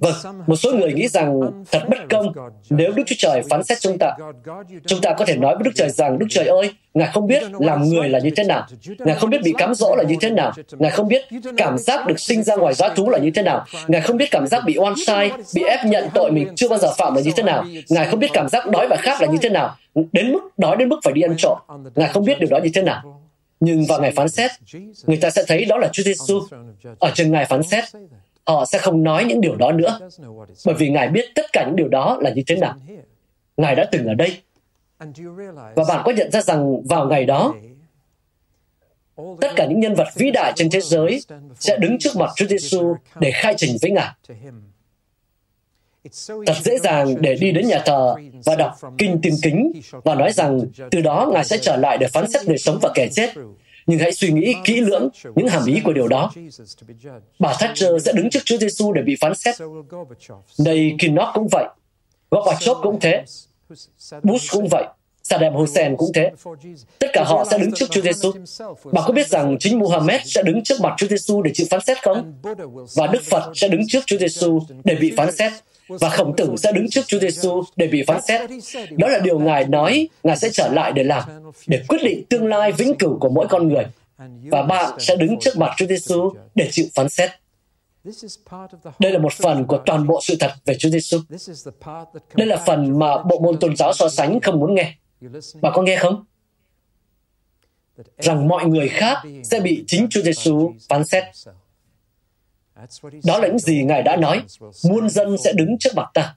Vâng, 0.00 0.42
một 0.46 0.56
số 0.56 0.72
người 0.72 0.92
nghĩ 0.92 1.08
rằng 1.08 1.40
thật 1.72 1.82
bất 1.88 1.98
công 2.10 2.32
nếu 2.70 2.92
Đức 2.92 3.02
Chúa 3.06 3.14
Trời 3.18 3.42
phán 3.50 3.64
xét 3.64 3.80
chúng 3.80 3.96
ta. 4.00 4.16
Chúng 4.86 5.00
ta 5.00 5.14
có 5.18 5.24
thể 5.24 5.36
nói 5.36 5.54
với 5.54 5.64
Đức 5.64 5.70
Trời 5.74 5.90
rằng, 5.90 6.18
Đức 6.18 6.26
Trời 6.30 6.46
ơi, 6.46 6.70
Ngài 6.94 7.08
không 7.12 7.26
biết 7.26 7.42
làm 7.58 7.84
người 7.88 8.08
là 8.08 8.18
như 8.18 8.30
thế 8.36 8.44
nào. 8.44 8.66
Ngài 8.98 9.14
không 9.14 9.30
biết 9.30 9.38
bị 9.44 9.52
cám 9.58 9.74
dỗ 9.74 9.94
là 9.96 10.04
như 10.04 10.14
thế 10.20 10.30
nào. 10.30 10.52
Ngài 10.78 10.90
không 10.90 11.08
biết 11.08 11.24
cảm 11.56 11.78
giác 11.78 12.06
được 12.06 12.20
sinh 12.20 12.42
ra 12.42 12.56
ngoài 12.56 12.74
giá 12.74 12.88
thú 12.88 13.10
là 13.10 13.18
như 13.18 13.30
thế 13.34 13.42
nào. 13.42 13.64
Ngài 13.88 14.00
không 14.00 14.16
biết 14.16 14.30
cảm 14.30 14.46
giác 14.46 14.62
bị 14.66 14.78
oan 14.78 14.94
sai, 15.06 15.32
bị 15.54 15.62
ép 15.62 15.86
nhận 15.86 16.08
tội 16.14 16.30
mình 16.30 16.48
chưa 16.56 16.68
bao 16.68 16.78
giờ 16.78 16.92
phạm 16.98 17.14
là 17.14 17.20
như 17.20 17.30
thế 17.36 17.42
nào. 17.42 17.64
Ngài 17.88 18.06
không 18.06 18.20
biết 18.20 18.30
cảm 18.32 18.48
giác 18.48 18.70
đói 18.70 18.86
và 18.88 18.96
khát 18.96 19.20
là 19.20 19.26
như 19.26 19.38
thế 19.42 19.48
nào. 19.48 19.76
Đến 20.12 20.32
mức 20.32 20.40
đói 20.56 20.76
đến 20.76 20.88
mức 20.88 20.98
phải 21.04 21.12
đi 21.12 21.22
ăn 21.22 21.34
trộm. 21.38 21.58
Ngài 21.94 22.08
không 22.08 22.24
biết 22.24 22.40
điều 22.40 22.48
đó 22.50 22.58
như 22.62 22.70
thế 22.74 22.82
nào. 22.82 23.20
Nhưng 23.60 23.84
vào 23.84 24.00
ngày 24.00 24.12
phán 24.16 24.28
xét, 24.28 24.50
người 25.06 25.16
ta 25.16 25.30
sẽ 25.30 25.44
thấy 25.46 25.64
đó 25.64 25.76
là 25.78 25.88
Chúa 25.92 26.02
Giêsu 26.02 26.40
ở 26.98 27.10
trên 27.14 27.32
ngày 27.32 27.44
phán 27.44 27.62
xét 27.62 27.84
họ 28.46 28.64
sẽ 28.64 28.78
không 28.78 29.02
nói 29.02 29.24
những 29.24 29.40
điều 29.40 29.56
đó 29.56 29.72
nữa. 29.72 29.98
Bởi 30.66 30.74
vì 30.78 30.90
ngài 30.90 31.08
biết 31.08 31.24
tất 31.34 31.46
cả 31.52 31.64
những 31.66 31.76
điều 31.76 31.88
đó 31.88 32.18
là 32.20 32.30
như 32.30 32.42
thế 32.46 32.56
nào. 32.56 32.74
ngài 33.56 33.74
đã 33.74 33.88
từng 33.92 34.06
ở 34.06 34.14
đây. 34.14 34.42
Và 35.74 35.84
bạn 35.88 36.02
có 36.04 36.12
nhận 36.12 36.30
ra 36.30 36.40
rằng 36.40 36.82
vào 36.88 37.06
ngày 37.06 37.24
đó 37.24 37.54
tất 39.16 39.52
cả 39.56 39.66
những 39.66 39.80
nhân 39.80 39.94
vật 39.94 40.08
vĩ 40.14 40.30
đại 40.30 40.52
trên 40.56 40.70
thế 40.70 40.80
giới 40.80 41.20
sẽ 41.58 41.76
đứng 41.76 41.98
trước 41.98 42.10
mặt 42.16 42.30
Chúa 42.36 42.46
Giêsu 42.46 42.94
để 43.20 43.30
khai 43.30 43.54
trình 43.56 43.76
với 43.82 43.90
Ngài. 43.90 44.10
Thật 46.46 46.56
dễ 46.64 46.78
dàng 46.78 47.14
để 47.20 47.34
đi 47.34 47.52
đến 47.52 47.68
nhà 47.68 47.82
thờ 47.86 48.14
và 48.44 48.54
đọc 48.56 48.72
kinh 48.98 49.20
tiên 49.22 49.34
kính 49.42 49.72
và 49.90 50.14
nói 50.14 50.32
rằng 50.32 50.60
từ 50.90 51.00
đó 51.00 51.30
Ngài 51.32 51.44
sẽ 51.44 51.58
trở 51.58 51.76
lại 51.76 51.98
để 51.98 52.06
phán 52.08 52.30
xét 52.30 52.46
người 52.46 52.58
sống 52.58 52.78
và 52.82 52.90
kẻ 52.94 53.08
chết 53.12 53.30
nhưng 53.86 53.98
hãy 53.98 54.12
suy 54.12 54.32
nghĩ 54.32 54.54
kỹ 54.64 54.80
lưỡng 54.80 55.08
những 55.34 55.48
hàm 55.48 55.66
ý 55.66 55.80
của 55.84 55.92
điều 55.92 56.08
đó. 56.08 56.30
Bà 57.38 57.54
Thatcher 57.58 58.06
sẽ 58.06 58.12
đứng 58.12 58.30
trước 58.30 58.40
Chúa 58.44 58.58
Giêsu 58.58 58.92
để 58.92 59.02
bị 59.02 59.16
phán 59.20 59.34
xét. 59.34 59.54
Đây 60.58 60.94
Kinnock 60.98 61.30
cũng 61.34 61.48
vậy. 61.50 61.64
Gorbachev 62.30 62.76
cũng 62.82 63.00
thế. 63.00 63.24
Bush 64.22 64.52
cũng 64.52 64.68
vậy. 64.70 64.84
Saddam 65.22 65.54
Hussein 65.54 65.96
cũng 65.96 66.12
thế. 66.14 66.30
Tất 66.98 67.06
cả 67.12 67.24
họ 67.24 67.44
sẽ 67.50 67.58
đứng 67.58 67.72
trước 67.72 67.86
Chúa 67.90 68.00
Giêsu. 68.00 68.32
Bà 68.92 69.02
có 69.06 69.12
biết 69.12 69.28
rằng 69.28 69.56
chính 69.60 69.78
Muhammad 69.78 70.20
sẽ 70.24 70.42
đứng 70.42 70.62
trước 70.64 70.80
mặt 70.80 70.94
Chúa 70.98 71.06
Giêsu 71.06 71.42
để 71.42 71.50
chịu 71.54 71.66
phán 71.70 71.80
xét 71.86 72.02
không? 72.02 72.34
Và 72.96 73.06
Đức 73.06 73.22
Phật 73.22 73.52
sẽ 73.54 73.68
đứng 73.68 73.80
trước 73.88 74.00
Chúa 74.06 74.18
Giêsu 74.18 74.60
để 74.84 74.94
bị 74.94 75.12
phán 75.16 75.36
xét 75.36 75.52
và 75.88 76.08
khổng 76.08 76.36
tử 76.36 76.54
sẽ 76.56 76.72
đứng 76.72 76.90
trước 76.90 77.02
Chúa 77.06 77.18
Giêsu 77.18 77.62
để 77.76 77.86
bị 77.86 78.04
phán 78.06 78.22
xét. 78.22 78.50
Đó 78.90 79.08
là 79.08 79.18
điều 79.18 79.38
Ngài 79.38 79.64
nói 79.64 80.08
Ngài 80.22 80.36
sẽ 80.36 80.48
trở 80.52 80.68
lại 80.68 80.92
để 80.92 81.04
làm, 81.04 81.22
để 81.66 81.82
quyết 81.88 81.98
định 82.02 82.24
tương 82.24 82.46
lai 82.46 82.72
vĩnh 82.72 82.94
cửu 82.98 83.18
của 83.18 83.28
mỗi 83.28 83.46
con 83.48 83.68
người. 83.68 83.84
Và 84.50 84.62
bạn 84.62 85.00
sẽ 85.00 85.16
đứng 85.16 85.38
trước 85.40 85.56
mặt 85.56 85.70
Chúa 85.76 85.86
Giêsu 85.86 86.32
để 86.54 86.68
chịu 86.70 86.86
phán 86.94 87.08
xét. 87.08 87.30
Đây 88.98 89.12
là 89.12 89.18
một 89.18 89.32
phần 89.32 89.66
của 89.66 89.82
toàn 89.86 90.06
bộ 90.06 90.20
sự 90.22 90.36
thật 90.40 90.52
về 90.64 90.74
Chúa 90.78 90.88
Giêsu. 90.88 91.18
Đây 92.34 92.46
là 92.46 92.56
phần 92.66 92.98
mà 92.98 93.22
bộ 93.22 93.40
môn 93.40 93.58
tôn 93.60 93.76
giáo 93.76 93.92
so 93.92 94.08
sánh 94.08 94.40
không 94.40 94.60
muốn 94.60 94.74
nghe. 94.74 94.94
Bạn 95.60 95.72
có 95.74 95.82
nghe 95.82 95.96
không? 95.96 96.24
Rằng 98.18 98.48
mọi 98.48 98.66
người 98.66 98.88
khác 98.88 99.18
sẽ 99.44 99.60
bị 99.60 99.84
chính 99.86 100.06
Chúa 100.10 100.22
Giêsu 100.22 100.72
phán 100.88 101.04
xét. 101.04 101.24
Đó 103.24 103.38
là 103.38 103.48
những 103.48 103.58
gì 103.58 103.84
Ngài 103.84 104.02
đã 104.02 104.16
nói. 104.16 104.42
Muôn 104.88 105.08
dân 105.08 105.36
sẽ 105.44 105.52
đứng 105.52 105.78
trước 105.78 105.90
mặt 105.96 106.10
ta, 106.14 106.34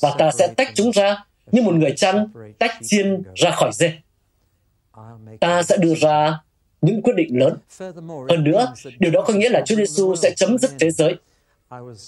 và 0.00 0.14
ta 0.18 0.30
sẽ 0.30 0.46
tách 0.56 0.68
chúng 0.74 0.90
ra 0.90 1.24
như 1.52 1.62
một 1.62 1.74
người 1.74 1.92
chăn 1.96 2.28
tách 2.58 2.72
chiên 2.82 3.22
ra 3.34 3.50
khỏi 3.50 3.70
dê. 3.72 3.92
Ta 5.40 5.62
sẽ 5.62 5.76
đưa 5.76 5.94
ra 5.94 6.38
những 6.82 7.02
quyết 7.02 7.14
định 7.16 7.38
lớn. 7.38 7.56
Hơn 8.28 8.44
nữa, 8.44 8.72
điều 8.98 9.12
đó 9.12 9.22
có 9.22 9.34
nghĩa 9.34 9.48
là 9.48 9.62
Chúa 9.66 9.76
Giêsu 9.76 10.14
sẽ 10.14 10.30
chấm 10.36 10.58
dứt 10.58 10.70
thế 10.78 10.90
giới. 10.90 11.14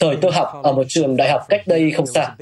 Thời 0.01 0.17
tôi 0.21 0.33
học 0.33 0.49
ở 0.63 0.73
một 0.73 0.85
trường 0.89 1.17
đại 1.17 1.31
học 1.31 1.43
cách 1.49 1.63
đây 1.67 1.91
không 1.91 2.07
xa. 2.07 2.37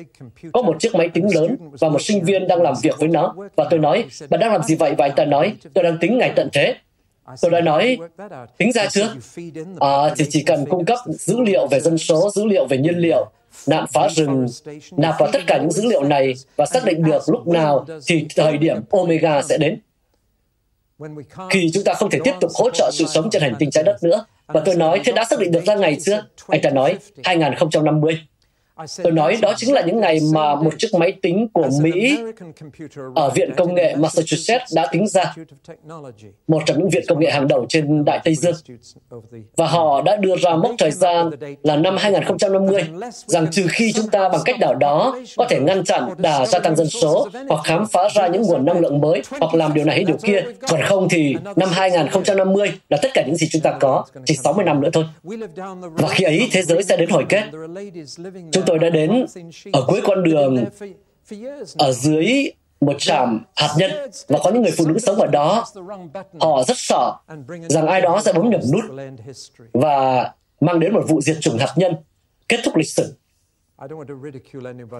Có 0.52 0.62
một 0.62 0.76
chiếc 0.80 0.94
máy 0.94 1.08
tính 1.08 1.34
lớn 1.34 1.56
và 1.80 1.88
một 1.88 2.02
sinh 2.02 2.24
viên 2.24 2.48
đang 2.48 2.62
làm 2.62 2.74
việc 2.82 2.94
với 2.98 3.08
nó. 3.08 3.34
Và 3.56 3.66
tôi 3.70 3.80
nói, 3.80 4.06
bạn 4.30 4.40
đang 4.40 4.52
làm 4.52 4.62
gì 4.62 4.74
vậy? 4.74 4.94
Và 4.98 5.06
anh 5.06 5.14
ta 5.16 5.24
nói, 5.24 5.56
tôi 5.74 5.84
đang 5.84 5.98
tính 5.98 6.18
ngày 6.18 6.32
tận 6.36 6.48
thế. 6.52 6.74
Tôi 7.40 7.50
đã 7.50 7.60
nói, 7.60 7.98
tính 8.58 8.72
ra 8.72 8.86
chưa? 8.86 9.14
À, 9.80 10.14
thì 10.16 10.24
chỉ 10.30 10.42
cần 10.42 10.66
cung 10.68 10.84
cấp 10.84 10.98
dữ 11.08 11.40
liệu 11.40 11.66
về 11.66 11.80
dân 11.80 11.98
số, 11.98 12.30
dữ 12.34 12.44
liệu 12.44 12.66
về 12.66 12.78
nhiên 12.78 12.98
liệu, 12.98 13.30
nạn 13.66 13.84
phá 13.92 14.08
rừng, 14.08 14.46
nạp 14.96 15.14
vào 15.18 15.30
tất 15.32 15.40
cả 15.46 15.58
những 15.58 15.70
dữ 15.70 15.86
liệu 15.86 16.04
này 16.04 16.34
và 16.56 16.66
xác 16.66 16.84
định 16.84 17.02
được 17.02 17.22
lúc 17.26 17.48
nào 17.48 17.86
thì 18.06 18.26
thời 18.36 18.58
điểm 18.58 18.76
Omega 18.90 19.42
sẽ 19.42 19.58
đến. 19.58 19.80
Khi 21.50 21.70
chúng 21.74 21.84
ta 21.84 21.94
không 21.94 22.10
thể 22.10 22.18
tiếp 22.24 22.34
tục 22.40 22.50
hỗ 22.54 22.70
trợ 22.70 22.90
sự 22.92 23.04
sống 23.08 23.30
trên 23.30 23.42
hành 23.42 23.54
tinh 23.58 23.70
trái 23.70 23.84
đất 23.84 24.02
nữa, 24.02 24.24
và 24.46 24.62
tôi 24.64 24.74
nói, 24.74 25.00
thế 25.04 25.12
đã 25.12 25.24
xác 25.30 25.38
định 25.38 25.52
được 25.52 25.64
ra 25.66 25.74
ngày 25.74 25.98
chưa? 26.04 26.24
Anh 26.48 26.60
ta 26.62 26.70
nói, 26.70 26.98
2050. 27.24 28.20
Tôi 29.02 29.12
nói 29.12 29.38
đó 29.42 29.54
chính 29.56 29.74
là 29.74 29.82
những 29.82 30.00
ngày 30.00 30.20
mà 30.34 30.54
một 30.54 30.74
chiếc 30.78 30.94
máy 30.94 31.12
tính 31.22 31.48
của 31.52 31.68
Mỹ 31.80 32.18
ở 33.14 33.30
Viện 33.30 33.50
Công 33.56 33.74
nghệ 33.74 33.94
Massachusetts 33.96 34.74
đã 34.74 34.86
tính 34.92 35.06
ra, 35.08 35.34
một 36.48 36.62
trong 36.66 36.78
những 36.78 36.88
viện 36.88 37.04
công 37.08 37.20
nghệ 37.20 37.30
hàng 37.30 37.48
đầu 37.48 37.66
trên 37.68 38.04
Đại 38.04 38.20
Tây 38.24 38.34
Dương. 38.34 38.54
Và 39.56 39.66
họ 39.66 40.02
đã 40.02 40.16
đưa 40.16 40.36
ra 40.36 40.56
mốc 40.56 40.72
thời 40.78 40.90
gian 40.90 41.30
là 41.62 41.76
năm 41.76 41.96
2050, 41.96 42.82
rằng 43.26 43.46
trừ 43.52 43.66
khi 43.70 43.92
chúng 43.92 44.08
ta 44.08 44.28
bằng 44.28 44.40
cách 44.44 44.60
nào 44.60 44.74
đó 44.74 45.18
có 45.36 45.46
thể 45.48 45.60
ngăn 45.60 45.84
chặn 45.84 46.08
đà 46.18 46.46
gia 46.46 46.58
tăng 46.58 46.76
dân 46.76 46.86
số, 46.86 47.28
hoặc 47.48 47.60
khám 47.64 47.86
phá 47.86 48.08
ra 48.14 48.26
những 48.26 48.42
nguồn 48.42 48.64
năng 48.64 48.80
lượng 48.80 49.00
mới, 49.00 49.22
hoặc 49.40 49.54
làm 49.54 49.74
điều 49.74 49.84
này 49.84 49.96
hay 49.96 50.04
điều 50.04 50.16
kia, 50.22 50.42
còn 50.68 50.80
không 50.82 51.08
thì 51.10 51.36
năm 51.56 51.68
2050 51.72 52.72
là 52.88 52.98
tất 53.02 53.08
cả 53.14 53.22
những 53.26 53.36
gì 53.36 53.48
chúng 53.50 53.62
ta 53.62 53.72
có, 53.80 54.04
chỉ 54.24 54.36
60 54.44 54.64
năm 54.64 54.80
nữa 54.80 54.90
thôi. 54.92 55.04
Và 55.80 56.08
khi 56.08 56.24
ấy 56.24 56.48
thế 56.52 56.62
giới 56.62 56.82
sẽ 56.82 56.96
đến 56.96 57.10
hồi 57.10 57.24
kết. 57.28 57.42
Chúng 58.52 58.65
tôi 58.66 58.78
đã 58.78 58.90
đến 58.90 59.26
ở 59.72 59.84
cuối 59.86 60.00
con 60.04 60.22
đường 60.22 60.64
ở 61.78 61.92
dưới 61.92 62.52
một 62.80 62.94
trạm 62.98 63.44
hạt 63.56 63.74
nhân 63.78 63.90
và 64.28 64.38
có 64.42 64.50
những 64.50 64.62
người 64.62 64.72
phụ 64.76 64.88
nữ 64.88 64.98
sống 64.98 65.16
ở 65.16 65.26
đó. 65.26 65.64
Họ 66.40 66.62
rất 66.62 66.76
sợ 66.76 67.12
rằng 67.68 67.86
ai 67.86 68.00
đó 68.00 68.20
sẽ 68.24 68.32
bấm 68.32 68.50
nhầm 68.50 68.60
nút 68.72 68.84
và 69.72 70.32
mang 70.60 70.80
đến 70.80 70.92
một 70.94 71.04
vụ 71.08 71.20
diệt 71.20 71.36
chủng 71.40 71.58
hạt 71.58 71.74
nhân 71.76 71.94
kết 72.48 72.60
thúc 72.64 72.76
lịch 72.76 72.88
sử. 72.88 73.14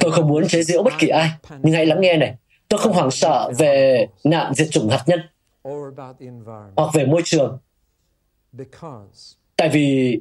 Tôi 0.00 0.12
không 0.12 0.28
muốn 0.28 0.48
chế 0.48 0.62
giễu 0.62 0.82
bất 0.82 0.92
kỳ 0.98 1.08
ai, 1.08 1.30
nhưng 1.62 1.74
hãy 1.74 1.86
lắng 1.86 2.00
nghe 2.00 2.16
này. 2.16 2.34
Tôi 2.68 2.80
không 2.80 2.92
hoảng 2.92 3.10
sợ 3.10 3.52
về 3.58 4.06
nạn 4.24 4.54
diệt 4.54 4.68
chủng 4.70 4.88
hạt 4.88 5.04
nhân 5.06 5.20
hoặc 6.76 6.90
về 6.94 7.06
môi 7.06 7.22
trường 7.24 7.58
tại 9.56 9.68
vì 9.68 10.20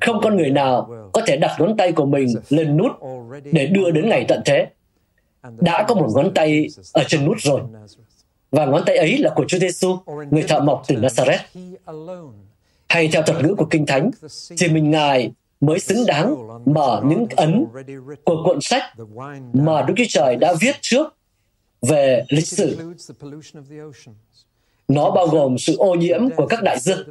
không 0.00 0.20
con 0.22 0.36
người 0.36 0.50
nào 0.50 0.90
có 1.12 1.22
thể 1.26 1.36
đặt 1.36 1.56
ngón 1.58 1.76
tay 1.76 1.92
của 1.92 2.06
mình 2.06 2.28
lên 2.48 2.76
nút 2.76 2.92
để 3.52 3.66
đưa 3.66 3.90
đến 3.90 4.08
ngày 4.08 4.24
tận 4.28 4.42
thế. 4.44 4.66
Đã 5.56 5.84
có 5.88 5.94
một 5.94 6.08
ngón 6.14 6.34
tay 6.34 6.66
ở 6.92 7.04
trên 7.08 7.24
nút 7.24 7.36
rồi. 7.40 7.60
Và 8.50 8.66
ngón 8.66 8.82
tay 8.86 8.96
ấy 8.96 9.18
là 9.18 9.30
của 9.34 9.44
Chúa 9.48 9.58
Giêsu, 9.58 9.98
người 10.30 10.42
thợ 10.42 10.60
mộc 10.60 10.82
từ 10.88 10.94
Nazareth. 10.94 11.38
Hay 12.88 13.08
theo 13.12 13.22
thuật 13.22 13.44
ngữ 13.44 13.54
của 13.54 13.66
Kinh 13.70 13.86
Thánh, 13.86 14.10
chỉ 14.56 14.68
mình 14.68 14.90
Ngài 14.90 15.32
mới 15.60 15.78
xứng 15.78 16.06
đáng 16.06 16.36
mở 16.64 17.02
những 17.04 17.26
ấn 17.36 17.66
của 18.24 18.42
cuộn 18.44 18.60
sách 18.60 18.82
mà 19.52 19.82
Đức 19.82 19.94
Chúa 19.96 20.04
Trời 20.08 20.36
đã 20.36 20.54
viết 20.60 20.76
trước 20.80 21.16
về 21.82 22.24
lịch 22.28 22.46
sử 22.46 22.94
nó 24.88 25.10
bao 25.10 25.26
gồm 25.26 25.58
sự 25.58 25.76
ô 25.76 25.94
nhiễm 25.94 26.30
của 26.36 26.46
các 26.46 26.62
đại 26.62 26.78
dương. 26.80 27.08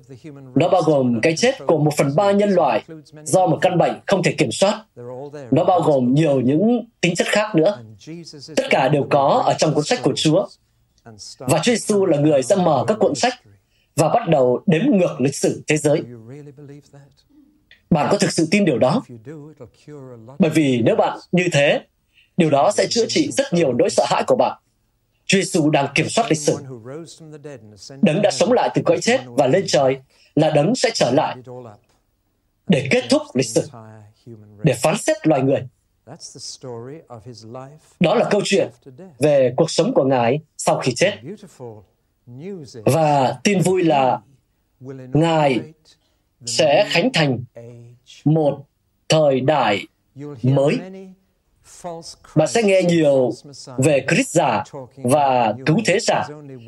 Nó 0.56 0.70
bao 0.70 0.82
gồm 0.82 1.20
cái 1.22 1.36
chết 1.38 1.56
của 1.68 1.78
một 1.78 1.92
phần 1.98 2.16
ba 2.16 2.32
nhân 2.32 2.50
loại 2.50 2.84
do 3.24 3.48
một 3.48 3.58
căn 3.62 3.78
bệnh 3.78 3.94
không 4.08 4.24
thể 4.24 4.32
kiểm 4.38 4.52
soát. 4.52 4.84
Nó 5.52 5.64
bao 5.64 5.82
gồm 5.82 6.14
nhiều 6.14 6.42
những 6.42 6.86
tính 7.02 7.16
chất 7.16 7.28
khác 7.28 7.56
nữa. 7.56 7.78
Tất 8.56 8.64
cả 8.70 8.90
đều 8.90 9.08
có 9.10 9.44
ở 9.46 9.54
trong 9.58 9.74
cuốn 9.74 9.84
sách 9.84 10.00
của 10.04 10.14
Chúa. 10.16 10.48
Và 11.40 11.60
Chúa 11.64 11.72
Giêsu 11.72 12.06
là 12.06 12.18
người 12.18 12.44
sẽ 12.44 12.56
mở 12.56 12.86
các 12.88 12.98
cuộn 13.00 13.16
sách 13.16 13.34
và 13.96 14.10
bắt 14.10 14.30
đầu 14.30 14.62
đếm 14.66 14.82
ngược 14.86 15.22
lịch 15.22 15.36
sử 15.36 15.64
thế 15.68 15.78
giới. 15.78 16.04
Bạn 17.90 18.08
có 18.12 18.18
thực 18.18 18.32
sự 18.32 18.48
tin 18.52 18.66
điều 18.66 18.78
đó? 18.78 19.04
Bởi 20.40 20.50
vì 20.54 20.82
nếu 20.86 20.96
bạn 20.96 21.20
như 21.32 21.44
thế, 21.52 21.82
điều 22.38 22.50
đó 22.50 22.72
sẽ 22.72 22.88
chữa 22.90 23.06
trị 23.06 23.32
rất 23.32 23.54
nhiều 23.54 23.74
nỗi 23.74 23.90
sợ 23.90 24.06
hãi 24.08 24.24
của 24.28 24.36
bạn. 24.36 24.58
Chúa 25.26 25.38
Giêsu 25.38 25.70
đang 25.70 25.88
kiểm 25.96 26.10
soát 26.10 26.26
lịch 26.30 26.40
sử. 26.40 26.58
Đấng 28.02 28.22
đã 28.22 28.32
sống 28.32 28.52
lại 28.52 28.70
từ 28.76 28.82
cõi 28.86 28.98
chết 29.02 29.22
và 29.26 29.48
lên 29.48 29.64
trời 29.68 29.98
là 30.36 30.50
đấng 30.50 30.76
sẽ 30.76 30.92
trở 30.94 31.12
lại 31.12 31.38
để 32.68 32.88
kết 32.92 33.04
thúc 33.10 33.22
lịch 33.34 33.50
sử, 33.50 33.70
để 34.64 34.74
phán 34.74 34.98
xét 34.98 35.28
loài 35.28 35.42
người. 35.42 35.68
Đó 38.00 38.16
là 38.16 38.28
câu 38.32 38.42
chuyện 38.46 38.70
về 39.20 39.54
cuộc 39.58 39.72
sống 39.72 39.94
của 39.94 40.04
Ngài 40.04 40.40
sau 40.58 40.80
khi 40.80 40.94
chết. 40.96 41.20
Và 42.86 43.40
tin 43.44 43.62
vui 43.62 43.84
là 43.84 44.20
Ngài 45.14 45.60
sẽ 46.46 46.86
khánh 46.90 47.10
thành 47.14 47.44
một 48.26 48.66
thời 49.10 49.40
đại 49.40 49.86
mới. 50.44 50.80
Bạn 52.36 52.48
sẽ 52.48 52.64
nghe 52.64 52.82
nhiều 52.84 53.32
về 53.78 54.06
Christ 54.10 54.30
giả 54.30 54.64
và 54.96 55.54
cứu 55.66 55.78
thế 55.86 56.00
giả 56.00 56.28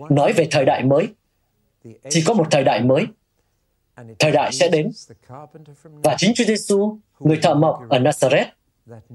nói 0.09 0.33
về 0.33 0.47
thời 0.51 0.65
đại 0.65 0.83
mới. 0.83 1.07
Chỉ 2.09 2.23
có 2.25 2.33
một 2.33 2.47
thời 2.51 2.63
đại 2.63 2.83
mới. 2.83 3.07
Thời 4.19 4.31
đại 4.31 4.51
sẽ 4.53 4.69
đến. 4.69 4.91
Và 5.83 6.15
chính 6.17 6.33
Chúa 6.35 6.43
Giêsu, 6.43 6.97
người 7.19 7.39
thợ 7.41 7.53
mộc 7.53 7.79
ở 7.89 7.99
Nazareth, 7.99 8.45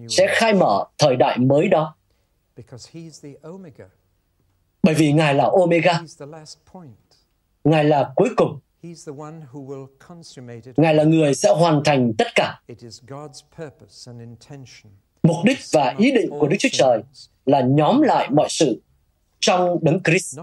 sẽ 0.08 0.26
khai 0.30 0.54
mở 0.54 0.84
thời 0.98 1.16
đại 1.16 1.38
mới 1.38 1.68
đó. 1.68 1.96
Bởi 4.82 4.94
vì 4.94 5.12
Ngài 5.12 5.34
là 5.34 5.44
Omega. 5.44 6.02
Ngài 7.64 7.84
là 7.84 8.12
cuối 8.16 8.28
cùng. 8.36 8.60
Ngài 10.76 10.94
là 10.94 11.04
người 11.04 11.34
sẽ 11.34 11.50
hoàn 11.50 11.82
thành 11.84 12.12
tất 12.18 12.26
cả. 12.34 12.60
Mục 15.22 15.36
đích 15.44 15.58
và 15.72 15.94
ý 15.98 16.12
định 16.12 16.30
của 16.30 16.48
Đức 16.48 16.56
Chúa 16.58 16.68
Trời 16.72 17.02
là 17.46 17.60
nhóm 17.60 18.02
lại 18.02 18.28
mọi 18.30 18.48
sự 18.50 18.80
trong 19.40 19.78
đấng 19.82 20.02
Christ. 20.02 20.38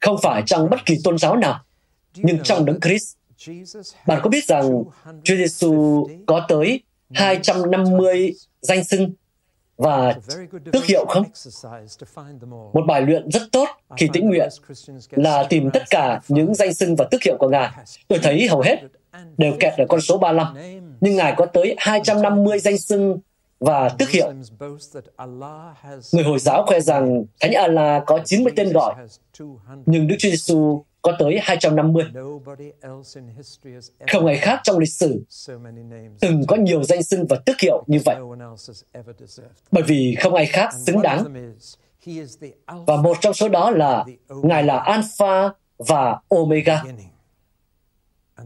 Không 0.00 0.16
phải 0.22 0.42
trong 0.46 0.70
bất 0.70 0.86
kỳ 0.86 0.98
tôn 1.04 1.18
giáo 1.18 1.36
nào, 1.36 1.64
nhưng 2.16 2.38
trong 2.42 2.64
đấng 2.64 2.80
Christ. 2.80 3.16
Bạn 4.06 4.20
có 4.22 4.30
biết 4.30 4.44
rằng 4.44 4.82
Chúa 5.24 5.36
Giêsu 5.36 6.06
có 6.26 6.46
tới 6.48 6.82
250 7.10 8.34
danh 8.60 8.84
xưng 8.84 9.12
và 9.76 10.18
tước 10.72 10.84
hiệu 10.84 11.06
không? 11.08 11.24
Một 12.72 12.82
bài 12.86 13.02
luyện 13.02 13.30
rất 13.30 13.42
tốt 13.52 13.68
khi 13.96 14.08
tĩnh 14.12 14.28
nguyện 14.28 14.48
là 15.10 15.46
tìm 15.48 15.70
tất 15.72 15.82
cả 15.90 16.20
những 16.28 16.54
danh 16.54 16.74
xưng 16.74 16.96
và 16.96 17.04
tước 17.10 17.22
hiệu 17.22 17.36
của 17.38 17.48
Ngài. 17.48 17.70
Tôi 18.08 18.18
thấy 18.22 18.48
hầu 18.48 18.60
hết 18.60 18.76
đều 19.38 19.52
kẹt 19.60 19.72
ở 19.78 19.84
con 19.88 20.00
số 20.00 20.18
35. 20.18 20.81
Nhưng 21.02 21.16
Ngài 21.16 21.34
có 21.36 21.46
tới 21.46 21.74
250 21.78 22.58
danh 22.58 22.78
xưng 22.78 23.18
và 23.60 23.88
tước 23.88 24.10
hiệu. 24.10 24.32
Người 26.12 26.24
Hồi 26.24 26.38
giáo 26.38 26.64
khoe 26.66 26.80
rằng 26.80 27.24
Thánh 27.40 27.52
Allah 27.52 28.02
có 28.06 28.18
90 28.24 28.52
tên 28.56 28.72
gọi, 28.72 28.94
nhưng 29.86 30.06
Đức 30.06 30.16
Chúa 30.18 30.28
Giêsu 30.28 30.84
có 31.02 31.12
tới 31.18 31.38
250. 31.42 32.04
Không 34.12 34.26
ai 34.26 34.36
khác 34.36 34.60
trong 34.64 34.78
lịch 34.78 34.92
sử 34.92 35.24
từng 36.20 36.42
có 36.48 36.56
nhiều 36.56 36.82
danh 36.82 37.02
xưng 37.02 37.26
và 37.26 37.36
tước 37.46 37.60
hiệu 37.60 37.84
như 37.86 37.98
vậy. 38.04 38.16
Bởi 39.72 39.82
vì 39.82 40.16
không 40.20 40.34
ai 40.34 40.46
khác 40.46 40.68
xứng 40.86 41.02
đáng. 41.02 41.24
Và 42.86 42.96
một 42.96 43.16
trong 43.20 43.34
số 43.34 43.48
đó 43.48 43.70
là 43.70 44.04
Ngài 44.28 44.62
là 44.62 44.78
Alpha 44.78 45.50
và 45.78 46.20
Omega. 46.28 46.84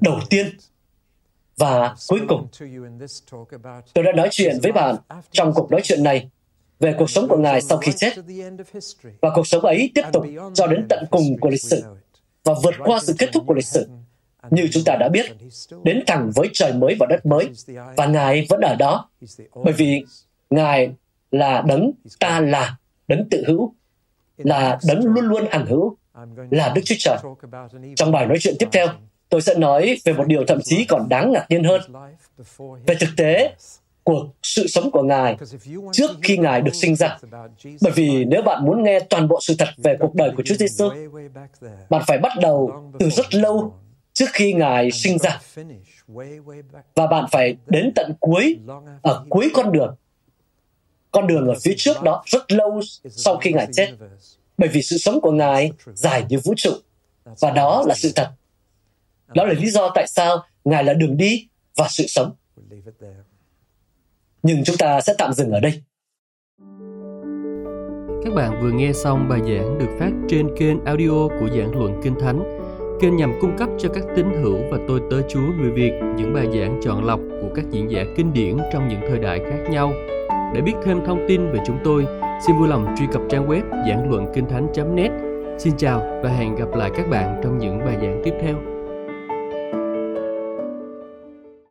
Đầu 0.01 0.21
tiên 0.31 0.47
và 1.57 1.95
cuối 2.09 2.21
cùng. 2.29 2.49
Tôi 3.95 4.05
đã 4.05 4.13
nói 4.13 4.29
chuyện 4.31 4.59
với 4.63 4.73
bạn 4.73 4.97
trong 5.31 5.53
cuộc 5.55 5.71
nói 5.71 5.81
chuyện 5.85 6.03
này 6.03 6.29
về 6.81 6.95
cuộc 6.99 7.11
sống 7.11 7.29
của 7.29 7.37
Ngài 7.37 7.61
sau 7.61 7.79
khi 7.79 7.93
chết. 7.93 8.13
Và 9.21 9.31
cuộc 9.35 9.47
sống 9.47 9.65
ấy 9.65 9.91
tiếp 9.95 10.03
tục 10.13 10.27
cho 10.55 10.67
đến 10.67 10.87
tận 10.89 11.05
cùng 11.11 11.39
của 11.41 11.51
lịch 11.51 11.63
sử 11.63 11.83
và 12.45 12.55
vượt 12.63 12.75
qua 12.85 12.99
sự 13.03 13.15
kết 13.19 13.29
thúc 13.33 13.45
của 13.47 13.55
lịch 13.55 13.67
sử. 13.67 13.89
Như 14.51 14.69
chúng 14.73 14.85
ta 14.85 14.97
đã 15.01 15.09
biết, 15.09 15.27
đến 15.83 16.05
thẳng 16.07 16.31
với 16.35 16.51
trời 16.53 16.73
mới 16.73 16.97
và 17.01 17.07
đất 17.07 17.27
mới, 17.27 17.51
và 17.97 18.07
Ngài 18.07 18.47
vẫn 18.49 18.61
ở 18.61 18.75
đó, 18.75 19.11
bởi 19.65 19.73
vì 19.73 20.05
Ngài 20.51 20.91
là 21.31 21.63
đấng 21.67 21.93
ta 22.21 22.41
là, 22.41 22.77
đấng 23.09 23.29
tự 23.31 23.45
hữu, 23.47 23.75
là 24.37 24.79
đấng 24.89 25.05
luôn 25.05 25.25
luôn 25.25 25.47
hằng 25.51 25.67
hữu, 25.67 25.97
là 26.51 26.73
Đức 26.75 26.83
Chúa 26.85 26.95
Trời. 26.99 27.19
Trong 27.97 28.13
bài 28.13 28.27
nói 28.27 28.37
chuyện 28.41 28.55
tiếp 28.59 28.69
theo, 28.73 28.87
tôi 29.29 29.41
sẽ 29.41 29.55
nói 29.55 29.99
về 30.05 30.13
một 30.13 30.27
điều 30.27 30.45
thậm 30.47 30.59
chí 30.65 30.85
còn 30.85 31.09
đáng 31.09 31.33
ngạc 31.33 31.47
nhiên 31.49 31.65
hơn. 31.65 31.81
Về 32.87 32.95
thực 33.01 33.11
tế, 33.17 33.53
của 34.07 34.29
sự 34.43 34.67
sống 34.67 34.91
của 34.91 35.03
Ngài 35.03 35.37
trước 35.93 36.11
khi 36.23 36.37
Ngài 36.37 36.61
được 36.61 36.75
sinh 36.75 36.97
ra. 36.97 37.19
Bởi 37.81 37.93
vì 37.95 38.25
nếu 38.25 38.43
bạn 38.43 38.65
muốn 38.65 38.83
nghe 38.83 39.01
toàn 39.01 39.29
bộ 39.29 39.39
sự 39.43 39.55
thật 39.59 39.69
về 39.77 39.97
cuộc 40.01 40.15
đời 40.15 40.31
của 40.37 40.43
Chúa 40.47 40.55
Giêsu, 40.55 40.91
bạn 41.91 42.03
phải 42.07 42.19
bắt 42.19 42.33
đầu 42.41 42.73
từ 42.99 43.11
rất 43.11 43.35
lâu 43.35 43.75
trước 44.13 44.27
khi 44.33 44.53
Ngài 44.53 44.91
sinh 44.91 45.19
ra. 45.19 45.41
Và 46.95 47.07
bạn 47.07 47.25
phải 47.33 47.57
đến 47.67 47.93
tận 47.95 48.13
cuối, 48.21 48.59
ở 49.03 49.25
cuối 49.29 49.51
con 49.55 49.73
đường. 49.73 49.97
Con 51.11 51.27
đường 51.27 51.49
ở 51.49 51.55
phía 51.63 51.75
trước 51.77 52.03
đó 52.03 52.23
rất 52.27 52.53
lâu 52.53 52.81
sau 53.11 53.37
khi 53.37 53.53
Ngài 53.53 53.67
chết. 53.73 53.89
Bởi 54.59 54.69
vì 54.69 54.83
sự 54.83 54.99
sống 54.99 55.21
của 55.21 55.33
Ngài 55.33 55.71
dài 55.95 56.25
như 56.29 56.39
vũ 56.45 56.55
trụ. 56.57 56.73
Và 57.41 57.51
đó 57.51 57.85
là 57.87 57.95
sự 57.95 58.13
thật. 58.17 58.31
Đó 59.35 59.45
là 59.45 59.53
lý 59.53 59.71
do 59.71 59.91
tại 59.95 60.07
sao 60.07 60.45
Ngài 60.65 60.85
là 60.85 60.95
đường 60.95 61.17
đi 61.17 61.49
và 61.77 61.87
sự 61.91 62.05
sống 62.09 62.33
nhưng 64.47 64.65
chúng 64.65 64.77
ta 64.77 65.01
sẽ 65.01 65.15
tạm 65.19 65.33
dừng 65.33 65.51
ở 65.51 65.61
đây. 65.61 65.73
Các 68.25 68.35
bạn 68.35 68.61
vừa 68.63 68.71
nghe 68.71 68.93
xong 68.93 69.29
bài 69.29 69.41
giảng 69.41 69.79
được 69.79 69.97
phát 69.99 70.11
trên 70.29 70.57
kênh 70.57 70.85
audio 70.85 71.29
của 71.41 71.49
giảng 71.57 71.79
luận 71.79 72.01
Kinh 72.03 72.15
Thánh. 72.21 72.59
Kênh 73.01 73.17
nhằm 73.17 73.33
cung 73.41 73.57
cấp 73.59 73.69
cho 73.79 73.89
các 73.89 74.05
tín 74.17 74.27
hữu 74.43 74.57
và 74.71 74.79
tôi 74.89 75.01
tớ 75.11 75.23
Chúa 75.29 75.53
người 75.61 75.71
Việt 75.71 75.93
những 76.17 76.33
bài 76.35 76.47
giảng 76.55 76.81
chọn 76.83 77.05
lọc 77.05 77.21
của 77.43 77.49
các 77.55 77.65
diễn 77.71 77.91
giả 77.91 78.05
kinh 78.17 78.33
điển 78.33 78.57
trong 78.73 78.89
những 78.89 79.01
thời 79.09 79.19
đại 79.19 79.41
khác 79.51 79.71
nhau. 79.71 79.93
Để 80.55 80.61
biết 80.61 80.75
thêm 80.85 81.05
thông 81.07 81.25
tin 81.29 81.53
về 81.53 81.59
chúng 81.67 81.79
tôi, 81.85 82.07
xin 82.47 82.59
vui 82.59 82.69
lòng 82.69 82.95
truy 82.99 83.07
cập 83.13 83.23
trang 83.31 83.49
web 83.49 83.63
giảng 83.89 84.11
luận 84.11 84.27
kinh 84.35 84.49
thánh.net. 84.49 85.11
Xin 85.59 85.73
chào 85.79 86.21
và 86.23 86.31
hẹn 86.31 86.55
gặp 86.55 86.69
lại 86.75 86.91
các 86.97 87.09
bạn 87.11 87.41
trong 87.45 87.59
những 87.59 87.79
bài 87.79 87.97
giảng 88.01 88.21
tiếp 88.25 88.35
theo. 88.41 88.76